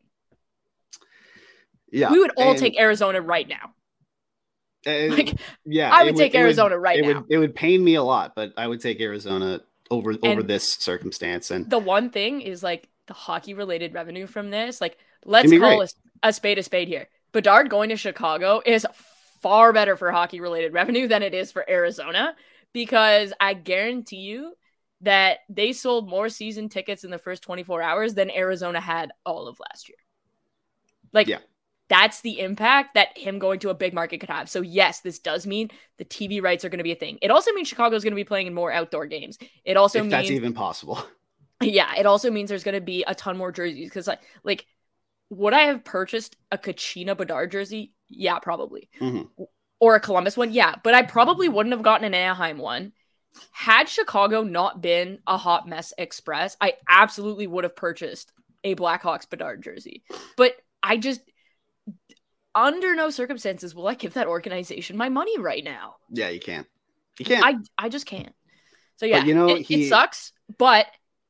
Yeah, 1.91 2.11
we 2.11 2.19
would 2.19 2.31
all 2.37 2.51
and- 2.51 2.59
take 2.59 2.79
Arizona 2.79 3.21
right 3.21 3.47
now. 3.47 3.73
and- 4.85 5.13
Like 5.13 5.39
yeah, 5.65 5.93
I 5.93 6.01
it 6.01 6.05
would 6.05 6.15
take 6.17 6.35
Arizona 6.35 6.77
right 6.77 6.99
it 6.99 7.01
now. 7.03 7.21
Would, 7.21 7.25
it 7.29 7.37
would 7.37 7.55
pain 7.55 7.83
me 7.83 7.95
a 7.95 8.03
lot, 8.03 8.33
but 8.35 8.53
I 8.57 8.67
would 8.67 8.81
take 8.81 8.99
Arizona 9.01 9.61
over 9.89 10.11
over 10.11 10.41
And- 10.41 10.47
this 10.47 10.73
circumstance. 10.73 11.51
And 11.51 11.69
the 11.69 11.79
one 11.79 12.09
thing 12.09 12.41
is 12.41 12.61
like 12.63 12.89
the 13.07 13.13
hockey 13.13 13.53
related 13.53 13.93
revenue 13.93 14.27
from 14.27 14.49
this. 14.49 14.81
Like, 14.81 14.97
let's 15.25 15.51
call 15.51 15.81
a, 15.81 15.87
a 16.23 16.33
spade 16.33 16.57
a 16.57 16.63
spade 16.63 16.87
here. 16.87 17.07
Bedard 17.31 17.69
going 17.69 17.89
to 17.89 17.95
Chicago 17.97 18.61
is 18.65 18.85
far 19.45 19.73
better 19.73 19.95
for 19.95 20.11
hockey 20.11 20.39
related 20.39 20.73
revenue 20.73 21.07
than 21.07 21.21
it 21.21 21.35
is 21.35 21.51
for 21.51 21.69
Arizona 21.69 22.35
because 22.73 23.31
I 23.39 23.53
guarantee 23.53 24.15
you 24.15 24.55
that 25.01 25.41
they 25.49 25.71
sold 25.71 26.09
more 26.09 26.29
season 26.29 26.67
tickets 26.67 27.03
in 27.03 27.11
the 27.11 27.19
first 27.19 27.43
24 27.43 27.79
hours 27.79 28.15
than 28.15 28.31
Arizona 28.31 28.79
had 28.79 29.11
all 29.23 29.47
of 29.47 29.59
last 29.59 29.87
year. 29.87 29.99
Like, 31.13 31.27
Yeah. 31.27 31.41
that's 31.89 32.21
the 32.21 32.39
impact 32.39 32.95
that 32.95 33.15
him 33.15 33.37
going 33.37 33.59
to 33.59 33.69
a 33.69 33.75
big 33.75 33.93
market 33.93 34.19
could 34.19 34.31
have. 34.31 34.49
So, 34.49 34.61
yes, 34.61 35.01
this 35.01 35.19
does 35.19 35.45
mean 35.45 35.69
the 35.97 36.05
TV 36.05 36.41
rights 36.41 36.65
are 36.65 36.69
going 36.69 36.79
to 36.79 36.83
be 36.83 36.93
a 36.93 36.95
thing. 36.95 37.19
It 37.21 37.29
also 37.29 37.51
means 37.51 37.67
Chicago 37.67 37.95
is 37.95 38.03
going 38.03 38.13
to 38.13 38.15
be 38.15 38.23
playing 38.23 38.47
in 38.47 38.55
more 38.55 38.71
outdoor 38.71 39.05
games. 39.05 39.37
It 39.63 39.77
also 39.77 39.99
if 39.99 40.05
means 40.05 40.11
that's 40.11 40.31
even 40.31 40.53
possible, 40.53 40.97
yeah, 41.61 41.93
it 41.95 42.07
also 42.07 42.31
means 42.31 42.49
there's 42.49 42.63
going 42.63 42.73
to 42.73 42.81
be 42.81 43.03
a 43.05 43.13
ton 43.13 43.37
more 43.37 43.51
jerseys 43.51 43.89
because, 43.89 44.07
like, 44.07 44.21
like, 44.43 44.65
would 45.29 45.53
I 45.53 45.63
have 45.63 45.83
purchased 45.83 46.35
a 46.51 46.57
Kachina 46.57 47.15
Bedard 47.17 47.51
jersey? 47.51 47.93
Yeah, 48.09 48.39
probably. 48.39 48.89
Mhm. 48.99 49.29
Or 49.79 49.95
a 49.95 49.99
Columbus 49.99 50.37
one? 50.37 50.53
Yeah, 50.53 50.75
but 50.83 50.93
I 50.93 51.01
probably 51.03 51.49
wouldn't 51.49 51.73
have 51.73 51.83
gotten 51.83 52.05
an 52.05 52.13
Anaheim 52.13 52.57
one. 52.57 52.93
Had 53.51 53.89
Chicago 53.89 54.43
not 54.43 54.81
been 54.81 55.19
a 55.27 55.37
hot 55.37 55.67
mess 55.67 55.93
express, 55.97 56.55
I 56.61 56.75
absolutely 56.87 57.47
would 57.47 57.65
have 57.65 57.75
purchased 57.75 58.31
a 58.63 58.75
Blackhawks 58.75 59.29
Bedard 59.29 59.61
jersey. 59.61 60.03
But 60.37 60.53
I 60.81 60.97
just, 60.97 61.21
under 62.53 62.95
no 62.95 63.09
circumstances, 63.09 63.75
will 63.75 63.87
I 63.87 63.95
give 63.95 64.13
that 64.13 64.27
organization 64.27 64.95
my 64.97 65.09
money 65.09 65.37
right 65.37 65.63
now. 65.63 65.95
yeah, 66.09 66.29
you 66.29 66.39
can't. 66.39 66.67
You 67.19 67.25
can't. 67.25 67.43
I 67.45 67.85
I 67.85 67.89
just 67.89 68.05
can't. 68.05 68.33
So 68.97 69.05
yeah, 69.05 69.23
you 69.25 69.33
know, 69.35 69.47
it, 69.49 69.61
he- 69.63 69.85
it 69.85 69.89
sucks, 69.89 70.31
but 70.57 70.85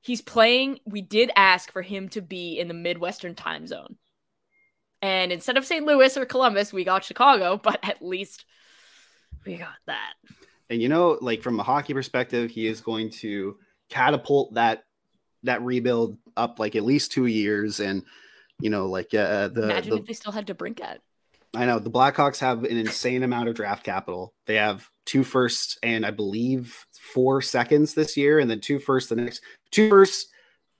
he's 0.05 0.21
playing. 0.21 0.79
We 0.85 1.01
did 1.01 1.31
ask 1.35 1.71
for 1.71 1.81
him 1.81 2.09
to 2.09 2.21
be 2.21 2.59
in 2.59 2.67
the 2.67 2.73
Midwestern 2.73 3.35
time 3.35 3.65
zone, 3.67 3.97
and 5.01 5.31
instead 5.31 5.57
of 5.57 5.65
St. 5.65 5.85
Louis 5.85 6.15
or 6.15 6.25
Columbus, 6.25 6.71
we 6.71 6.83
got 6.83 7.03
Chicago. 7.03 7.59
But 7.63 7.79
at 7.83 8.01
least 8.01 8.45
we 9.45 9.57
got 9.57 9.75
that. 9.87 10.13
and 10.69 10.81
you 10.81 10.89
know, 10.89 11.17
like 11.21 11.41
from 11.41 11.59
a 11.59 11.63
hockey 11.63 11.93
perspective, 11.93 12.51
he 12.51 12.67
is 12.67 12.81
going 12.81 13.09
to 13.11 13.57
catapult 13.89 14.53
that 14.53 14.83
that 15.43 15.61
rebuild 15.61 16.17
up 16.35 16.59
like 16.59 16.75
at 16.75 16.83
least 16.83 17.11
two 17.11 17.25
years. 17.25 17.79
And 17.79 18.03
you 18.59 18.69
know, 18.69 18.87
like 18.87 19.13
uh, 19.13 19.49
the, 19.49 19.63
Imagine 19.63 19.91
the 19.91 19.97
if 19.97 20.05
they 20.05 20.13
still 20.13 20.31
had 20.31 20.47
to 20.47 20.53
brink 20.53 20.81
at. 20.81 21.01
I 21.53 21.65
know 21.65 21.79
the 21.79 21.91
Blackhawks 21.91 22.39
have 22.39 22.63
an 22.63 22.77
insane 22.77 23.23
amount 23.23 23.47
of 23.49 23.55
draft 23.55 23.83
capital. 23.83 24.33
They 24.45 24.55
have 24.55 24.89
two 25.05 25.23
firsts 25.23 25.77
and 25.83 26.05
I 26.05 26.11
believe 26.11 26.85
four 27.13 27.41
seconds 27.41 27.93
this 27.93 28.17
year, 28.17 28.39
and 28.39 28.49
then 28.49 28.59
two 28.59 28.79
firsts 28.79 29.09
the 29.09 29.15
next 29.15 29.41
two 29.71 29.89
firsts 29.89 30.31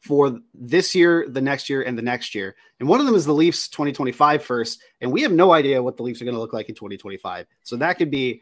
for 0.02 0.40
this 0.54 0.94
year, 0.94 1.28
the 1.30 1.42
next 1.42 1.70
year, 1.70 1.82
and 1.82 1.98
the 1.98 2.02
next 2.02 2.36
year. 2.36 2.56
And 2.80 2.88
one 2.88 3.00
of 3.00 3.06
them 3.08 3.16
is 3.16 3.26
the 3.26 3.34
Leafs 3.34 3.68
2025 3.70 4.44
first, 4.44 4.82
and 5.02 5.12
we 5.12 5.22
have 5.24 5.32
no 5.32 5.52
idea 5.54 5.82
what 5.82 5.98
the 5.98 6.04
Leafs 6.04 6.22
are 6.22 6.26
going 6.26 6.36
to 6.36 6.42
look 6.42 6.54
like 6.54 6.70
in 6.70 6.76
2025. 6.76 7.48
So 7.64 7.76
that 7.78 7.94
could 7.98 8.12
be 8.12 8.40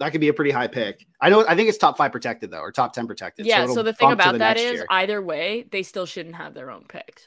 that 0.00 0.10
could 0.10 0.20
be 0.20 0.28
a 0.28 0.34
pretty 0.34 0.50
high 0.50 0.66
pick. 0.66 1.06
I 1.20 1.28
know 1.30 1.46
I 1.46 1.54
think 1.54 1.68
it's 1.68 1.78
top 1.78 1.96
five 1.96 2.10
protected 2.10 2.50
though, 2.50 2.60
or 2.60 2.72
top 2.72 2.92
10 2.94 3.06
protected. 3.06 3.46
Yeah. 3.46 3.62
it'll 3.62 3.74
So, 3.76 3.82
the 3.82 3.92
thing 3.92 4.10
about 4.12 4.32
the 4.32 4.38
that 4.38 4.56
is, 4.56 4.72
year. 4.74 4.86
either 4.90 5.22
way, 5.22 5.66
they 5.70 5.82
still 5.84 6.06
shouldn't 6.06 6.34
have 6.34 6.52
their 6.54 6.70
own 6.70 6.84
picks. 6.88 7.24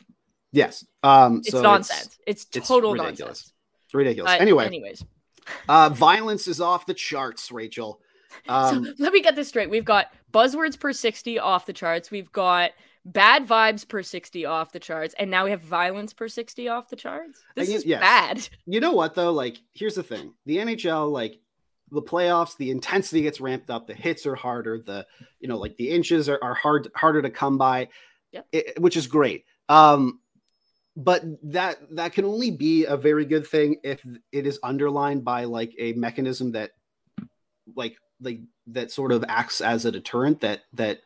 yes. 0.52 0.86
Um 1.04 1.38
It's 1.40 1.52
so 1.52 1.62
nonsense. 1.62 2.18
It's, 2.28 2.46
it's 2.54 2.68
total 2.68 2.92
ridiculous. 2.94 3.20
nonsense. 3.20 3.54
It's 3.86 3.94
ridiculous. 3.94 4.32
But 4.34 4.42
anyway, 4.42 4.66
anyways, 4.66 5.04
uh 5.70 5.90
violence 5.90 6.48
is 6.48 6.60
off 6.62 6.86
the 6.86 6.94
charts, 6.94 7.52
Rachel. 7.52 8.00
Um 8.48 8.86
so 8.86 8.94
let 9.00 9.14
me 9.14 9.22
get 9.22 9.36
this 9.36 9.48
straight. 9.48 9.70
We've 9.70 9.86
got 9.86 10.08
buzzwords 10.34 10.80
per 10.80 10.94
60 10.94 11.40
off 11.40 11.66
the 11.66 11.74
charts. 11.74 12.12
We've 12.12 12.32
got 12.32 12.72
bad 13.06 13.48
vibes 13.48 13.88
per 13.88 14.04
60 14.04 14.46
off 14.46 14.72
the 14.74 14.80
charts, 14.80 15.16
and 15.18 15.32
now 15.32 15.46
we 15.46 15.52
have 15.52 15.62
violence 15.62 16.12
per 16.14 16.28
60 16.28 16.68
off 16.68 16.90
the 16.90 16.96
charts. 16.98 17.42
This 17.56 17.70
guess- 17.70 17.78
is 17.80 17.86
yes. 17.86 18.02
bad. 18.02 18.50
You 18.66 18.80
know 18.82 18.92
what 18.92 19.16
though? 19.16 19.32
Like, 19.32 19.58
here's 19.74 19.96
the 19.96 20.04
thing: 20.04 20.34
the 20.46 20.58
NHL, 20.58 21.10
like 21.12 21.40
the 21.90 22.02
playoffs, 22.02 22.58
the 22.58 22.70
intensity 22.70 23.22
gets 23.22 23.40
ramped 23.40 23.70
up. 23.70 23.88
The 23.88 23.94
hits 23.94 24.26
are 24.26 24.36
harder. 24.36 24.80
The 24.86 25.08
you 25.40 25.48
know, 25.48 25.58
like 25.58 25.78
the 25.78 25.90
inches 25.90 26.28
are, 26.28 26.40
are 26.44 26.54
hard 26.54 26.90
harder 26.96 27.22
to 27.22 27.30
come 27.30 27.58
by, 27.58 27.88
Yep. 28.34 28.48
it- 28.52 28.82
which 28.82 28.98
is 28.98 29.08
great. 29.08 29.46
Um, 29.70 30.20
but 30.98 31.24
that 31.44 31.78
that 31.92 32.12
can 32.14 32.26
only 32.26 32.50
be 32.50 32.86
a 32.86 32.98
very 32.98 33.24
good 33.24 33.46
thing 33.48 33.78
if 33.84 34.04
it 34.32 34.48
is 34.48 34.60
underlined 34.64 35.24
by 35.24 35.44
like 35.44 35.72
a 35.78 35.94
mechanism 35.94 36.54
that, 36.54 36.72
like, 37.76 37.96
like 38.20 38.40
that 38.68 38.92
sort 38.92 39.12
of 39.12 39.24
acts 39.30 39.62
as 39.62 39.86
a 39.86 39.92
deterrent. 39.92 40.42
That 40.42 40.62
that. 40.74 41.00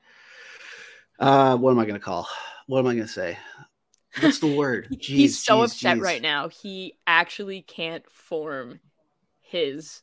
Uh, 1.19 1.55
what 1.57 1.69
am 1.71 1.77
I 1.77 1.83
going 1.83 1.99
to 1.99 2.03
call? 2.03 2.27
What 2.65 2.79
am 2.79 2.87
I 2.87 2.95
going 2.95 3.05
to 3.05 3.11
say? 3.11 3.37
What's 4.21 4.39
the 4.39 4.55
word? 4.55 4.87
He- 5.01 5.17
He's 5.17 5.37
so 5.37 5.57
jeez, 5.59 5.65
upset 5.65 5.97
jeez. 5.97 6.01
right 6.01 6.21
now. 6.21 6.47
He 6.47 6.97
actually 7.05 7.61
can't 7.61 8.09
form 8.09 8.79
his 9.41 10.01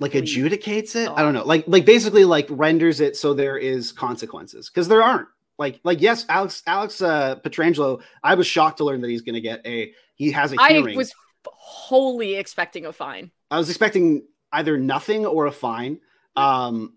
like 0.00 0.12
adjudicates 0.12 0.94
it 0.94 1.06
thought. 1.06 1.18
i 1.18 1.22
don't 1.22 1.32
know 1.32 1.44
like 1.44 1.64
like 1.66 1.86
basically 1.86 2.26
like 2.26 2.46
renders 2.50 3.00
it 3.00 3.16
so 3.16 3.32
there 3.32 3.56
is 3.56 3.90
consequences 3.90 4.68
because 4.68 4.86
there 4.86 5.02
aren't 5.02 5.28
like 5.62 5.80
like 5.84 6.00
yes 6.00 6.26
alex 6.28 6.62
alex 6.66 7.00
uh 7.00 7.36
Pietrangelo 7.36 8.02
i 8.22 8.34
was 8.34 8.46
shocked 8.46 8.78
to 8.78 8.84
learn 8.84 9.00
that 9.00 9.08
he's 9.08 9.22
going 9.22 9.34
to 9.34 9.40
get 9.40 9.64
a 9.66 9.92
he 10.16 10.30
has 10.32 10.52
a 10.52 10.56
hearing 10.68 10.94
I 10.94 10.96
was 10.96 11.12
wholly 11.46 12.34
expecting 12.34 12.84
a 12.86 12.92
fine. 12.92 13.30
I 13.50 13.58
was 13.58 13.68
expecting 13.70 14.26
either 14.52 14.76
nothing 14.78 15.24
or 15.26 15.46
a 15.46 15.52
fine 15.52 16.00
um 16.36 16.94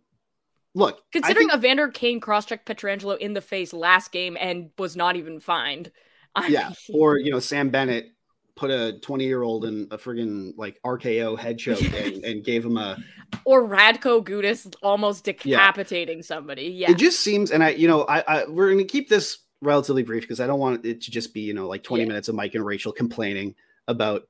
look 0.73 1.01
Considering 1.11 1.49
think- 1.49 1.59
Evander 1.59 1.87
Kane 1.89 2.19
cross-checked 2.19 2.67
Pietrangelo 2.67 3.17
in 3.17 3.33
the 3.33 3.41
face 3.41 3.73
last 3.73 4.11
game 4.11 4.35
and 4.39 4.71
was 4.77 4.95
not 4.95 5.15
even 5.15 5.39
fined. 5.39 5.91
I 6.35 6.47
yeah 6.47 6.67
mean, 6.89 6.99
or 7.01 7.17
you 7.17 7.31
know 7.31 7.39
sam 7.39 7.69
bennett 7.69 8.11
put 8.55 8.71
a 8.71 8.97
20 9.01 9.25
year 9.25 9.41
old 9.43 9.65
in 9.65 9.87
a 9.91 9.97
friggin 9.97 10.53
like 10.57 10.79
rko 10.85 11.37
head 11.37 11.57
choke 11.63 11.81
and, 11.81 12.23
and 12.23 12.43
gave 12.43 12.63
him 12.65 12.77
a 12.77 12.97
or 13.43 13.67
Radko 13.67 14.23
Gudas 14.23 14.73
almost 14.81 15.25
decapitating 15.25 16.21
somebody. 16.23 16.67
Yeah. 16.67 16.91
it 16.91 16.97
just 16.97 17.19
seems 17.19 17.51
and 17.51 17.63
i 17.63 17.69
you 17.69 17.87
know 17.87 18.03
i, 18.03 18.23
I 18.27 18.45
we're 18.47 18.67
going 18.67 18.77
to 18.77 18.85
keep 18.85 19.09
this 19.09 19.39
relatively 19.61 20.03
brief 20.03 20.23
because 20.23 20.39
i 20.39 20.47
don't 20.47 20.59
want 20.59 20.85
it 20.85 21.01
to 21.01 21.11
just 21.11 21.33
be 21.33 21.41
you 21.41 21.53
know 21.53 21.67
like 21.67 21.83
20 21.83 22.03
Yeah. 22.03 22.07
minutes 22.07 22.27
of 22.29 22.35
mike 22.35 22.55
and 22.55 22.65
rachel 22.65 22.91
complaining 22.91 23.55
about 23.87 24.27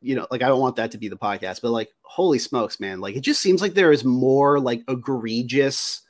you 0.00 0.16
know 0.16 0.26
like 0.30 0.42
i 0.42 0.48
don't 0.48 0.60
want 0.60 0.76
that 0.76 0.90
to 0.90 0.98
be 0.98 1.08
the 1.08 1.16
podcast 1.16 1.62
but 1.62 1.70
like 1.70 1.90
holy 2.02 2.38
smokes 2.38 2.78
man 2.80 3.00
like 3.00 3.16
it 3.16 3.20
just 3.20 3.40
seems 3.40 3.62
like 3.62 3.74
there 3.74 3.92
is 3.92 4.04
more 4.04 4.58
like 4.60 4.82
egregious 4.88 6.02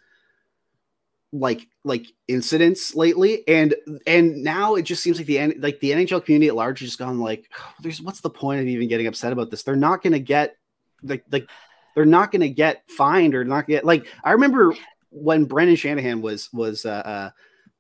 like 1.33 1.67
like 1.83 2.07
incidents 2.29 2.95
lately 2.95 3.43
and 3.49 3.75
and 4.07 4.43
now 4.45 4.75
it 4.75 4.83
just 4.83 5.03
seems 5.03 5.17
like 5.17 5.27
the 5.27 5.55
like 5.59 5.81
the 5.81 5.91
nhl 5.93 6.23
community 6.23 6.49
at 6.49 6.55
large 6.55 6.81
has 6.81 6.91
just 6.91 6.99
gone 6.99 7.19
like 7.19 7.51
there's 7.81 8.03
what's 8.03 8.21
the 8.21 8.29
point 8.29 8.61
of 8.61 8.67
even 8.69 8.87
getting 8.87 9.07
upset 9.07 9.33
about 9.33 9.51
this? 9.51 9.63
They're 9.63 9.75
not 9.75 10.03
going 10.03 10.13
to 10.13 10.21
get 10.21 10.57
like 11.03 11.25
like 11.33 11.49
they're 11.95 12.05
not 12.05 12.33
going 12.33 12.43
to 12.43 12.51
get 12.51 12.83
fined 12.89 13.35
or 13.35 13.45
not 13.45 13.67
get 13.67 13.85
like 13.85 14.07
i 14.25 14.33
remember 14.33 14.75
when 15.11 15.45
brendan 15.45 15.77
shanahan 15.77 16.23
was 16.23 16.51
was 16.53 16.85
uh, 16.87 16.91
uh 16.91 17.31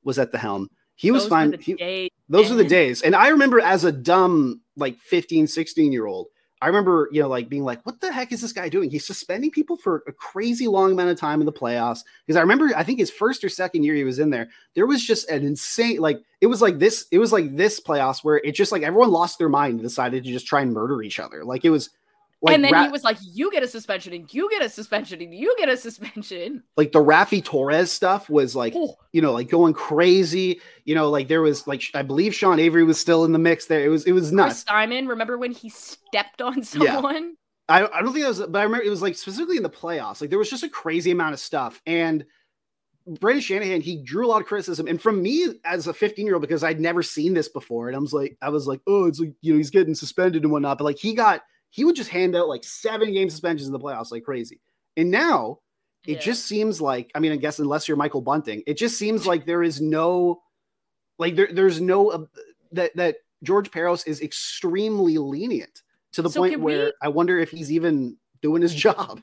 was 0.04 0.18
at 0.18 0.32
the 0.32 0.38
helm. 0.38 0.68
He 0.96 1.10
was 1.10 1.24
Those 1.24 1.30
fine. 1.30 1.52
he- 1.60 2.10
those 2.28 2.50
are 2.50 2.54
the 2.54 2.64
days. 2.64 3.02
And 3.02 3.14
i 3.14 3.28
remember 3.28 3.60
as 3.60 3.84
a 3.84 3.92
dumb 3.92 4.62
like 4.76 4.98
15 4.98 5.46
16 5.46 5.92
year 5.92 6.06
old 6.06 6.28
i 6.62 6.66
remember 6.66 7.08
you 7.12 7.20
know 7.20 7.28
like 7.28 7.48
being 7.48 7.64
like 7.64 7.84
what 7.84 8.00
the 8.00 8.12
heck 8.12 8.32
is 8.32 8.40
this 8.40 8.52
guy 8.52 8.68
doing? 8.68 8.90
He's 8.90 9.06
suspending 9.06 9.50
people 9.50 9.76
for 9.76 10.02
a 10.06 10.12
crazy 10.12 10.68
long 10.68 10.92
amount 10.92 11.10
of 11.10 11.18
time 11.18 11.40
in 11.40 11.46
the 11.46 11.52
playoffs. 11.52 12.00
Because 12.26 12.36
i 12.36 12.40
remember 12.40 12.70
i 12.76 12.82
think 12.82 12.98
his 12.98 13.10
first 13.10 13.44
or 13.44 13.48
second 13.48 13.84
year 13.84 13.94
he 13.94 14.04
was 14.04 14.18
in 14.18 14.30
there 14.30 14.48
there 14.74 14.86
was 14.86 15.04
just 15.04 15.28
an 15.28 15.44
insane 15.44 15.98
like 15.98 16.22
it 16.40 16.46
was 16.46 16.62
like 16.62 16.78
this 16.78 17.06
it 17.10 17.18
was 17.18 17.32
like 17.32 17.56
this 17.56 17.80
playoffs 17.80 18.24
where 18.24 18.38
it 18.38 18.52
just 18.52 18.72
like 18.72 18.82
everyone 18.82 19.10
lost 19.10 19.38
their 19.38 19.48
mind 19.48 19.74
and 19.74 19.82
decided 19.82 20.24
to 20.24 20.32
just 20.32 20.46
try 20.46 20.62
and 20.62 20.72
murder 20.72 21.02
each 21.02 21.20
other. 21.20 21.44
Like 21.44 21.64
it 21.64 21.70
was 21.70 21.90
like 22.42 22.54
and 22.54 22.64
then 22.64 22.72
Ra- 22.72 22.82
he 22.82 22.88
was 22.88 23.04
like, 23.04 23.16
"You 23.22 23.50
get 23.52 23.62
a 23.62 23.68
suspension, 23.68 24.12
and 24.12 24.32
you 24.34 24.50
get 24.50 24.62
a 24.62 24.68
suspension, 24.68 25.22
and 25.22 25.32
you 25.32 25.54
get 25.58 25.68
a 25.68 25.76
suspension." 25.76 26.62
like 26.76 26.92
the 26.92 26.98
Raffi 26.98 27.42
Torres 27.42 27.90
stuff 27.90 28.28
was 28.28 28.56
like 28.56 28.72
Oh, 28.76 28.96
you 29.12 29.22
know, 29.22 29.32
like 29.32 29.48
going 29.48 29.72
crazy. 29.72 30.60
You 30.84 30.94
know, 30.94 31.08
like 31.08 31.28
there 31.28 31.40
was 31.40 31.66
like 31.66 31.82
I 31.94 32.02
believe 32.02 32.34
Sean 32.34 32.58
Avery 32.58 32.84
was 32.84 33.00
still 33.00 33.24
in 33.24 33.32
the 33.32 33.38
mix 33.38 33.66
there. 33.66 33.84
It 33.84 33.88
was 33.88 34.04
it 34.04 34.12
was 34.12 34.24
Chris 34.24 34.32
nuts. 34.32 34.64
Simon, 34.64 35.06
remember 35.06 35.38
when 35.38 35.52
he 35.52 35.68
stepped 35.68 36.42
on 36.42 36.58
Yeah. 36.74 36.94
someone? 36.94 37.36
I, 37.68 37.86
I 37.86 38.02
don't 38.02 38.12
think 38.12 38.24
that 38.24 38.28
was, 38.28 38.40
but 38.40 38.58
I 38.58 38.64
remember 38.64 38.84
it 38.84 38.90
was 38.90 39.02
like 39.02 39.14
specifically 39.16 39.56
in 39.56 39.62
the 39.62 39.70
playoffs. 39.70 40.20
Like 40.20 40.30
there 40.30 40.38
was 40.38 40.50
just 40.50 40.64
a 40.64 40.68
crazy 40.68 41.12
amount 41.12 41.34
of 41.34 41.40
stuff. 41.40 41.80
And 41.86 42.26
Brendan 43.06 43.40
Shanahan, 43.40 43.80
he 43.80 44.02
drew 44.02 44.26
a 44.26 44.28
lot 44.28 44.40
of 44.40 44.46
criticism. 44.46 44.86
And 44.88 45.00
from 45.00 45.22
me 45.22 45.46
as 45.64 45.86
a 45.86 45.94
15 45.94 46.26
year 46.26 46.34
old, 46.34 46.42
because 46.42 46.64
I'd 46.64 46.80
never 46.80 47.02
seen 47.02 47.34
this 47.34 47.48
before, 47.48 47.86
and 47.88 47.96
I 47.96 48.00
was 48.00 48.12
like, 48.12 48.36
I 48.42 48.48
was 48.48 48.66
like, 48.66 48.80
oh, 48.86 49.06
it's 49.06 49.20
like, 49.20 49.32
you 49.42 49.52
know, 49.52 49.58
he's 49.58 49.70
getting 49.70 49.94
suspended 49.94 50.42
and 50.42 50.52
whatnot. 50.52 50.78
But 50.78 50.84
like 50.84 50.98
he 50.98 51.14
got, 51.14 51.42
he 51.72 51.84
would 51.84 51.96
just 51.96 52.10
hand 52.10 52.36
out 52.36 52.48
like 52.48 52.62
seven 52.62 53.12
game 53.12 53.28
suspensions 53.28 53.66
in 53.66 53.72
the 53.72 53.80
playoffs 53.80 54.12
like 54.12 54.22
crazy. 54.22 54.60
And 54.96 55.10
now 55.10 55.58
it 56.06 56.12
Yeah. 56.14 56.20
just 56.20 56.44
seems 56.46 56.80
like, 56.80 57.10
I 57.14 57.18
mean, 57.18 57.32
I 57.32 57.36
guess 57.36 57.58
unless 57.58 57.88
you're 57.88 57.96
Michael 57.96 58.20
Bunting, 58.20 58.62
it 58.66 58.76
just 58.76 58.96
seems 58.98 59.26
like 59.26 59.46
there 59.46 59.62
is 59.62 59.80
no, 59.80 60.42
like 61.18 61.34
there, 61.34 61.48
there's 61.52 61.80
no, 61.80 62.10
uh, 62.10 62.24
that, 62.72 62.94
that 62.96 63.16
George 63.42 63.70
Parros 63.70 64.06
is 64.06 64.20
extremely 64.20 65.18
lenient 65.18 65.82
to 66.12 66.22
the 66.22 66.30
So 66.30 66.40
point 66.42 66.60
where 66.60 66.86
we- 66.86 66.92
I 67.02 67.08
wonder 67.08 67.38
if 67.38 67.50
he's 67.50 67.72
even 67.72 68.16
doing 68.42 68.62
his 68.62 68.74
job. 68.74 69.20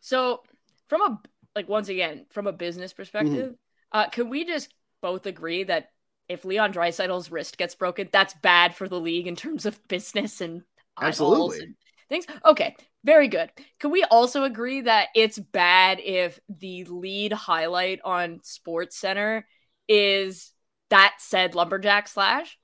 So, 0.00 0.42
from 0.88 1.02
a 1.02 1.20
like 1.54 1.68
once 1.68 1.88
again 1.88 2.26
from 2.30 2.46
a 2.46 2.52
business 2.52 2.92
perspective, 2.92 3.50
Mm-hmm. 3.52 3.98
uh, 3.98 4.08
can 4.08 4.30
we 4.30 4.44
just 4.44 4.72
both 5.02 5.26
agree 5.26 5.64
that 5.64 5.90
if 6.28 6.44
Leon 6.44 6.72
Draisaitl's 6.72 7.30
wrist 7.30 7.58
gets 7.58 7.74
broken, 7.74 8.08
that's 8.12 8.34
bad 8.34 8.74
for 8.74 8.88
the 8.88 9.00
league 9.00 9.26
in 9.26 9.34
terms 9.36 9.66
of 9.66 9.86
business 9.88 10.40
and 10.40 10.62
Absolutely. 11.00 11.58
and 11.60 11.74
things? 12.10 12.26
Okay, 12.44 12.76
very 13.04 13.28
good. 13.28 13.50
Can 13.78 13.90
we 13.90 14.04
also 14.04 14.44
agree 14.44 14.82
that 14.82 15.08
it's 15.14 15.38
bad 15.38 16.00
if 16.00 16.38
the 16.48 16.84
lead 16.84 17.32
highlight 17.32 18.00
on 18.04 18.40
Sports 18.42 18.98
Center 18.98 19.46
is 19.88 20.52
that 20.90 21.14
said 21.18 21.54
lumberjack 21.54 22.08
slash? 22.08 22.58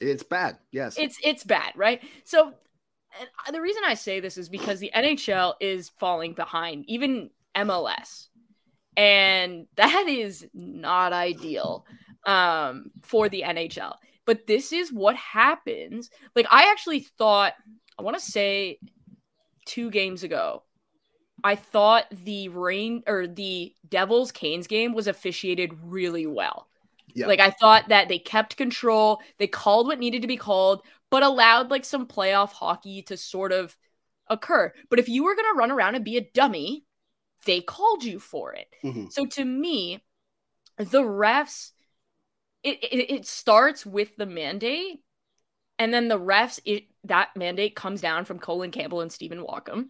It's 0.00 0.22
bad. 0.22 0.58
Yes. 0.70 0.96
it's 0.98 1.18
it's 1.22 1.44
bad, 1.44 1.72
right? 1.76 2.02
So 2.24 2.54
and 3.46 3.54
the 3.54 3.60
reason 3.60 3.82
I 3.86 3.94
say 3.94 4.20
this 4.20 4.38
is 4.38 4.48
because 4.48 4.80
the 4.80 4.90
NHL 4.94 5.54
is 5.60 5.90
falling 5.98 6.34
behind, 6.34 6.84
even 6.88 7.30
MLS, 7.56 8.28
and 8.96 9.66
that 9.76 10.06
is 10.08 10.46
not 10.52 11.12
ideal 11.12 11.86
um, 12.26 12.90
for 13.02 13.28
the 13.28 13.42
NHL. 13.46 13.94
But 14.26 14.46
this 14.46 14.72
is 14.72 14.92
what 14.92 15.16
happens. 15.16 16.10
Like 16.34 16.46
I 16.50 16.70
actually 16.70 17.00
thought, 17.00 17.52
I 17.98 18.02
want 18.02 18.18
to 18.18 18.22
say, 18.22 18.78
two 19.66 19.90
games 19.90 20.22
ago, 20.22 20.62
I 21.42 21.56
thought 21.56 22.06
the 22.10 22.48
rain 22.48 23.02
or 23.06 23.26
the 23.26 23.74
Devils 23.88 24.32
Canes 24.32 24.66
game 24.66 24.94
was 24.94 25.06
officiated 25.06 25.72
really 25.82 26.26
well. 26.26 26.68
Yeah. 27.14 27.26
Like 27.26 27.40
I 27.40 27.50
thought 27.50 27.88
that 27.88 28.08
they 28.08 28.18
kept 28.18 28.56
control, 28.56 29.20
they 29.38 29.46
called 29.46 29.86
what 29.86 29.98
needed 29.98 30.22
to 30.22 30.28
be 30.28 30.36
called, 30.36 30.82
but 31.10 31.22
allowed 31.22 31.70
like 31.70 31.84
some 31.84 32.06
playoff 32.06 32.52
hockey 32.52 33.02
to 33.02 33.16
sort 33.16 33.52
of 33.52 33.76
occur. 34.28 34.72
But 34.90 34.98
if 34.98 35.08
you 35.08 35.24
were 35.24 35.34
going 35.34 35.52
to 35.52 35.58
run 35.58 35.70
around 35.70 35.94
and 35.94 36.04
be 36.04 36.16
a 36.16 36.28
dummy, 36.34 36.84
they 37.44 37.60
called 37.60 38.04
you 38.04 38.18
for 38.18 38.54
it. 38.54 38.68
Mhm. 38.82 39.12
So 39.12 39.26
to 39.26 39.44
me, 39.44 40.02
the 40.78 41.02
refs 41.02 41.72
it, 42.62 42.82
it 42.82 43.10
it 43.10 43.26
starts 43.26 43.84
with 43.84 44.16
the 44.16 44.26
mandate 44.26 45.00
and 45.78 45.92
then 45.92 46.08
the 46.08 46.18
refs 46.18 46.60
it 46.64 46.84
that 47.04 47.30
mandate 47.36 47.76
comes 47.76 48.00
down 48.00 48.24
from 48.24 48.38
Colin 48.38 48.70
Campbell 48.70 49.00
and 49.00 49.12
Stephen 49.12 49.44
Walkom. 49.44 49.86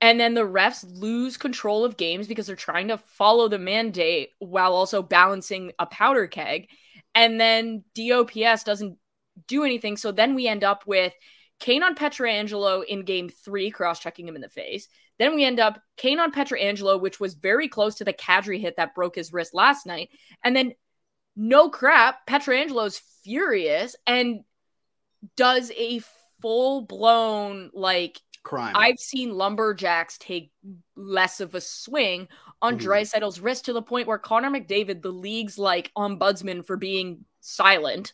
And 0.00 0.18
then 0.18 0.34
the 0.34 0.40
refs 0.40 0.84
lose 0.84 1.36
control 1.36 1.84
of 1.84 1.96
games 1.96 2.26
because 2.26 2.46
they're 2.46 2.56
trying 2.56 2.88
to 2.88 2.98
follow 2.98 3.46
the 3.48 3.58
mandate 3.58 4.30
while 4.40 4.74
also 4.74 5.00
balancing 5.00 5.72
a 5.78 5.86
powder 5.86 6.26
keg. 6.26 6.68
And 7.14 7.40
then 7.40 7.84
DOPS 7.94 8.64
doesn't 8.64 8.98
do 9.46 9.62
anything. 9.64 9.96
So 9.96 10.10
then 10.10 10.34
we 10.34 10.48
end 10.48 10.64
up 10.64 10.84
with 10.86 11.12
Kane 11.60 11.84
on 11.84 11.94
Pietrangelo 11.94 12.84
in 12.84 13.04
game 13.04 13.28
three, 13.28 13.70
cross 13.70 14.00
checking 14.00 14.26
him 14.26 14.34
in 14.34 14.42
the 14.42 14.48
face. 14.48 14.88
Then 15.20 15.36
we 15.36 15.44
end 15.44 15.60
up 15.60 15.80
Kane 15.96 16.18
on 16.18 16.32
Pietrangelo, 16.32 17.00
which 17.00 17.20
was 17.20 17.34
very 17.34 17.68
close 17.68 17.94
to 17.96 18.04
the 18.04 18.12
Kadri 18.12 18.60
hit 18.60 18.76
that 18.78 18.96
broke 18.96 19.14
his 19.14 19.32
wrist 19.32 19.54
last 19.54 19.86
night. 19.86 20.08
And 20.42 20.56
then, 20.56 20.72
no 21.36 21.68
crap, 21.68 22.26
Pietrangelo's 22.26 23.00
furious 23.22 23.94
and 24.06 24.40
does 25.36 25.70
a 25.76 26.00
full 26.42 26.82
blown, 26.82 27.70
like, 27.72 28.20
Crime. 28.42 28.74
I've 28.76 28.98
seen 28.98 29.30
lumberjacks 29.34 30.18
take 30.18 30.50
less 30.96 31.40
of 31.40 31.54
a 31.54 31.60
swing 31.60 32.26
on 32.60 32.76
Mhm. 32.76 32.82
Draisaitl's 32.82 33.38
wrist 33.38 33.66
to 33.66 33.72
the 33.72 33.82
point 33.82 34.08
where 34.08 34.18
Connor 34.18 34.50
McDavid, 34.50 35.00
the 35.00 35.12
league's 35.12 35.58
like 35.58 35.92
ombudsman 35.96 36.66
for 36.66 36.76
being 36.76 37.24
silent, 37.40 38.12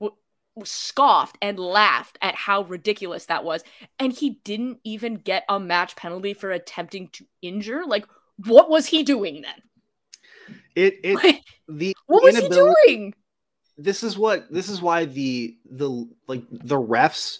w- 0.00 0.16
scoffed 0.64 1.38
and 1.40 1.56
laughed 1.56 2.18
at 2.20 2.34
how 2.34 2.62
ridiculous 2.62 3.26
that 3.26 3.44
was, 3.44 3.62
and 4.00 4.12
he 4.12 4.30
didn't 4.42 4.80
even 4.82 5.14
get 5.14 5.44
a 5.48 5.60
match 5.60 5.94
penalty 5.94 6.34
for 6.34 6.50
attempting 6.50 7.08
to 7.10 7.24
injure. 7.40 7.84
Like, 7.86 8.06
what 8.44 8.68
was 8.68 8.86
he 8.86 9.04
doing 9.04 9.42
then? 9.42 9.62
It 10.74 10.98
it 11.04 11.42
the 11.68 11.94
what 12.06 12.24
was 12.24 12.36
he 12.36 12.48
doing? 12.48 13.14
This 13.78 14.02
is 14.02 14.18
what 14.18 14.52
this 14.52 14.68
is 14.68 14.82
why 14.82 15.04
the 15.06 15.56
the 15.70 16.08
like 16.26 16.42
the 16.50 16.80
refs 16.80 17.38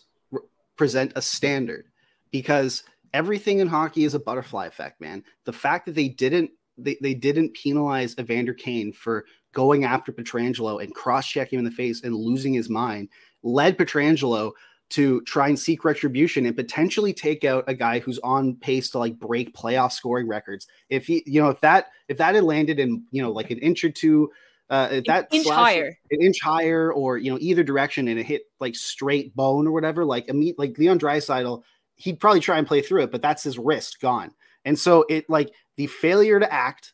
present 0.77 1.13
a 1.17 1.23
standard. 1.23 1.87
Because 2.31 2.85
everything 3.13 3.59
in 3.59 3.69
hockey 3.69 4.05
is 4.05 4.15
a 4.15 4.21
butterfly 4.21 4.67
effect 4.67 5.01
man. 5.01 5.25
The 5.45 5.53
fact 5.53 5.87
that 5.87 5.95
they 5.95 6.09
didn't 6.09 6.51
they, 6.77 6.97
they 7.03 7.15
didn't 7.15 7.55
penalize 7.55 8.15
evander 8.19 8.55
kane 8.55 8.93
for 8.93 9.25
going 9.53 9.85
after 9.85 10.13
Pietrangelo 10.13 10.83
and 10.83 10.95
cross-checking 10.95 11.59
him 11.59 11.65
in 11.65 11.71
the 11.71 11.77
face 11.77 12.05
and 12.05 12.15
losing 12.15 12.55
his 12.55 12.69
mind 12.69 13.09
led 13.43 13.77
Pietrangelo 13.77 14.53
to 14.91 15.21
try 15.23 15.49
and 15.49 15.59
seek 15.59 15.85
retribution 15.85 16.47
and 16.47 16.57
potentially 16.57 17.13
take 17.13 17.45
out 17.45 17.65
a 17.67 17.75
guy 17.75 17.99
who's 17.99 18.19
on 18.21 18.55
pace 18.57 18.89
to 18.91 18.99
like 18.99 19.19
break 19.19 19.55
playoff 19.55 19.93
scoring 19.93 20.27
records. 20.27 20.67
If 20.89 21.07
he 21.07 21.23
you 21.27 21.43
know 21.43 21.49
if 21.51 21.61
that 21.61 21.89
if 22.09 22.19
that 22.19 22.35
had 22.35 22.45
landed 22.45 22.79
in 22.79 23.05
you 23.11 23.23
know 23.23 23.31
like 23.31 23.51
an 23.51 23.59
inch 23.59 23.85
or 23.85 23.91
two 23.91 24.31
uh 24.71 25.01
that 25.07 25.29
inch 25.33 25.45
slash- 25.47 25.57
higher. 25.57 25.99
an 26.11 26.21
inch 26.23 26.41
higher 26.43 26.93
or 26.93 27.17
you 27.19 27.31
know 27.31 27.39
either 27.41 27.63
direction 27.63 28.09
and 28.09 28.19
it 28.19 28.27
hit 28.27 28.43
like 28.61 28.75
straight 28.77 29.35
bone 29.35 29.67
or 29.67 29.73
whatever 29.73 30.05
like 30.05 30.27
imme- 30.27 30.55
like 30.59 30.77
Leon 30.79 30.99
Draisaitl 30.99 31.63
he'd 31.97 32.21
probably 32.21 32.41
try 32.41 32.59
and 32.59 32.67
play 32.67 32.83
through 32.83 33.03
it 33.03 33.11
but 33.11 33.23
that's 33.23 33.43
his 33.43 33.59
wrist 33.59 34.01
gone 34.01 34.31
and 34.65 34.79
so 34.79 35.05
it 35.09 35.29
like 35.31 35.51
the 35.77 35.87
failure 35.87 36.39
to 36.39 36.53
act 36.53 36.93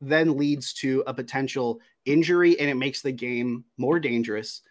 then 0.00 0.36
leads 0.36 0.72
to 0.72 1.04
a 1.06 1.14
potential 1.14 1.78
injury 2.04 2.58
and 2.58 2.68
it 2.68 2.74
makes 2.74 3.02
the 3.02 3.12
game 3.12 3.64
more 3.78 4.00
dangerous 4.00 4.62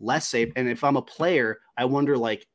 less 0.00 0.26
safe 0.26 0.50
and 0.56 0.68
if 0.68 0.82
I'm 0.82 0.96
a 0.96 1.02
player 1.02 1.60
I 1.76 1.84
wonder 1.84 2.16
like 2.16 2.46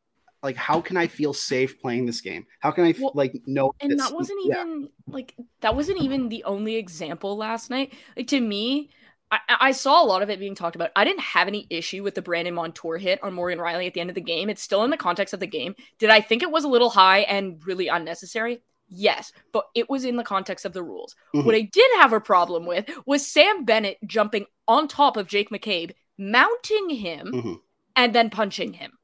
like 0.43 0.55
how 0.55 0.81
can 0.81 0.97
I 0.97 1.07
feel 1.07 1.33
safe 1.33 1.79
playing 1.79 2.05
this 2.07 2.21
game 2.21 2.45
how 2.59 2.71
can 2.71 2.85
I 2.85 2.93
Well, 2.99 3.11
like 3.13 3.33
know 3.45 3.73
And 3.81 3.91
it's- 3.91 4.09
that 4.09 4.15
wasn't 4.15 4.39
yeah. 4.45 4.61
even 4.61 4.89
like 5.07 5.35
that 5.61 5.75
wasn't 5.75 6.01
even 6.01 6.29
the 6.29 6.43
only 6.43 6.75
example 6.75 7.37
last 7.37 7.69
night. 7.69 7.93
Like 8.15 8.27
to 8.27 8.41
me, 8.41 8.89
I, 9.29 9.39
I 9.47 9.71
saw 9.71 10.01
a 10.03 10.07
lot 10.07 10.21
of 10.21 10.29
it 10.29 10.39
being 10.39 10.55
talked 10.55 10.75
about. 10.75 10.91
I 10.95 11.03
didn't 11.03 11.21
have 11.21 11.47
any 11.47 11.67
issue 11.69 12.03
with 12.03 12.15
the 12.15 12.21
Brandon 12.21 12.53
Montour 12.53 12.97
hit 12.97 13.21
on 13.23 13.33
Morgan 13.33 13.59
Rielly 13.59 13.87
at 13.87 13.93
the 13.93 13.99
end 13.99 14.09
of 14.09 14.15
the 14.15 14.21
game. 14.21 14.49
It's 14.49 14.61
still 14.61 14.83
in 14.83 14.89
the 14.89 14.97
context 14.97 15.33
of 15.33 15.39
the 15.39 15.47
game. 15.47 15.75
Did 15.99 16.09
I 16.09 16.21
think 16.21 16.43
it 16.43 16.51
was 16.51 16.63
a 16.63 16.69
little 16.69 16.89
high 16.89 17.19
and 17.19 17.59
really 17.65 17.87
unnecessary? 17.89 18.61
Yes, 18.89 19.33
but 19.51 19.65
it 19.75 19.89
was 19.89 20.05
in 20.05 20.15
the 20.15 20.23
context 20.23 20.63
of 20.63 20.71
the 20.71 20.81
rules. 20.83 21.13
Mhm. 21.35 21.45
What 21.45 21.55
I 21.55 21.61
did 21.61 21.91
have 21.97 22.13
a 22.13 22.21
problem 22.21 22.65
with 22.65 22.89
was 23.05 23.27
Sam 23.27 23.65
Bennett 23.65 23.97
jumping 24.05 24.45
on 24.65 24.87
top 24.87 25.17
of 25.17 25.27
Jake 25.27 25.49
McCabe, 25.49 25.91
mounting 26.17 26.89
him, 26.91 27.31
Mhm. 27.33 27.61
and 27.97 28.15
then 28.15 28.29
punching 28.29 28.73
him. 28.73 28.97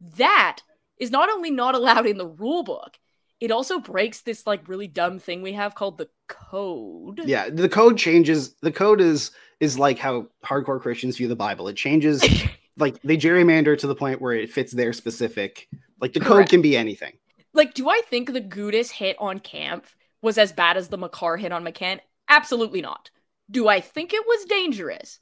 That 0.00 0.60
is 0.98 1.10
not 1.10 1.30
only 1.30 1.50
not 1.50 1.74
allowed 1.74 2.06
in 2.06 2.18
the 2.18 2.28
rule 2.28 2.62
book, 2.62 2.96
it 3.40 3.50
also 3.50 3.78
breaks 3.78 4.22
this 4.22 4.46
like 4.46 4.68
really 4.68 4.88
dumb 4.88 5.18
thing 5.18 5.42
we 5.42 5.52
have 5.52 5.74
called 5.74 5.98
the 5.98 6.08
code. 6.28 7.20
yeah 7.24 7.48
the 7.50 7.68
code 7.68 7.98
changes 7.98 8.54
the 8.62 8.72
code 8.72 9.00
is 9.00 9.30
is 9.60 9.78
like 9.78 9.98
how 9.98 10.26
hardcore 10.44 10.80
christians 10.80 11.16
view 11.16 11.28
the 11.28 11.36
bible 11.36 11.68
it 11.68 11.76
changes 11.76 12.24
like 12.76 13.00
they 13.02 13.16
gerrymander 13.16 13.76
to 13.78 13.86
the 13.86 13.94
point 13.94 14.20
where 14.20 14.32
it 14.32 14.50
fits 14.50 14.72
their 14.72 14.92
specific 14.92 15.68
like 16.00 16.12
the 16.12 16.20
code 16.20 16.28
Correct. 16.38 16.50
can 16.50 16.62
be 16.62 16.76
anything 16.76 17.12
Like, 17.52 17.74
do 17.74 17.88
I 17.88 18.00
think 18.10 18.32
the 18.32 18.40
Gudas 18.40 18.90
hit 18.90 19.16
on 19.18 19.38
Camp 19.40 19.86
was 20.22 20.38
as 20.38 20.52
bad 20.52 20.76
as 20.76 20.88
the 20.88 20.98
Makar 20.98 21.36
hit 21.36 21.52
on 21.52 21.64
McCann? 21.64 22.00
Absolutely 22.28 22.82
not. 22.82 23.10
Do 23.50 23.68
I 23.68 23.80
think 23.80 24.12
it 24.12 24.26
was 24.26 24.44
dangerous? 24.46 25.20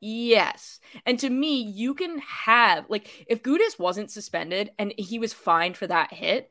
Yes. 0.00 0.80
And 1.06 1.18
to 1.20 1.30
me, 1.30 1.62
you 1.62 1.94
can 1.94 2.18
have 2.18 2.84
like 2.90 3.24
if 3.28 3.42
Gudas 3.42 3.78
wasn't 3.78 4.10
suspended 4.10 4.70
and 4.78 4.92
he 4.98 5.18
was 5.18 5.32
fined 5.32 5.76
for 5.76 5.86
that 5.86 6.12
hit, 6.12 6.50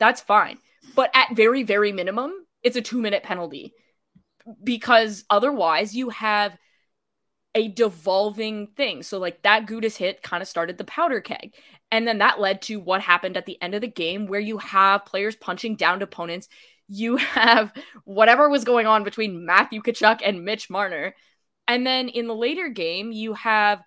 that's 0.00 0.20
fine. 0.20 0.58
But 0.96 1.10
at 1.14 1.36
very, 1.36 1.62
very 1.62 1.92
minimum, 1.92 2.32
it's 2.62 2.76
a 2.76 2.82
two 2.82 3.00
minute 3.00 3.22
penalty 3.22 3.74
because 4.64 5.24
otherwise 5.30 5.94
you 5.94 6.08
have 6.08 6.56
a 7.54 7.68
devolving 7.68 8.68
thing. 8.68 9.02
So 9.02 9.18
like 9.18 9.42
that 9.42 9.66
Gudas 9.66 9.96
hit 9.96 10.22
kind 10.22 10.42
of 10.42 10.48
started 10.48 10.78
the 10.78 10.84
powder 10.84 11.20
keg. 11.20 11.54
And 11.90 12.06
then 12.06 12.18
that 12.18 12.40
led 12.40 12.62
to 12.62 12.78
what 12.78 13.00
happened 13.00 13.36
at 13.36 13.46
the 13.46 13.60
end 13.60 13.74
of 13.74 13.80
the 13.80 13.88
game 13.88 14.26
where 14.26 14.40
you 14.40 14.58
have 14.58 15.04
players 15.04 15.36
punching 15.36 15.76
down 15.76 16.02
opponents. 16.02 16.48
You 16.88 17.16
have 17.16 17.72
whatever 18.04 18.48
was 18.48 18.64
going 18.64 18.86
on 18.86 19.04
between 19.04 19.44
Matthew 19.44 19.82
Tkachuk 19.82 20.20
and 20.24 20.44
Mitch 20.44 20.70
Marner. 20.70 21.14
And 21.66 21.86
then 21.86 22.08
in 22.08 22.26
the 22.26 22.34
later 22.34 22.68
game, 22.68 23.12
you 23.12 23.34
have 23.34 23.82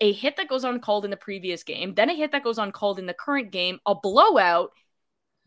a 0.00 0.12
hit 0.12 0.36
that 0.36 0.48
goes 0.48 0.64
uncalled 0.64 1.04
in 1.04 1.10
the 1.10 1.16
previous 1.16 1.62
game, 1.62 1.94
then 1.94 2.10
a 2.10 2.14
hit 2.14 2.32
that 2.32 2.44
goes 2.44 2.58
uncalled 2.58 2.98
in 2.98 3.06
the 3.06 3.14
current 3.14 3.50
game, 3.50 3.78
a 3.86 3.94
blowout, 3.94 4.70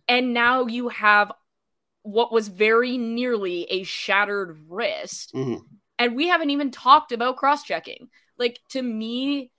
and 0.09 0.33
now 0.33 0.65
you 0.65 0.89
have 0.89 1.31
what 2.01 2.31
was 2.33 2.47
very 2.47 2.97
nearly 2.97 3.63
a 3.65 3.83
shattered 3.83 4.57
wrist. 4.67 5.33
Mhm. 5.33 5.61
And 5.97 6.15
we 6.15 6.27
haven't 6.27 6.49
even 6.49 6.71
talked 6.71 7.11
about 7.11 7.37
cross-checking. 7.37 8.09
Like 8.37 8.59
to 8.69 8.81
me, 8.81 9.51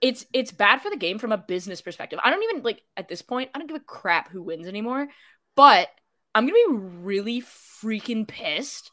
it's 0.00 0.26
it's 0.32 0.52
bad 0.52 0.82
for 0.82 0.90
the 0.90 0.96
game 0.96 1.18
from 1.18 1.32
a 1.32 1.38
business 1.38 1.80
perspective. 1.80 2.20
I 2.22 2.30
don't 2.30 2.42
even 2.42 2.62
like 2.62 2.82
at 2.96 3.08
this 3.08 3.22
point, 3.22 3.50
I 3.54 3.58
don't 3.58 3.68
give 3.68 3.76
a 3.76 3.80
crap 3.80 4.30
who 4.30 4.42
wins 4.42 4.68
anymore. 4.68 5.08
But 5.56 5.88
I'm 6.34 6.44
gonna 6.44 6.54
be 6.68 6.76
really 7.02 7.40
freaking 7.40 8.28
pissed 8.28 8.90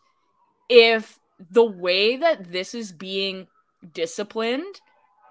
if 0.69 1.19
the 1.51 1.65
way 1.65 2.15
that 2.17 2.51
this 2.51 2.73
is 2.73 2.91
being 2.91 3.47
disciplined 3.91 4.81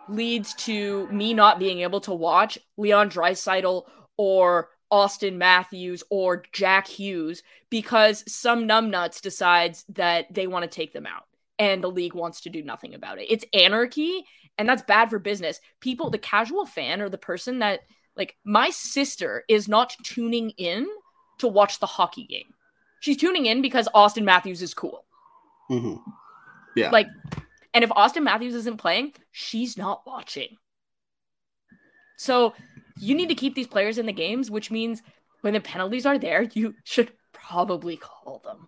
leads 0.09 0.55
to 0.55 1.09
me 1.09 1.33
not 1.33 1.59
being 1.59 1.81
able 1.81 2.01
to 2.03 2.13
watch 2.13 2.59
Leon 2.77 3.09
Draisaitl 3.09 3.85
or 4.17 4.69
Auston 4.93 5.37
Matthews 5.37 6.03
or 6.11 6.43
Jack 6.53 6.87
Hughes 6.87 7.43
because 7.71 8.25
some 8.33 8.69
numbnuts 8.69 9.21
decides 9.21 9.85
that 9.91 10.33
they 10.33 10.47
want 10.47 10.63
to 10.63 10.69
take 10.69 10.93
them 10.93 11.07
out 11.07 11.25
and 11.59 11.83
the 11.83 11.91
league 11.91 12.15
wants 12.15 12.43
to 12.43 12.51
do 12.51 12.63
nothing 12.63 12.95
about 12.95 13.19
it. 13.19 13.27
It's 13.31 13.45
anarchy 13.53 14.25
and 14.59 14.69
that's 14.69 14.83
bad 14.83 15.11
for 15.11 15.19
business. 15.19 15.61
People, 15.81 16.11
the 16.11 16.19
casual 16.19 16.67
fan 16.67 17.01
or 17.01 17.09
the 17.09 17.19
person 17.19 17.61
that 17.61 17.81
like 18.17 18.37
my 18.45 18.71
sister 18.71 19.45
is 19.49 19.69
not 19.69 19.97
tuning 20.05 20.51
in 20.51 20.87
to 21.39 21.49
watch 21.49 21.81
the 21.81 21.87
hockey 21.87 22.25
game. 22.25 22.55
She's 23.01 23.17
tuning 23.17 23.47
in 23.47 23.61
because 23.63 23.89
Auston 23.95 24.25
Matthews 24.25 24.63
is 24.63 24.75
cool. 24.75 25.05
Mhm. 25.71 26.01
yeah 26.77 26.91
Like, 26.91 27.09
and 27.73 27.83
if 27.83 27.91
Auston 27.91 28.23
Matthews 28.23 28.55
isn't 28.55 28.77
playing, 28.77 29.15
she's 29.33 29.77
not 29.77 30.07
watching. 30.07 30.57
So 32.17 32.55
you 32.99 33.15
need 33.15 33.29
to 33.29 33.35
keep 33.35 33.55
these 33.55 33.67
players 33.67 33.99
in 33.99 34.07
the 34.07 34.13
games, 34.13 34.51
which 34.51 34.71
means 34.71 35.03
when 35.41 35.55
the 35.55 35.61
penalties 35.61 36.07
are 36.07 36.19
there, 36.19 36.43
you 36.43 36.75
should 36.85 37.13
probably 37.33 37.97
call 37.97 38.41
them. 38.45 38.67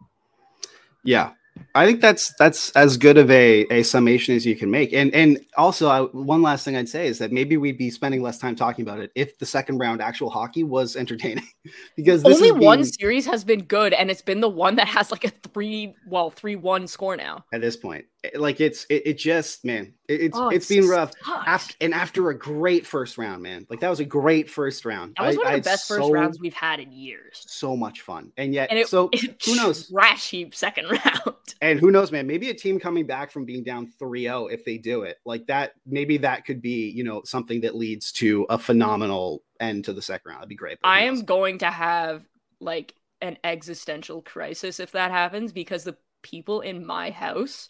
Yeah, 1.04 1.32
I 1.74 1.86
think 1.86 2.00
that's 2.00 2.34
that's 2.38 2.70
as 2.70 2.96
good 2.96 3.18
of 3.18 3.30
a, 3.30 3.66
a 3.70 3.82
summation 3.82 4.34
as 4.34 4.46
you 4.46 4.56
can 4.56 4.70
make. 4.70 4.92
And 4.92 5.14
and 5.14 5.40
also, 5.56 5.88
I, 5.88 6.00
one 6.02 6.42
last 6.42 6.64
thing 6.64 6.76
I'd 6.76 6.88
say 6.88 7.06
is 7.06 7.18
that 7.18 7.32
maybe 7.32 7.56
we'd 7.56 7.78
be 7.78 7.90
spending 7.90 8.22
less 8.22 8.38
time 8.38 8.56
talking 8.56 8.82
about 8.82 9.00
it 9.00 9.10
if 9.14 9.38
the 9.38 9.46
second 9.46 9.78
round 9.78 10.00
actual 10.00 10.30
hockey 10.30 10.64
was 10.64 10.96
entertaining, 10.96 11.46
because 11.96 12.22
this 12.22 12.36
Only 12.36 12.52
one 12.52 12.84
series 12.84 13.26
has 13.26 13.44
been 13.44 13.62
good, 13.62 13.92
and 13.92 14.10
it's 14.10 14.22
been 14.22 14.40
the 14.40 14.48
one 14.48 14.76
that 14.76 14.88
has 14.88 15.10
like 15.10 15.24
a 15.24 15.30
three, 15.30 15.94
well, 16.06 16.30
three 16.30 16.56
one 16.56 16.86
score 16.86 17.16
now. 17.16 17.44
at 17.52 17.60
this 17.60 17.76
point. 17.76 18.06
It- 18.34 18.40
Like 18.40 18.60
it's 18.60 18.84
it, 18.90 19.02
it 19.06 19.18
just 19.18 19.64
man, 19.64 19.94
it, 20.08 20.20
it's 20.20 20.38
Oh, 20.38 20.48
it's 20.48 20.70
it 20.70 20.80
been 20.80 20.88
rough. 20.88 21.12
After 21.26 21.74
and 21.80 21.92
after 21.94 22.30
a 22.30 22.38
great 22.38 22.86
first 22.86 23.18
round, 23.18 23.42
man, 23.42 23.66
like 23.70 23.80
that 23.80 23.90
was 23.90 24.00
a 24.00 24.04
great 24.04 24.48
first 24.50 24.84
round. 24.84 25.14
That 25.18 25.26
was 25.26 25.36
I- 25.36 25.38
one 25.40 25.54
of 25.54 25.62
the 25.62 25.70
best 25.70 25.88
first 25.88 26.00
so- 26.02 26.10
rounds 26.12 26.38
we've 26.40 26.54
had 26.54 26.80
in 26.80 26.92
years. 26.92 27.44
So 27.46 27.76
much 27.76 28.00
fun, 28.02 28.32
and 28.36 28.52
yet 28.54 28.70
And 28.70 28.78
it, 28.78 28.88
so 28.88 29.10
who 29.44 29.54
knows? 29.56 29.88
Trash 29.90 30.30
heap 30.30 30.54
second 30.54 30.86
round. 30.90 31.36
And 31.60 31.78
who 31.80 31.90
knows, 31.90 32.12
man? 32.12 32.26
Maybe 32.26 32.50
a 32.50 32.54
team 32.54 32.78
coming 32.78 33.06
back 33.06 33.30
from 33.30 33.44
being 33.44 33.62
down 33.64 33.90
3-0 34.00 34.52
if 34.52 34.64
they 34.64 34.76
do 34.78 35.02
it 35.02 35.18
like 35.24 35.46
that. 35.46 35.72
Maybe 35.86 36.18
that 36.18 36.44
could 36.44 36.60
be, 36.60 36.90
you 36.90 37.02
know, 37.04 37.22
something 37.24 37.60
that 37.62 37.74
leads 37.76 38.12
to 38.12 38.44
a 38.50 38.58
phenomenal 38.58 39.42
end 39.60 39.84
to 39.86 39.92
the 39.92 40.02
second 40.02 40.28
round. 40.30 40.38
That'd 40.40 40.48
be 40.50 40.54
great. 40.56 40.78
I 40.84 41.02
am 41.02 41.24
going 41.24 41.58
to 41.58 41.70
have 41.70 42.26
like 42.60 42.94
an 43.22 43.38
existential 43.44 44.20
crisis 44.22 44.80
if 44.80 44.92
that 44.92 45.10
happens 45.10 45.52
because 45.52 45.84
the 45.84 45.96
people 46.22 46.60
in 46.60 46.84
my 46.84 47.10
house 47.10 47.68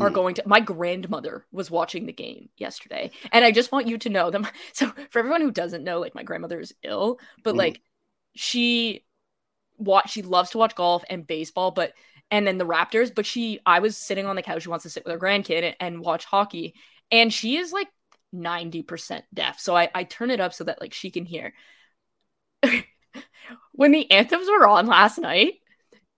are 0.00 0.10
Mhm. 0.10 0.14
going 0.14 0.34
to 0.36 0.42
my 0.46 0.60
grandmother 0.60 1.46
was 1.52 1.70
watching 1.70 2.06
the 2.06 2.12
game 2.12 2.48
yesterday 2.56 3.10
and 3.30 3.44
i 3.44 3.50
just 3.52 3.72
want 3.72 3.86
you 3.86 3.98
to 3.98 4.08
know 4.08 4.30
them 4.30 4.46
so 4.72 4.92
for 5.10 5.18
everyone 5.18 5.40
who 5.42 5.50
doesn't 5.50 5.84
know 5.84 6.00
like 6.00 6.14
my 6.14 6.22
grandmother 6.22 6.60
is 6.60 6.74
ill 6.82 7.18
but 7.44 7.54
Mhm. 7.54 7.58
like 7.58 7.80
she 8.34 9.04
watch 9.78 10.10
she 10.12 10.22
loves 10.22 10.50
to 10.50 10.58
watch 10.58 10.74
golf 10.74 11.04
and 11.10 11.26
baseball 11.26 11.70
but 11.70 11.92
and 12.30 12.46
then 12.46 12.56
the 12.58 12.64
raptors 12.66 13.14
but 13.14 13.26
she 13.26 13.60
i 13.66 13.80
was 13.80 13.96
sitting 13.96 14.26
on 14.26 14.36
the 14.36 14.42
couch 14.42 14.62
she 14.62 14.68
wants 14.68 14.84
to 14.84 14.90
sit 14.90 15.04
with 15.04 15.12
her 15.12 15.18
grandkid 15.18 15.62
and, 15.62 15.76
and 15.80 16.00
watch 16.00 16.24
hockey 16.24 16.74
and 17.10 17.32
she 17.32 17.56
is 17.56 17.72
like 17.72 17.88
90% 18.34 19.24
deaf 19.34 19.60
so 19.60 19.76
I, 19.76 19.90
I 19.94 20.04
turn 20.04 20.30
it 20.30 20.40
up 20.40 20.54
so 20.54 20.64
that 20.64 20.80
like 20.80 20.94
she 20.94 21.10
can 21.10 21.26
hear 21.26 21.52
when 23.72 23.92
the 23.92 24.10
anthems 24.10 24.48
were 24.48 24.66
on 24.66 24.86
last 24.86 25.18
night 25.18 25.54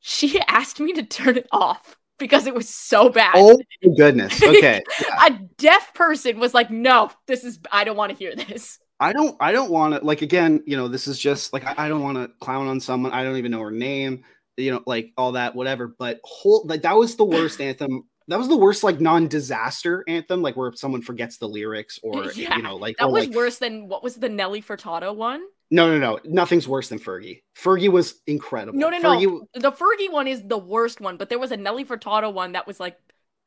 she 0.01 0.41
asked 0.49 0.79
me 0.81 0.93
to 0.93 1.03
turn 1.03 1.37
it 1.37 1.49
off 1.51 1.97
because 2.19 2.47
it 2.47 2.55
was 2.55 2.69
so 2.69 3.09
bad 3.09 3.33
Oh 3.37 3.61
goodness. 3.97 4.43
Okay. 4.47 4.83
a 5.21 5.31
deaf 5.59 5.93
person 5.95 6.39
was 6.39 6.55
like, 6.55 6.71
"No, 6.71 7.11
this 7.27 7.45
is 7.45 7.59
I 7.73 7.85
don't 7.85 7.97
want 7.97 8.13
to 8.13 8.19
hear 8.19 8.35
this." 8.35 8.79
I 9.01 9.13
don't 9.13 9.37
I 9.41 9.53
don't 9.53 9.71
want 9.71 9.95
to 9.95 10.05
like 10.05 10.23
again, 10.23 10.63
you 10.67 10.77
know, 10.77 10.89
this 10.89 11.07
is 11.09 11.19
just 11.19 11.53
like 11.53 11.65
I, 11.67 11.75
I 11.87 11.89
don't 11.89 12.03
want 12.03 12.17
to 12.17 12.31
clown 12.41 12.69
on 12.69 12.81
someone. 12.81 13.13
I 13.13 13.25
don't 13.25 13.37
even 13.37 13.51
know 13.51 13.61
her 13.61 13.71
name. 13.71 14.25
you 14.57 14.71
know, 14.71 14.83
like 14.87 15.13
all 15.17 15.33
that, 15.33 15.55
whatever. 15.55 15.95
But 15.99 16.21
whole 16.25 16.65
like 16.67 16.83
that 16.83 16.97
was 16.97 17.17
the 17.17 17.25
worst 17.25 17.61
anthem. 17.61 18.05
That 18.29 18.39
was 18.39 18.49
the 18.49 18.57
worst 18.57 18.83
like 18.83 19.01
non-disaster 19.01 20.03
anthem, 20.09 20.41
like 20.41 20.57
where 20.57 20.73
someone 20.75 21.03
forgets 21.03 21.37
the 21.37 21.49
lyrics 21.49 21.99
or 22.03 22.33
Yeah, 22.33 22.57
you 22.57 22.63
know, 22.63 22.77
like 22.77 22.97
That 22.97 23.11
was 23.11 23.27
like, 23.27 23.37
worse 23.37 23.59
than 23.59 23.89
what 23.89 24.03
was 24.03 24.15
the 24.17 24.31
Nelly 24.31 24.63
Furtado 24.63 25.15
one? 25.15 25.43
No, 25.75 25.91
no, 25.91 25.99
no, 25.99 26.21
nothing's 26.25 26.69
worse 26.69 26.89
than 26.89 27.01
Fergie. 27.01 27.43
Fergie 27.57 27.89
was 27.89 28.23
incredible. 28.29 28.79
No, 28.79 28.91
no, 28.91 28.99
no. 28.99 29.49
The 29.55 29.73
Fergie 29.73 30.09
one 30.09 30.29
is 30.29 30.41
the 30.45 30.57
worst 30.57 31.01
one, 31.01 31.17
but 31.17 31.31
there 31.31 31.39
was 31.41 31.51
a 31.51 31.57
Nelly 31.57 31.85
Furtado 31.85 32.33
one 32.33 32.53
that 32.53 32.65
was 32.65 32.79
like 32.79 32.97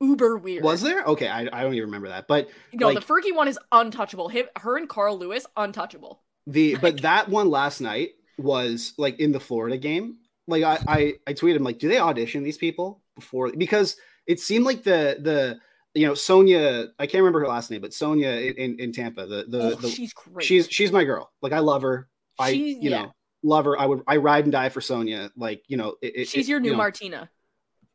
uber 0.02 0.36
weird. 0.36 0.62
Was 0.62 0.82
there? 0.82 1.06
Okay, 1.06 1.30
I, 1.30 1.48
I 1.54 1.64
don't 1.64 1.74
even 1.74 1.86
remember 1.86 2.10
that. 2.10 2.28
But 2.28 2.50
No, 2.74 2.90
like, 2.90 3.00
the 3.00 3.06
Fergie 3.06 3.34
one 3.34 3.48
is 3.48 3.58
untouchable. 3.72 4.28
Him, 4.28 4.48
her 4.58 4.76
and 4.76 4.90
Carl 4.90 5.18
Lewis, 5.18 5.46
untouchable. 5.56 6.22
the 6.46 6.76
but 6.76 7.02
that 7.04 7.30
one 7.30 7.50
last 7.50 7.80
night 7.80 8.10
was 8.38 8.94
like 8.98 9.22
in 9.22 9.32
the 9.32 9.40
Florida 9.40 9.78
game. 9.78 10.18
Like 10.50 10.64
I 10.64 10.80
I, 10.86 11.14
I 11.28 11.34
tweeted 11.34 11.56
him 11.56 11.64
like, 11.64 11.80
do 11.80 11.88
they 11.88 11.98
audition 11.98 12.44
these 12.44 12.58
people 12.58 13.04
before? 13.16 13.54
Because 13.54 13.96
it 14.26 14.42
seemed 14.42 14.66
like 14.66 14.84
the 14.84 15.18
the 15.22 15.60
you 15.94 16.06
know 16.06 16.14
Sonia, 16.14 16.88
I 17.00 17.08
can't 17.08 17.22
remember 17.22 17.40
her 17.40 17.48
last 17.48 17.72
name, 17.72 17.80
but 17.80 17.94
Sonia 17.94 18.32
in, 18.32 18.54
in, 18.56 18.80
in 18.80 18.92
Tampa, 18.92 19.26
the 19.26 19.46
the, 19.48 19.62
oh, 19.62 19.76
the 19.76 19.88
she's 19.88 20.12
great. 20.12 20.46
she's 20.46 20.68
she's 20.70 20.92
my 20.92 21.06
girl. 21.06 21.32
Like 21.42 21.54
I 21.54 21.60
love 21.60 21.84
her. 21.84 22.10
I 22.40 22.52
She's- 22.54 22.84
you 22.84 22.90
yeah. 22.92 23.04
know 23.04 23.14
love 23.44 23.66
her. 23.66 23.80
I 23.80 23.86
would 23.86 24.02
I 24.08 24.18
ride 24.18 24.46
and 24.46 24.52
die 24.52 24.70
for 24.70 24.82
Sonia. 24.82 25.32
Like 25.38 25.64
you 25.68 25.78
know 25.78 25.96
it, 26.02 26.14
it- 26.16 26.28
she's 26.28 26.50
your 26.50 26.60
new 26.60 26.68
you 26.68 26.72
know, 26.74 26.78
Martina. 26.78 27.30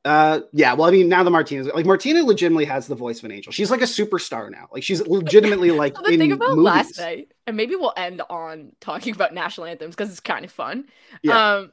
Uh, 0.04 0.40
yeah. 0.52 0.74
Well, 0.74 0.88
I 0.88 0.90
mean, 0.90 1.08
now 1.08 1.22
the 1.22 1.30
Martina's 1.30 1.68
like 1.68 1.86
Martina 1.86 2.24
legitimately 2.24 2.64
has 2.64 2.88
the 2.88 2.96
voice 2.96 3.20
of 3.20 3.24
an 3.26 3.30
angel. 3.32 3.52
She's 3.52 3.70
like 3.70 3.82
a 3.82 3.84
superstar 3.84 4.50
now. 4.50 4.68
Like 4.72 4.82
she's 4.82 5.00
legitimately 5.06 5.70
like 5.82 5.96
So 5.96 6.02
the 6.02 6.12
in 6.14 6.18
thing 6.18 6.32
about 6.32 6.50
movies. 6.50 6.64
last 6.64 6.98
night, 6.98 7.30
and 7.46 7.56
maybe 7.56 7.76
we'll 7.76 7.92
end 7.96 8.20
on 8.28 8.72
talking 8.80 9.14
about 9.14 9.32
national 9.32 9.66
anthems 9.68 9.94
because 9.94 10.10
it's 10.10 10.18
kind 10.18 10.44
of 10.44 10.50
fun. 10.50 10.86
Yeah. 11.22 11.54
Um, 11.58 11.72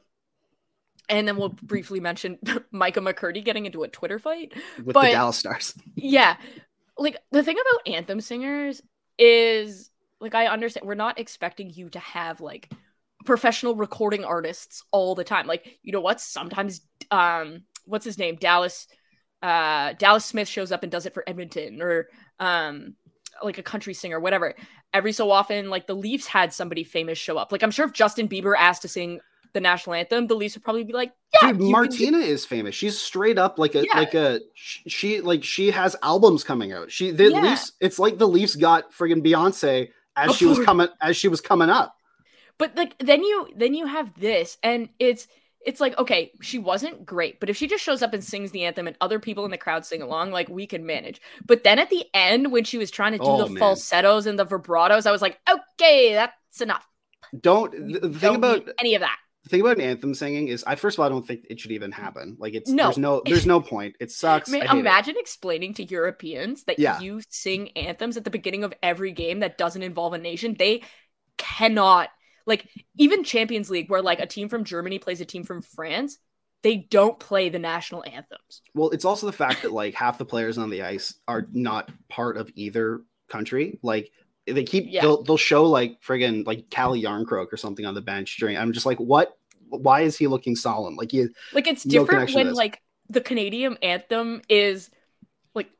and 1.08 1.26
then 1.26 1.36
we'll 1.36 1.48
briefly 1.48 1.98
mention 1.98 2.38
Micah 2.70 3.00
McCurdy 3.00 3.44
getting 3.44 3.66
into 3.66 3.82
a 3.82 3.88
Twitter 3.88 4.20
fight. 4.20 4.52
with 4.76 4.94
but- 4.94 5.02
the 5.06 5.10
Dallas 5.10 5.36
Stars. 5.36 5.74
Yeah, 5.96 6.36
like 6.96 7.16
the 7.32 7.42
thing 7.42 7.56
about 7.56 7.92
anthem 7.94 8.20
singers 8.20 8.80
is 9.18 9.89
like 10.20 10.34
I 10.34 10.46
understand 10.46 10.86
we're 10.86 10.94
not 10.94 11.18
expecting 11.18 11.70
you 11.70 11.88
to 11.90 11.98
have 11.98 12.40
like 12.40 12.70
professional 13.24 13.74
recording 13.74 14.24
artists 14.24 14.82
all 14.92 15.14
the 15.14 15.24
time. 15.24 15.46
Like 15.46 15.78
you 15.82 15.92
know 15.92 16.00
what? 16.00 16.20
Sometimes 16.20 16.80
um, 17.10 17.62
what's 17.86 18.04
his 18.04 18.18
name? 18.18 18.36
Dallas. 18.36 18.86
Uh, 19.42 19.94
Dallas 19.94 20.26
Smith 20.26 20.48
shows 20.48 20.70
up 20.70 20.82
and 20.82 20.92
does 20.92 21.06
it 21.06 21.14
for 21.14 21.24
Edmonton 21.26 21.80
or 21.80 22.08
um, 22.38 22.94
like 23.42 23.56
a 23.56 23.62
country 23.62 23.94
singer, 23.94 24.20
whatever. 24.20 24.54
Every 24.92 25.12
so 25.12 25.30
often, 25.30 25.70
like 25.70 25.86
the 25.86 25.94
Leafs 25.96 26.26
had 26.26 26.52
somebody 26.52 26.84
famous 26.84 27.16
show 27.16 27.38
up. 27.38 27.50
Like 27.50 27.62
I'm 27.62 27.70
sure 27.70 27.86
if 27.86 27.92
Justin 27.94 28.28
Bieber 28.28 28.54
asked 28.58 28.82
to 28.82 28.88
sing 28.88 29.20
the 29.54 29.60
national 29.60 29.94
anthem, 29.94 30.26
the 30.26 30.34
Leafs 30.34 30.56
would 30.56 30.62
probably 30.62 30.84
be 30.84 30.92
like, 30.92 31.12
"Yeah, 31.40 31.52
Dude, 31.52 31.56
you 31.56 31.56
can 31.58 31.66
do- 31.66 31.72
Martina 31.72 32.18
is 32.18 32.44
famous. 32.44 32.74
She's 32.74 33.00
straight 33.00 33.38
up 33.38 33.58
like 33.58 33.74
a 33.74 33.84
Yeah. 33.86 33.98
like 33.98 34.14
a 34.14 34.40
she 34.54 35.22
like 35.22 35.42
she 35.42 35.70
has 35.70 35.96
albums 36.02 36.44
coming 36.44 36.72
out. 36.72 36.90
She 36.90 37.10
the 37.10 37.30
Yeah. 37.30 37.40
Leafs. 37.40 37.72
It's 37.80 37.98
like 37.98 38.18
the 38.18 38.28
Leafs 38.28 38.56
got 38.56 38.92
friggin' 38.92 39.24
Beyonce 39.24 39.88
as 40.16 40.34
she 40.36 40.46
was 40.46 40.58
coming 40.64 40.88
as 41.00 41.16
she 41.16 41.28
was 41.28 41.40
coming 41.40 41.68
up. 41.70 41.96
but 42.58 42.76
like 42.76 42.96
then 42.98 43.22
you 43.22 43.48
then 43.56 43.74
you 43.74 43.86
have 43.86 44.12
this 44.18 44.58
and 44.62 44.88
it's 44.98 45.28
it's 45.64 45.80
like 45.80 45.96
okay 45.98 46.32
she 46.40 46.58
wasn't 46.58 47.04
great 47.04 47.38
but 47.40 47.48
if 47.50 47.56
she 47.56 47.66
just 47.66 47.84
shows 47.84 48.02
up 48.02 48.12
and 48.14 48.24
sings 48.24 48.50
the 48.50 48.64
anthem 48.64 48.86
and 48.86 48.96
other 49.00 49.18
people 49.18 49.44
in 49.44 49.50
the 49.50 49.58
crowd 49.58 49.84
sing 49.84 50.00
along 50.02 50.30
like 50.30 50.48
we 50.48 50.66
can 50.66 50.86
manage 50.86 51.20
but 51.46 51.64
then 51.64 51.78
at 51.78 51.90
the 51.90 52.04
end 52.14 52.50
when 52.50 52.64
she 52.64 52.78
was 52.78 52.90
trying 52.90 53.12
to 53.12 53.18
do 53.18 53.24
Oh, 53.24 53.44
the 53.44 53.50
man. 53.50 53.58
falsettos 53.58 54.26
and 54.26 54.38
the 54.38 54.46
vibratos 54.46 55.06
i 55.06 55.12
was 55.12 55.22
like 55.22 55.38
okay 55.50 56.14
that's 56.14 56.60
enough 56.60 56.86
Don't 57.38 57.72
the, 57.72 58.00
the 58.00 58.08
thing 58.18 58.18
Don't 58.18 58.36
about 58.36 58.68
any 58.80 58.94
of 58.94 59.00
that 59.02 59.18
the 59.44 59.48
thing 59.48 59.60
about 59.62 59.78
an 59.78 59.82
anthem 59.84 60.14
singing 60.14 60.48
is 60.48 60.62
I 60.66 60.74
first 60.74 60.96
of 60.96 61.00
all 61.00 61.06
I 61.06 61.08
don't 61.08 61.26
think 61.26 61.46
it 61.48 61.58
should 61.60 61.72
even 61.72 61.92
happen. 61.92 62.36
Like 62.38 62.54
it's 62.54 62.70
No. 62.70 62.84
there's 62.84 62.98
no 62.98 63.22
there's 63.24 63.46
no 63.46 63.60
point. 63.60 63.96
It 64.00 64.10
sucks. 64.10 64.50
Ma- 64.50 64.58
I 64.58 64.66
hate 64.66 64.76
it. 64.76 64.80
imagine 64.80 65.14
explaining 65.18 65.74
to 65.74 65.84
europeans 65.84 66.64
that 66.64 66.78
Yeah. 66.78 67.00
you 67.00 67.20
sing 67.28 67.70
anthems 67.76 68.16
at 68.16 68.24
the 68.24 68.30
beginning 68.30 68.64
of 68.64 68.74
every 68.82 69.12
game 69.12 69.40
that 69.40 69.56
doesn't 69.58 69.82
involve 69.82 70.12
a 70.12 70.18
nation 70.18 70.56
they 70.58 70.82
cannot 71.38 72.08
like 72.46 72.68
even 72.98 73.24
champions 73.24 73.70
league 73.70 73.88
where 73.90 74.02
like 74.02 74.20
a 74.20 74.26
team 74.26 74.48
from 74.48 74.64
germany 74.64 74.98
plays 74.98 75.20
a 75.20 75.24
team 75.24 75.44
from 75.44 75.62
france 75.62 76.18
they 76.62 76.76
don't 76.76 77.18
play 77.18 77.48
the 77.48 77.58
national 77.58 78.04
anthems 78.04 78.60
Well, 78.74 78.90
it's 78.90 79.06
also 79.06 79.26
the 79.26 79.32
fact 79.32 79.62
that 79.62 79.72
like 79.72 79.94
half 79.94 80.18
the 80.18 80.26
players 80.26 80.58
on 80.58 80.68
the 80.68 80.82
ice 80.82 81.14
are 81.26 81.46
not 81.52 81.90
part 82.10 82.36
of 82.36 82.50
either 82.54 83.00
country. 83.30 83.78
Like 83.82 84.10
they 84.52 84.64
keep 84.64 84.86
Yeah. 84.88 85.02
they'll 85.02 85.22
they'll 85.22 85.36
show 85.36 85.64
like 85.64 86.00
friggin' 86.02 86.46
like 86.46 86.70
Calle 86.70 86.94
Järnkrok 87.00 87.52
or 87.52 87.56
something 87.56 87.86
on 87.86 87.94
the 87.94 88.00
bench 88.00 88.36
during. 88.38 88.56
I'm 88.56 88.72
just 88.72 88.86
like, 88.86 88.98
what? 88.98 89.36
Why 89.68 90.00
is 90.02 90.16
he 90.16 90.26
looking 90.26 90.56
solemn? 90.56 90.96
Like 90.96 91.12
he 91.12 91.28
Like 91.52 91.66
it's 91.68 91.86
No 91.86 92.04
different 92.04 92.34
when 92.34 92.52
like 92.54 92.80
the 93.08 93.20
Canadian 93.20 93.76
anthem 93.82 94.42
is 94.48 94.90
like 95.54 95.70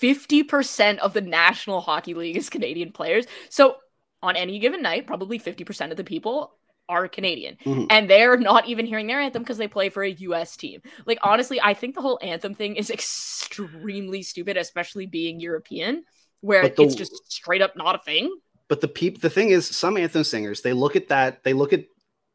50% 0.00 0.98
of 0.98 1.12
the 1.12 1.20
National 1.20 1.80
Hockey 1.80 2.14
League 2.14 2.36
is 2.36 2.50
Canadian 2.50 2.92
players. 2.92 3.26
So 3.48 3.76
on 4.22 4.36
any 4.36 4.58
given 4.58 4.82
night, 4.82 5.06
probably 5.06 5.38
50% 5.38 5.90
of 5.90 5.96
the 5.96 6.04
people 6.04 6.52
are 6.88 7.08
Canadian. 7.08 7.56
Mhm. 7.64 7.86
And 7.90 8.08
they're 8.08 8.36
not 8.36 8.68
even 8.68 8.86
hearing 8.86 9.06
their 9.08 9.20
anthem 9.20 9.42
because 9.42 9.58
they 9.58 9.68
play 9.68 9.88
for 9.88 10.04
a 10.04 10.10
US 10.10 10.56
team. 10.56 10.82
Like 11.04 11.18
honestly, 11.22 11.60
I 11.60 11.74
think 11.74 11.94
the 11.94 12.00
whole 12.00 12.18
anthem 12.22 12.54
thing 12.54 12.76
is 12.76 12.90
extremely 12.90 14.22
stupid, 14.22 14.56
especially 14.56 15.06
being 15.06 15.40
European, 15.40 16.04
where 16.40 16.68
the- 16.68 16.82
it's 16.82 16.94
just 16.94 17.30
straight 17.32 17.62
up 17.62 17.76
not 17.76 17.94
a 17.94 17.98
thing. 17.98 18.34
but 18.68 18.80
the 18.80 18.88
peep 18.88 19.20
the 19.20 19.30
thing 19.30 19.50
is 19.50 19.66
some 19.66 19.96
anthem 19.96 20.24
singers 20.24 20.60
they 20.62 20.72
look 20.72 20.96
at 20.96 21.08
that 21.08 21.42
they 21.44 21.52
look 21.52 21.72
at 21.72 21.84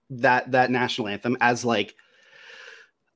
that 0.10 0.52
that 0.52 0.70
national 0.72 1.08
anthem 1.08 1.38
as 1.42 1.64
like 1.66 1.96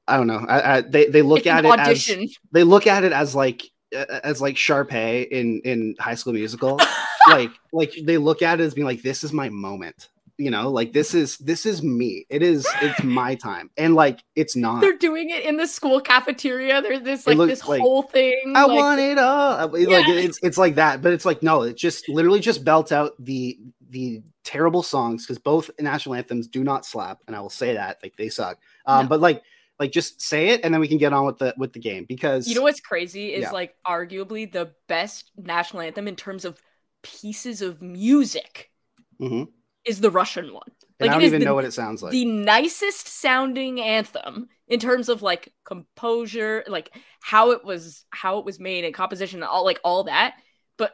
I 0.08 0.18
don't 0.18 0.28
know. 0.28 0.46
I, 0.48 0.78
I, 0.78 0.82
they 0.82 1.08
they 1.08 1.24
look 1.24 1.40
It's 1.40 1.48
at 1.48 1.66
it 1.66 1.72
audition. 1.72 2.24
as 2.26 2.36
they 2.52 2.64
look 2.64 2.86
at 2.86 3.04
it 3.04 3.12
as 3.12 3.34
like 3.34 3.64
as 3.92 4.40
like 4.40 4.54
Sharpay 4.56 5.28
in 5.30 5.62
in 5.66 5.96
High 6.00 6.14
School 6.14 6.34
Musical. 6.34 6.80
like 7.28 7.50
like 7.74 7.92
they 8.04 8.20
look 8.20 8.44
at 8.44 8.60
it 8.60 8.64
as 8.64 8.76
being 8.76 8.86
like 8.86 9.02
this 9.02 9.24
is 9.24 9.34
my 9.34 9.50
moment. 9.50 10.10
You 10.38 10.52
know, 10.52 10.70
like 10.70 10.92
this 10.92 11.14
is 11.14 11.38
this 11.38 11.66
is 11.66 11.82
me. 11.82 12.26
It 12.30 12.42
is 12.44 12.68
it's 12.82 13.02
my 13.04 13.36
time. 13.36 13.70
And 13.78 13.96
like 13.96 14.22
it's 14.36 14.56
not. 14.56 14.82
They're 14.82 14.98
doing 14.98 15.30
it 15.30 15.46
in 15.46 15.56
the 15.58 15.66
school 15.68 16.02
cafeteria. 16.02 16.82
There's 16.82 17.02
this 17.02 17.26
like 17.26 17.38
this 17.38 17.66
like, 17.66 17.80
whole 17.82 18.02
thing. 18.04 18.54
I 18.56 18.66
like- 18.66 18.78
want 18.78 19.00
it 19.00 19.18
all. 19.18 19.52
I- 19.54 19.64
Like 19.64 20.08
it's 20.10 20.40
it's 20.44 20.58
like 20.58 20.76
that, 20.76 21.02
but 21.02 21.14
it's 21.14 21.26
like 21.26 21.42
no, 21.42 21.62
it 21.62 21.78
just 21.78 22.10
literally 22.10 22.42
just 22.42 22.66
belt 22.66 22.92
out 22.92 23.14
the 23.18 23.58
the 23.90 24.24
terrible 24.44 24.84
songs 24.84 25.26
because 25.26 25.38
both 25.40 25.72
national 25.80 26.16
anthems 26.16 26.48
do 26.48 26.64
not 26.64 26.86
slap, 26.86 27.20
and 27.28 27.36
I 27.36 27.40
will 27.40 27.50
say 27.50 27.74
that 27.76 27.98
like 28.04 28.16
they 28.18 28.28
suck. 28.30 28.58
Um, 28.86 29.06
No. 29.06 29.10
but 29.10 29.22
like 29.22 29.42
like 29.80 29.92
just 29.92 30.22
say 30.22 30.50
it, 30.50 30.62
and 30.66 30.74
then 30.74 30.82
we 30.82 30.88
can 30.90 30.98
get 30.98 31.14
on 31.14 31.26
with 31.26 31.38
the 31.38 31.54
with 31.58 31.72
the 31.72 31.80
game 31.80 32.04
because 32.08 32.46
You 32.48 32.56
know 32.56 32.62
what's 32.64 32.82
crazy 32.82 33.34
is 33.34 33.44
Yeah. 33.44 33.52
like 33.52 33.74
arguably 33.88 34.52
the 34.52 34.72
best 34.88 35.32
national 35.38 35.82
anthem 35.84 36.08
in 36.10 36.16
terms 36.18 36.44
of 36.44 36.62
pieces 37.04 37.62
of 37.62 37.82
music 37.82 38.72
Mhm. 39.22 39.48
Is 39.86 40.02
the 40.02 40.12
Russian 40.12 40.54
one. 40.54 40.64
And 41.00 41.08
Like 41.08 41.10
I 41.12 41.14
don't 41.14 41.24
even 41.24 41.40
the, 41.40 41.46
know 41.46 41.56
what 41.56 41.66
it 41.66 41.74
sounds 41.74 42.02
like. 42.02 42.12
the 42.12 42.26
nicest 42.26 43.08
sounding 43.08 43.82
anthem 43.82 44.48
in 44.68 44.80
terms 44.80 45.10
of 45.10 45.22
like 45.22 45.54
composure, 45.66 46.64
like 46.68 46.90
how 47.22 47.52
it 47.52 47.64
was 47.64 48.06
how 48.10 48.40
it 48.40 48.46
was 48.46 48.60
made 48.60 48.86
and 48.86 48.94
composition, 48.94 49.44
all 49.44 49.64
like 49.66 49.80
all 49.84 50.06
that. 50.06 50.36
But 50.78 50.94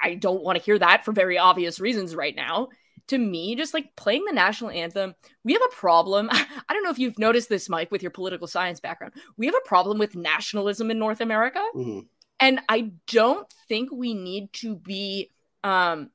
I 0.00 0.14
don't 0.14 0.42
want 0.42 0.58
to 0.58 0.64
hear 0.64 0.78
that 0.78 1.04
for 1.04 1.12
very 1.12 1.38
obvious 1.38 1.80
reasons 1.80 2.14
right 2.14 2.34
now. 2.34 2.68
To 3.08 3.18
me, 3.18 3.54
just 3.54 3.72
like 3.74 3.94
playing 3.96 4.24
the 4.24 4.32
national 4.32 4.70
anthem, 4.70 5.14
we 5.44 5.52
have 5.52 5.62
a 5.62 5.74
problem. 5.74 6.28
I 6.32 6.46
don't 6.72 6.82
know 6.82 6.90
if 6.90 6.98
you've 6.98 7.18
noticed 7.18 7.48
this, 7.48 7.68
Mike, 7.68 7.90
with 7.92 8.02
your 8.02 8.10
political 8.10 8.48
science 8.48 8.80
background. 8.80 9.14
We 9.36 9.46
have 9.46 9.54
a 9.54 9.68
problem 9.68 9.98
with 9.98 10.16
nationalism 10.16 10.90
in 10.90 10.98
North 10.98 11.20
America 11.20 11.62
Mhm. 11.74 12.06
and 12.40 12.60
i 12.68 12.90
don't 13.06 13.46
think 13.68 13.90
we 13.92 14.12
need 14.12 14.52
to 14.52 14.74
be 14.76 15.30
um 15.64 16.10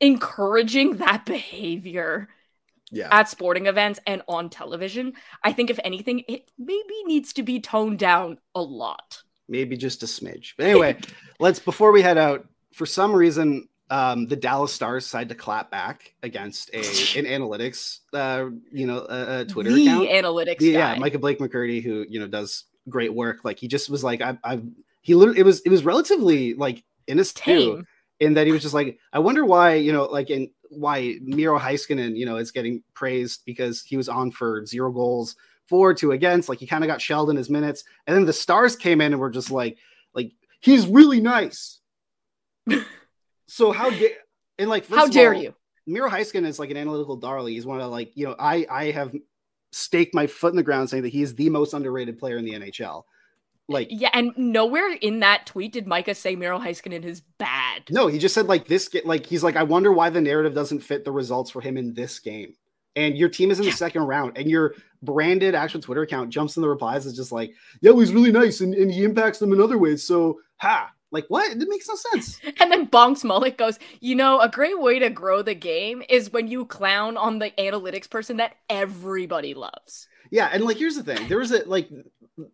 encouraging 0.00 0.96
that 0.98 1.24
behavior 1.26 2.28
Yeah. 2.92 3.08
at 3.12 3.28
sporting 3.28 3.66
events 3.66 4.00
and 4.06 4.22
on 4.26 4.50
television 4.50 5.12
i 5.44 5.52
think 5.52 5.70
if 5.70 5.78
anything 5.84 6.24
it 6.28 6.50
maybe 6.58 7.04
needs 7.04 7.32
to 7.34 7.42
be 7.44 7.60
toned 7.60 7.98
down 8.00 8.38
a 8.54 8.62
lot 8.62 9.22
maybe 9.48 9.76
just 9.76 10.02
a 10.02 10.06
smidge. 10.06 10.54
But 10.56 10.66
anyway, 10.66 10.96
let's 11.40 11.58
before 11.58 11.92
we 11.92 12.02
head 12.02 12.16
out. 12.16 12.46
For 12.72 12.86
some 12.86 13.12
reason, 13.12 13.68
um, 13.90 14.26
the 14.26 14.36
Dallas 14.36 14.72
Stars 14.72 15.04
decided 15.04 15.28
to 15.30 15.34
clap 15.34 15.70
back 15.72 16.14
against 16.22 16.70
a 16.72 16.78
an 17.18 17.24
analytics, 17.36 17.98
uh, 18.14 18.46
you 18.72 18.86
know, 18.86 18.98
uh, 18.98 19.26
uh, 19.28 19.44
Twitter 19.44 19.72
the 19.72 19.86
account. 19.88 20.08
analytics 20.08 20.60
yeah, 20.60 20.94
guy. 20.94 20.98
Micah 21.00 21.18
Blake 21.18 21.40
McCurdy, 21.40 21.82
who 21.82 22.06
you 22.08 22.20
know 22.20 22.28
does 22.28 22.64
great 22.88 23.12
work. 23.12 23.44
Like 23.44 23.58
he 23.58 23.66
just 23.66 23.90
was 23.90 24.04
like, 24.04 24.20
I, 24.22 24.38
I, 24.44 24.60
he 25.02 25.14
literally, 25.16 25.40
it 25.40 25.44
was, 25.44 25.60
it 25.62 25.68
was 25.68 25.84
relatively 25.84 26.54
like 26.54 26.84
innocent 27.08 27.44
too, 27.44 27.52
tame 27.74 27.86
in 28.20 28.34
that 28.34 28.46
he 28.46 28.52
was 28.52 28.62
just 28.62 28.74
like, 28.74 28.98
I 29.12 29.18
wonder 29.18 29.44
why, 29.44 29.74
you 29.74 29.92
know, 29.92 30.04
like 30.04 30.30
in 30.30 30.50
why 30.68 31.16
Miro 31.22 31.58
Heiskanen, 31.58 32.16
you 32.16 32.26
know, 32.26 32.36
is 32.36 32.50
getting 32.50 32.82
praised 32.94 33.42
because 33.44 33.82
he 33.82 33.96
was 33.96 34.08
on 34.08 34.30
for 34.30 34.64
zero 34.66 34.92
goals, 34.92 35.36
four 35.66 35.94
two 35.94 36.12
against, 36.12 36.48
like 36.48 36.58
he 36.58 36.66
kind 36.66 36.84
of 36.84 36.88
got 36.88 37.00
shelled 37.00 37.30
in 37.30 37.36
his 37.36 37.50
minutes, 37.50 37.82
and 38.06 38.14
then 38.14 38.26
the 38.26 38.32
Stars 38.32 38.76
came 38.76 39.00
in 39.00 39.12
and 39.12 39.20
were 39.20 39.30
just 39.30 39.50
like, 39.50 39.78
like 40.14 40.32
he's 40.60 40.86
really 40.86 41.20
nice. 41.20 41.80
so 43.48 43.72
how 43.72 43.90
dare 43.90 44.10
and 44.58 44.68
like 44.68 44.84
first 44.84 44.98
how 44.98 45.08
dare 45.08 45.34
all, 45.34 45.42
you 45.42 45.54
Miro 45.86 46.08
Heiskanen 46.08 46.46
is 46.46 46.58
like 46.58 46.70
an 46.70 46.76
analytical 46.76 47.16
darling. 47.16 47.54
He's 47.54 47.66
one 47.66 47.80
of 47.80 47.90
like, 47.90 48.12
you 48.14 48.26
know, 48.26 48.36
I 48.38 48.66
I 48.70 48.90
have 48.92 49.14
staked 49.72 50.14
my 50.14 50.26
foot 50.26 50.52
in 50.52 50.56
the 50.56 50.62
ground 50.62 50.90
saying 50.90 51.04
that 51.04 51.08
he 51.08 51.22
is 51.22 51.34
the 51.34 51.48
most 51.48 51.74
underrated 51.74 52.18
player 52.18 52.36
in 52.36 52.44
the 52.44 52.52
NHL. 52.52 53.04
Like, 53.70 53.88
Yeah, 53.90 54.10
and 54.12 54.32
nowhere 54.36 54.92
in 55.00 55.20
that 55.20 55.46
tweet 55.46 55.72
did 55.72 55.86
Micah 55.86 56.14
say 56.14 56.34
Miro 56.36 56.58
Heiskanen 56.58 57.04
is 57.04 57.22
bad. 57.38 57.84
no, 57.88 58.08
he 58.08 58.18
just 58.18 58.34
said 58.34 58.46
like 58.48 58.66
this. 58.66 58.88
ga- 58.88 59.02
Like 59.04 59.24
he's 59.24 59.42
like, 59.44 59.56
I 59.56 59.62
wonder 59.62 59.92
why 59.92 60.10
the 60.10 60.20
narrative 60.20 60.54
doesn't 60.54 60.80
fit 60.80 61.04
the 61.04 61.12
results 61.12 61.50
for 61.50 61.60
him 61.60 61.76
in 61.76 61.94
this 61.94 62.18
game. 62.18 62.54
And 62.96 63.16
your 63.16 63.28
team 63.28 63.52
is 63.52 63.60
in 63.60 63.66
the 63.66 63.70
second 63.72 64.02
round, 64.02 64.36
and 64.36 64.50
your 64.50 64.74
branded 65.00 65.54
actual 65.54 65.80
Twitter 65.80 66.02
account 66.02 66.30
jumps 66.30 66.56
in 66.56 66.60
the 66.62 66.68
replies. 66.68 67.06
Is 67.06 67.14
just 67.16 67.30
like, 67.30 67.52
yeah, 67.80 67.92
well, 67.92 68.00
he's 68.00 68.12
really 68.12 68.32
nice, 68.32 68.60
and, 68.60 68.74
and 68.74 68.90
he 68.90 69.04
impacts 69.04 69.38
them 69.38 69.52
in 69.52 69.60
other 69.60 69.78
ways. 69.78 70.02
So, 70.04 70.40
ha, 70.56 70.90
like 71.12 71.26
what? 71.28 71.50
It 71.50 71.68
makes 71.68 71.88
no 71.88 71.94
sense. 71.94 72.40
And 72.60 72.70
then 72.70 72.86
Bonks 72.88 73.24
Mullet 73.24 73.56
goes, 73.56 73.78
you 74.00 74.14
know, 74.14 74.40
a 74.40 74.48
great 74.48 74.80
way 74.80 74.98
to 74.98 75.10
grow 75.10 75.42
the 75.42 75.54
game 75.54 76.02
is 76.08 76.32
when 76.32 76.48
you 76.48 76.66
clown 76.66 77.16
on 77.16 77.38
the 77.38 77.50
analytics 77.52 78.08
person 78.08 78.36
that 78.36 78.56
everybody 78.68 79.54
loves. 79.54 80.08
Yeah, 80.30 80.48
and 80.52 80.64
like 80.64 80.76
here's 80.76 80.96
the 80.96 81.02
thing. 81.02 81.26
There 81.28 81.38
was 81.38 81.52
a 81.52 81.64
like 81.68 81.88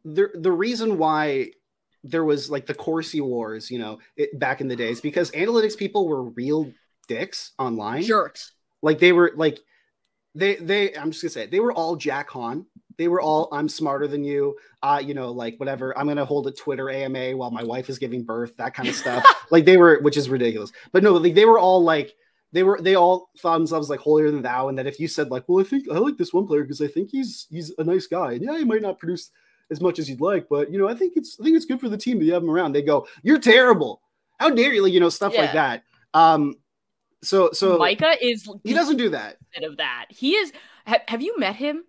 the 0.04 0.30
the 0.34 0.52
reason 0.52 0.98
why 0.98 1.50
there 2.04 2.24
was 2.24 2.50
like 2.50 2.66
the 2.66 2.74
Corsi 2.74 3.20
Wars, 3.20 3.70
you 3.70 3.78
know, 3.78 3.98
it, 4.16 4.38
back 4.38 4.60
in 4.60 4.68
the 4.68 4.76
days 4.76 5.00
because 5.00 5.30
analytics 5.32 5.76
people 5.76 6.08
were 6.08 6.22
real 6.22 6.72
dicks 7.08 7.52
online. 7.58 8.02
Jerks. 8.02 8.52
Like 8.82 8.98
they 8.98 9.12
were 9.12 9.32
like 9.36 9.58
they 10.34 10.56
they 10.56 10.94
I'm 10.94 11.10
just 11.10 11.22
gonna 11.22 11.30
say 11.30 11.44
it, 11.44 11.50
they 11.50 11.60
were 11.60 11.72
all 11.72 11.96
Jack 11.96 12.30
Hahn. 12.30 12.66
They 12.98 13.08
were 13.08 13.20
all 13.20 13.48
I'm 13.52 13.68
smarter 13.68 14.06
than 14.06 14.24
you. 14.24 14.56
Uh, 14.82 15.02
you 15.04 15.14
know, 15.14 15.30
like 15.30 15.58
whatever. 15.58 15.96
I'm 15.98 16.06
gonna 16.06 16.24
hold 16.24 16.46
a 16.46 16.52
Twitter 16.52 16.90
AMA 16.90 17.36
while 17.36 17.50
my 17.50 17.62
wife 17.62 17.90
is 17.90 17.98
giving 17.98 18.22
birth, 18.22 18.56
that 18.56 18.74
kind 18.74 18.88
of 18.88 18.94
stuff. 18.94 19.24
like 19.50 19.64
they 19.64 19.76
were, 19.76 20.00
which 20.00 20.16
is 20.16 20.28
ridiculous. 20.28 20.72
But 20.92 21.02
no, 21.02 21.12
like 21.12 21.34
they 21.34 21.44
were 21.44 21.58
all 21.58 21.82
like 21.82 22.14
they 22.52 22.62
were 22.62 22.80
they 22.80 22.94
all 22.94 23.30
thought 23.38 23.58
themselves 23.58 23.90
like 23.90 24.00
holier 24.00 24.30
than 24.30 24.42
thou, 24.42 24.68
and 24.68 24.78
that 24.78 24.86
if 24.86 24.98
you 24.98 25.08
said 25.08 25.30
like, 25.30 25.44
well, 25.46 25.60
I 25.60 25.68
think 25.68 25.90
I 25.90 25.98
like 25.98 26.16
this 26.16 26.32
one 26.32 26.46
player 26.46 26.62
because 26.62 26.80
I 26.80 26.86
think 26.88 27.10
he's 27.10 27.46
he's 27.50 27.72
a 27.78 27.84
nice 27.84 28.06
guy, 28.06 28.32
and 28.32 28.42
yeah, 28.42 28.56
he 28.56 28.64
might 28.64 28.82
not 28.82 28.98
produce 28.98 29.30
as 29.70 29.80
much 29.80 29.98
as 29.98 30.08
you'd 30.08 30.20
like, 30.20 30.48
but 30.48 30.70
you 30.70 30.78
know, 30.78 30.88
I 30.88 30.94
think 30.94 31.14
it's 31.16 31.38
I 31.40 31.44
think 31.44 31.56
it's 31.56 31.66
good 31.66 31.80
for 31.80 31.88
the 31.88 31.98
team 31.98 32.20
to 32.20 32.26
have 32.30 32.42
him 32.42 32.50
around. 32.50 32.72
They 32.72 32.82
go, 32.82 33.06
you're 33.22 33.38
terrible. 33.38 34.00
How 34.38 34.50
dare 34.50 34.72
you? 34.72 34.82
Like, 34.82 34.92
you 34.92 35.00
know, 35.00 35.08
stuff 35.08 35.34
like 35.36 35.52
that. 35.52 35.82
Um, 36.14 36.54
so 37.22 37.50
so 37.52 37.78
Micah 37.78 38.14
is 38.24 38.48
he 38.64 38.72
doesn't 38.74 38.96
do 38.96 39.10
that. 39.10 39.36
bit 39.54 39.68
of 39.68 39.76
that. 39.78 40.06
He 40.10 40.34
is. 40.34 40.52
Ha- 40.86 41.02
have 41.08 41.20
you 41.20 41.38
met 41.38 41.56
him? 41.56 41.84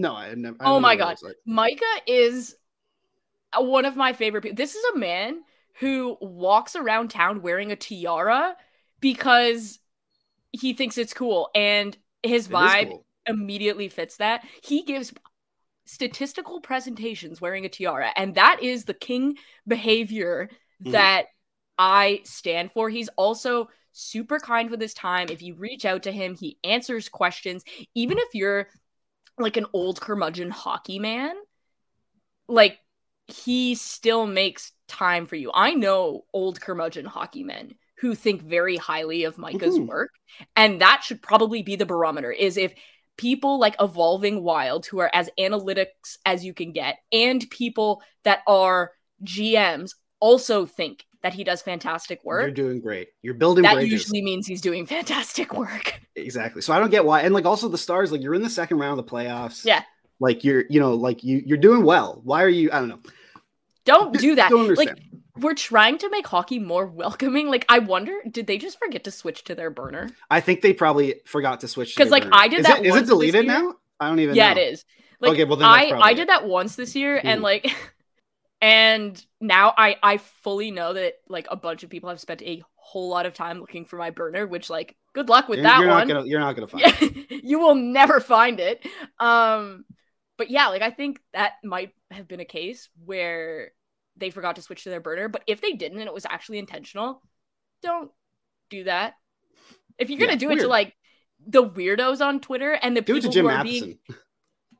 No, 0.00 0.14
I 0.14 0.28
have 0.28 0.38
never. 0.38 0.56
I 0.60 0.66
Oh 0.66 0.80
my 0.80 0.96
God. 0.96 1.16
like. 1.22 1.36
Micah 1.46 1.84
is 2.06 2.56
uh, 3.52 3.62
one 3.62 3.84
of 3.84 3.96
my 3.96 4.12
favorite 4.12 4.42
people. 4.42 4.56
This 4.56 4.74
is 4.74 4.84
a 4.94 4.98
man 4.98 5.40
who 5.78 6.16
walks 6.20 6.76
around 6.76 7.10
town 7.10 7.42
wearing 7.42 7.72
a 7.72 7.76
tiara 7.76 8.56
because 9.00 9.78
he 10.52 10.72
thinks 10.72 10.98
it's 10.98 11.14
cool, 11.14 11.50
and 11.54 11.96
his 12.22 12.46
It 12.46 12.52
vibe 12.52 12.88
cool. 12.88 13.06
immediately 13.26 13.88
fits 13.88 14.16
that. 14.18 14.44
He 14.62 14.82
gives 14.82 15.12
statistical 15.84 16.60
presentations 16.60 17.40
wearing 17.40 17.64
a 17.64 17.68
tiara, 17.68 18.10
and 18.16 18.34
that 18.36 18.62
is 18.62 18.84
the 18.84 18.94
king 18.94 19.36
behavior 19.66 20.48
Mhm. 20.84 20.92
that 20.92 21.26
I 21.78 22.20
stand 22.24 22.72
for. 22.72 22.90
He's 22.90 23.08
also 23.10 23.70
super 23.92 24.38
kind 24.38 24.70
with 24.70 24.80
his 24.80 24.94
time. 24.94 25.28
If 25.30 25.42
you 25.42 25.54
reach 25.54 25.84
out 25.84 26.04
to 26.04 26.12
him, 26.12 26.34
he 26.34 26.58
answers 26.62 27.08
questions. 27.08 27.64
Even 27.94 28.18
if 28.18 28.34
you're 28.34 28.68
like 29.40 29.56
an 29.56 29.66
old 29.72 30.00
curmudgeon 30.00 30.50
hockey 30.50 30.98
man, 30.98 31.34
like 32.48 32.78
he 33.26 33.74
still 33.74 34.26
makes 34.26 34.72
time 34.88 35.26
for 35.26 35.36
you. 35.36 35.50
I 35.54 35.74
know 35.74 36.24
old 36.32 36.60
curmudgeon 36.60 37.06
hockey 37.06 37.44
men 37.44 37.74
who 37.98 38.14
think 38.14 38.42
very 38.42 38.76
highly 38.76 39.24
of 39.24 39.38
Micah's 39.38 39.78
Mhm. 39.78 39.86
work, 39.86 40.10
and 40.56 40.80
that 40.80 41.02
should 41.04 41.22
probably 41.22 41.62
be 41.62 41.76
the 41.76 41.86
barometer. 41.86 42.32
Is 42.32 42.56
if 42.56 42.74
people 43.16 43.58
like 43.58 43.76
evolving 43.78 44.42
wild 44.42 44.86
who 44.86 44.98
are 44.98 45.10
as 45.12 45.28
analytics 45.38 46.16
as 46.24 46.44
you 46.44 46.54
can 46.54 46.72
get 46.72 46.98
and 47.12 47.48
people 47.50 48.02
that 48.24 48.40
are 48.46 48.92
gms 49.22 49.90
also 50.20 50.64
think 50.64 51.04
that 51.22 51.34
he 51.34 51.44
does 51.44 51.60
fantastic 51.62 52.24
work. 52.24 52.42
You're 52.42 52.50
doing 52.50 52.80
great. 52.80 53.08
You're 53.22 53.34
building 53.34 53.62
that 53.62 53.74
bridges. 53.74 53.92
usually 53.92 54.22
means 54.22 54.46
he's 54.46 54.60
doing 54.60 54.86
fantastic 54.96 55.52
work 55.52 56.00
exactly. 56.16 56.62
So 56.62 56.72
I 56.72 56.78
don't 56.78 56.90
get 56.90 57.04
why. 57.04 57.22
And 57.22 57.34
like 57.34 57.44
also 57.44 57.68
the 57.68 57.78
stars, 57.78 58.10
like 58.12 58.22
you're 58.22 58.34
in 58.34 58.42
the 58.42 58.50
second 58.50 58.78
round 58.78 58.98
of 58.98 59.04
the 59.06 59.10
playoffs. 59.10 59.64
Yeah. 59.64 59.82
Like 60.18 60.44
you're, 60.44 60.64
you 60.68 60.80
know, 60.80 60.94
like 60.94 61.24
you 61.24 61.42
you're 61.44 61.58
doing 61.58 61.84
well. 61.84 62.20
Why 62.24 62.42
are 62.42 62.48
you? 62.48 62.70
I 62.72 62.78
don't 62.80 62.88
know. 62.88 63.00
don't 63.84 64.16
do 64.18 64.34
that 64.34 64.50
Don't 64.50 64.76
like 64.76 64.98
we're 65.38 65.54
trying 65.54 65.96
to 65.98 66.10
make 66.10 66.26
hockey 66.26 66.58
more 66.58 66.84
welcoming 66.86 67.48
like 67.48 67.64
i 67.70 67.78
wonder 67.78 68.12
did 68.30 68.46
they 68.46 68.58
just 68.58 68.78
forget 68.78 69.04
to 69.04 69.10
switch 69.10 69.42
to 69.44 69.54
their 69.54 69.70
burner 69.70 70.10
I 70.30 70.40
think 70.40 70.60
they 70.60 70.74
probably 70.74 71.14
forgot 71.24 71.60
to 71.60 71.68
switch. 71.68 71.96
because, 71.96 72.10
like, 72.10 72.24
burner. 72.24 72.34
I 72.36 72.48
did 72.48 72.60
Is 72.60 72.66
that 72.66 72.80
It, 72.80 72.86
is 72.86 72.90
once 72.90 72.98
it 72.98 73.02
this 73.04 73.08
deleted 73.10 73.44
year. 73.44 73.52
now? 73.52 73.74
I 73.98 74.08
don't 74.08 74.18
even. 74.20 74.34
yeah 74.34 74.52
know. 74.52 74.60
it 74.60 74.64
is 74.72 74.84
like 75.20 75.32
Okay, 75.32 75.44
well, 75.44 75.56
then 75.56 75.66
i 75.68 75.88
probably 75.88 76.10
i 76.10 76.12
did 76.14 76.28
that 76.28 76.46
once 76.46 76.76
this 76.76 76.94
year 76.94 77.18
and 77.24 77.40
like 77.40 77.66
and 78.60 79.24
now 79.40 79.72
i 79.76 79.96
i 80.02 80.16
fully 80.18 80.70
know 80.70 80.92
that 80.92 81.14
like 81.28 81.46
a 81.50 81.56
bunch 81.56 81.82
of 81.82 81.90
people 81.90 82.08
have 82.10 82.20
spent 82.20 82.42
a 82.42 82.62
whole 82.76 83.08
lot 83.08 83.26
of 83.26 83.34
time 83.34 83.60
looking 83.60 83.84
for 83.84 83.96
my 83.96 84.10
burner 84.10 84.46
which 84.46 84.68
like 84.68 84.96
good 85.14 85.28
luck 85.28 85.48
with 85.48 85.58
You're, 85.58 85.64
that 85.64 85.80
you're 85.80 85.88
one 85.88 86.08
not 86.08 86.08
gonna. 86.08 86.26
You're 86.26 86.40
not 86.40 86.54
gonna 86.56 86.66
find. 86.68 86.82
it. 86.84 87.44
you 87.44 87.58
will 87.58 87.74
never 87.74 88.20
find 88.20 88.60
it 88.60 88.84
um 89.18 89.84
but 90.36 90.50
yeah 90.50 90.68
like 90.68 90.82
i 90.82 90.90
think 90.90 91.20
that 91.32 91.52
might 91.64 91.92
have 92.10 92.28
been 92.28 92.40
a 92.40 92.44
case 92.44 92.88
where 93.04 93.70
they 94.16 94.30
forgot 94.30 94.56
to 94.56 94.62
switch 94.62 94.84
to 94.84 94.90
their 94.90 95.00
burner 95.00 95.28
but 95.28 95.42
if 95.46 95.60
they 95.60 95.72
didn't 95.72 95.98
and 95.98 96.08
it 96.08 96.14
was 96.14 96.26
actually 96.28 96.58
intentional 96.58 97.22
don't 97.82 98.10
do 98.68 98.84
that 98.84 99.14
if 99.98 100.10
you're 100.10 100.18
gonna 100.18 100.32
Yeah, 100.32 100.36
do 100.36 100.50
it 100.50 100.56
to 100.60 100.68
like 100.68 100.94
the 101.46 101.64
weirdos 101.64 102.20
on 102.24 102.40
twitter 102.40 102.72
and 102.72 102.96
the 102.96 103.00
Do 103.02 103.14
people 103.14 103.32
who 103.32 103.46
are 103.48 103.58
Matheson. 103.58 103.98
being 104.08 104.18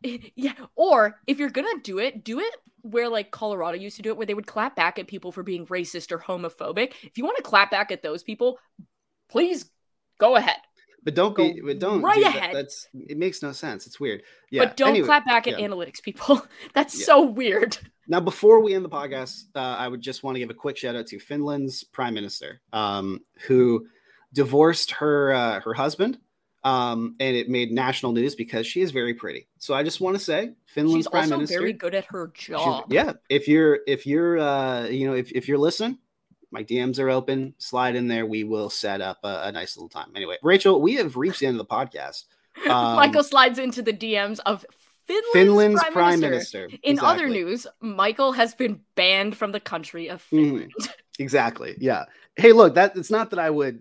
yeah 0.34 0.54
or 0.76 1.18
if 1.26 1.38
you're 1.38 1.50
gonna 1.50 1.68
do 1.82 1.98
it 1.98 2.24
do 2.24 2.38
it 2.40 2.54
where 2.82 3.08
like 3.08 3.30
colorado 3.30 3.76
used 3.76 3.96
to 3.96 4.02
do 4.02 4.08
it 4.10 4.16
where 4.16 4.26
they 4.26 4.34
would 4.34 4.46
clap 4.46 4.74
back 4.76 4.98
at 4.98 5.06
people 5.06 5.32
for 5.32 5.42
being 5.42 5.66
racist 5.66 6.10
or 6.12 6.18
homophobic 6.18 6.92
if 7.02 7.18
you 7.18 7.24
want 7.24 7.36
to 7.36 7.42
clap 7.42 7.70
back 7.70 7.92
at 7.92 8.02
those 8.02 8.22
people 8.22 8.58
please 9.28 9.70
go 10.18 10.36
ahead 10.36 10.56
But 11.02 11.14
don't 11.14 11.34
Go 11.34 11.50
be. 11.52 11.60
But 11.64 11.78
don't. 11.78 12.02
right 12.02 12.14
do 12.16 12.22
that. 12.22 12.36
ahead. 12.36 12.54
That's. 12.54 12.86
It 12.92 13.16
makes 13.16 13.42
no 13.42 13.52
sense. 13.52 13.86
It's 13.86 13.98
weird. 13.98 14.22
Yeah. 14.50 14.64
but 14.66 14.76
don't 14.76 14.90
anyway, 14.90 15.06
clap 15.06 15.24
back 15.24 15.46
at 15.48 15.58
yeah. 15.58 15.66
analytics 15.66 16.02
people 16.02 16.46
that's 16.74 16.98
Yeah. 16.98 17.06
so 17.06 17.22
weird 17.22 17.78
Now, 18.06 18.20
before 18.20 18.60
we 18.62 18.74
end 18.74 18.84
the 18.84 18.90
podcast, 18.90 19.44
uh, 19.54 19.60
I 19.78 19.88
would 19.88 20.02
just 20.02 20.22
want 20.22 20.34
to 20.34 20.40
give 20.40 20.50
a 20.50 20.54
quick 20.54 20.76
shout 20.76 20.96
out 20.96 21.06
to 21.06 21.18
Finland's 21.18 21.84
prime 21.84 22.12
minister, 22.12 22.60
um, 22.74 23.20
who 23.46 23.86
divorced 24.34 24.90
her 25.00 25.32
uh, 25.32 25.60
her 25.60 25.72
husband, 25.74 26.18
um, 26.62 27.16
and 27.20 27.36
it 27.36 27.48
made 27.48 27.72
national 27.72 28.12
news 28.12 28.34
because 28.34 28.66
she 28.66 28.80
is 28.82 28.90
very 28.90 29.14
pretty. 29.14 29.46
So 29.58 29.72
I 29.74 29.82
just 29.82 30.00
want 30.00 30.16
to 30.16 30.22
say, 30.22 30.52
Finland's 30.66 31.06
she's 31.06 31.08
prime 31.10 31.22
also 31.24 31.36
minister. 31.36 31.58
very 31.58 31.72
good 31.72 31.94
at 31.94 32.04
her 32.06 32.30
she's- 32.34 32.58
job 32.60 32.92
yeah, 32.92 33.12
if 33.28 33.48
you're 33.48 33.80
if 33.86 34.06
you're 34.06 34.38
uh, 34.38 34.84
you 34.86 35.06
know 35.08 35.14
if 35.14 35.32
if 35.32 35.48
you're 35.48 35.58
listening, 35.58 35.98
my 36.50 36.62
DMs 36.64 36.98
are 36.98 37.08
open. 37.10 37.54
Slide 37.58 37.96
in 37.96 38.08
there. 38.08 38.26
We 38.26 38.44
will 38.44 38.68
set 38.70 39.00
up 39.00 39.18
a, 39.24 39.42
a 39.44 39.52
nice 39.52 39.76
little 39.76 39.88
time. 39.88 40.10
Anyway, 40.14 40.36
Rachel, 40.42 40.80
we 40.80 40.94
have 40.96 41.16
reached 41.16 41.40
the 41.40 41.46
end 41.46 41.58
of 41.60 41.66
the 41.66 41.72
podcast. 41.74 42.24
Um, 42.68 42.96
michael 42.96 43.22
slides 43.22 43.58
into 43.60 43.80
the 43.80 43.92
dms 43.92 44.40
of 44.44 44.66
finland's, 45.06 45.32
Finland's 45.32 45.84
prime, 45.92 46.20
minister. 46.20 46.68
in 46.82 46.98
other 46.98 47.28
news 47.28 47.66
michael 47.80 48.32
has 48.32 48.54
been 48.54 48.80
banned 48.96 49.36
from 49.36 49.52
the 49.52 49.60
country 49.60 50.08
of 50.10 50.20
Mhm. 50.24 50.28
finland 50.28 50.72
Exactly. 51.20 51.76
Yeah. 51.78 52.04
Hey, 52.36 52.52
look, 52.52 52.74
that 52.74 52.96
it's 52.96 53.10
not 53.10 53.30
that 53.30 53.38
I 53.38 53.50
would. 53.50 53.80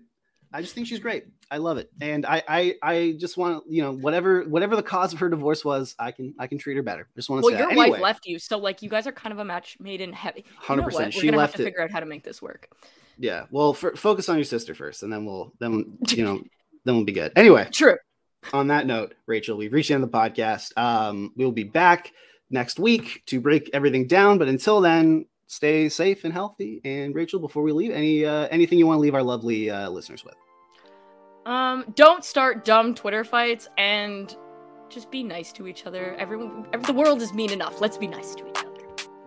I 0.52 0.60
just 0.62 0.74
think 0.74 0.86
she's 0.86 0.98
great. 1.00 1.24
I 1.50 1.56
love 1.58 1.78
it, 1.78 1.90
and 2.00 2.24
I 2.24 2.42
I 2.48 2.74
I 2.82 3.14
just 3.18 3.36
want 3.36 3.64
to 3.64 3.74
you 3.74 3.82
know 3.82 3.92
whatever 3.92 4.42
whatever 4.44 4.76
the 4.76 4.82
cause 4.82 5.12
of 5.12 5.18
her 5.18 5.28
divorce 5.28 5.64
was, 5.64 5.94
I 5.98 6.12
can 6.12 6.34
I 6.38 6.46
can 6.46 6.58
treat 6.58 6.76
her 6.76 6.82
better. 6.82 7.08
Just 7.16 7.28
want 7.28 7.42
to 7.42 7.50
well 7.50 7.54
say 7.54 7.74
your 7.74 7.74
wife 7.74 8.00
left 8.00 8.26
you 8.26 8.38
so 8.38 8.58
like 8.58 8.82
you 8.82 8.88
guys 8.88 9.06
are 9.06 9.12
kind 9.12 9.32
of 9.32 9.38
a 9.38 9.44
match 9.44 9.76
made 9.80 10.00
in 10.00 10.12
heavy 10.12 10.44
You 10.46 10.56
Hundred 10.58 10.84
percent. 10.84 11.12
She 11.12 11.30
left 11.30 11.52
have 11.52 11.56
to 11.56 11.62
it. 11.62 11.64
figure 11.66 11.82
out 11.82 11.90
how 11.90 12.00
to 12.00 12.06
make 12.06 12.22
this 12.22 12.40
work 12.40 12.68
Yeah. 13.18 13.46
Well, 13.50 13.70
f- 13.70 13.98
focus 13.98 14.28
on 14.28 14.36
your 14.36 14.44
sister 14.44 14.74
first, 14.74 15.02
and 15.02 15.12
then 15.12 15.24
we'll 15.24 15.52
then 15.58 15.98
you 16.08 16.24
know 16.24 16.42
then 16.84 16.94
we'll 16.94 17.04
be 17.04 17.12
good. 17.12 17.32
Anyway, 17.36 17.68
true 17.72 17.96
on 18.52 18.68
that 18.68 18.86
note, 18.86 19.14
Rachel, 19.26 19.56
we've 19.56 19.72
reached 19.72 19.88
the 19.88 19.94
end 19.94 20.04
of 20.04 20.10
the 20.10 20.16
podcast. 20.16 20.76
Um, 20.76 21.32
we'll 21.36 21.52
be 21.52 21.64
back 21.64 22.12
next 22.50 22.78
week 22.78 23.22
to 23.26 23.40
break 23.40 23.70
everything 23.72 24.06
down. 24.06 24.38
But 24.38 24.48
until 24.48 24.80
then, 24.80 25.26
stay 25.46 25.88
safe 25.88 26.24
and 26.24 26.32
healthy. 26.32 26.80
And 26.84 27.14
Rachel, 27.14 27.40
before 27.40 27.62
we 27.62 27.72
leave, 27.72 27.92
any 27.92 28.24
uh, 28.24 28.48
anything 28.50 28.78
you 28.78 28.86
want 28.86 28.98
to 28.98 29.02
leave 29.02 29.14
our 29.14 29.22
lovely 29.22 29.70
uh, 29.70 29.90
listeners 29.90 30.24
with? 30.24 30.34
Um, 31.46 31.84
don't 31.94 32.24
start 32.24 32.64
dumb 32.64 32.94
Twitter 32.94 33.24
fights 33.24 33.68
and 33.78 34.34
just 34.88 35.10
be 35.10 35.22
nice 35.22 35.52
to 35.54 35.66
each 35.66 35.86
other. 35.86 36.14
Everyone, 36.16 36.66
ev- 36.72 36.82
the 36.86 36.92
world 36.92 37.22
is 37.22 37.32
mean 37.32 37.50
enough. 37.50 37.80
Let's 37.80 37.96
be 37.96 38.06
nice 38.06 38.34
to 38.34 38.48
each 38.48 38.58
other. 38.58 38.70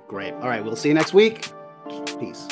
Great. 0.08 0.34
All 0.36 0.48
right. 0.50 0.64
We'll 0.64 0.76
see 0.76 0.90
you 0.90 0.94
next 0.96 1.14
week. 1.14 1.50
Peace. 2.20 2.48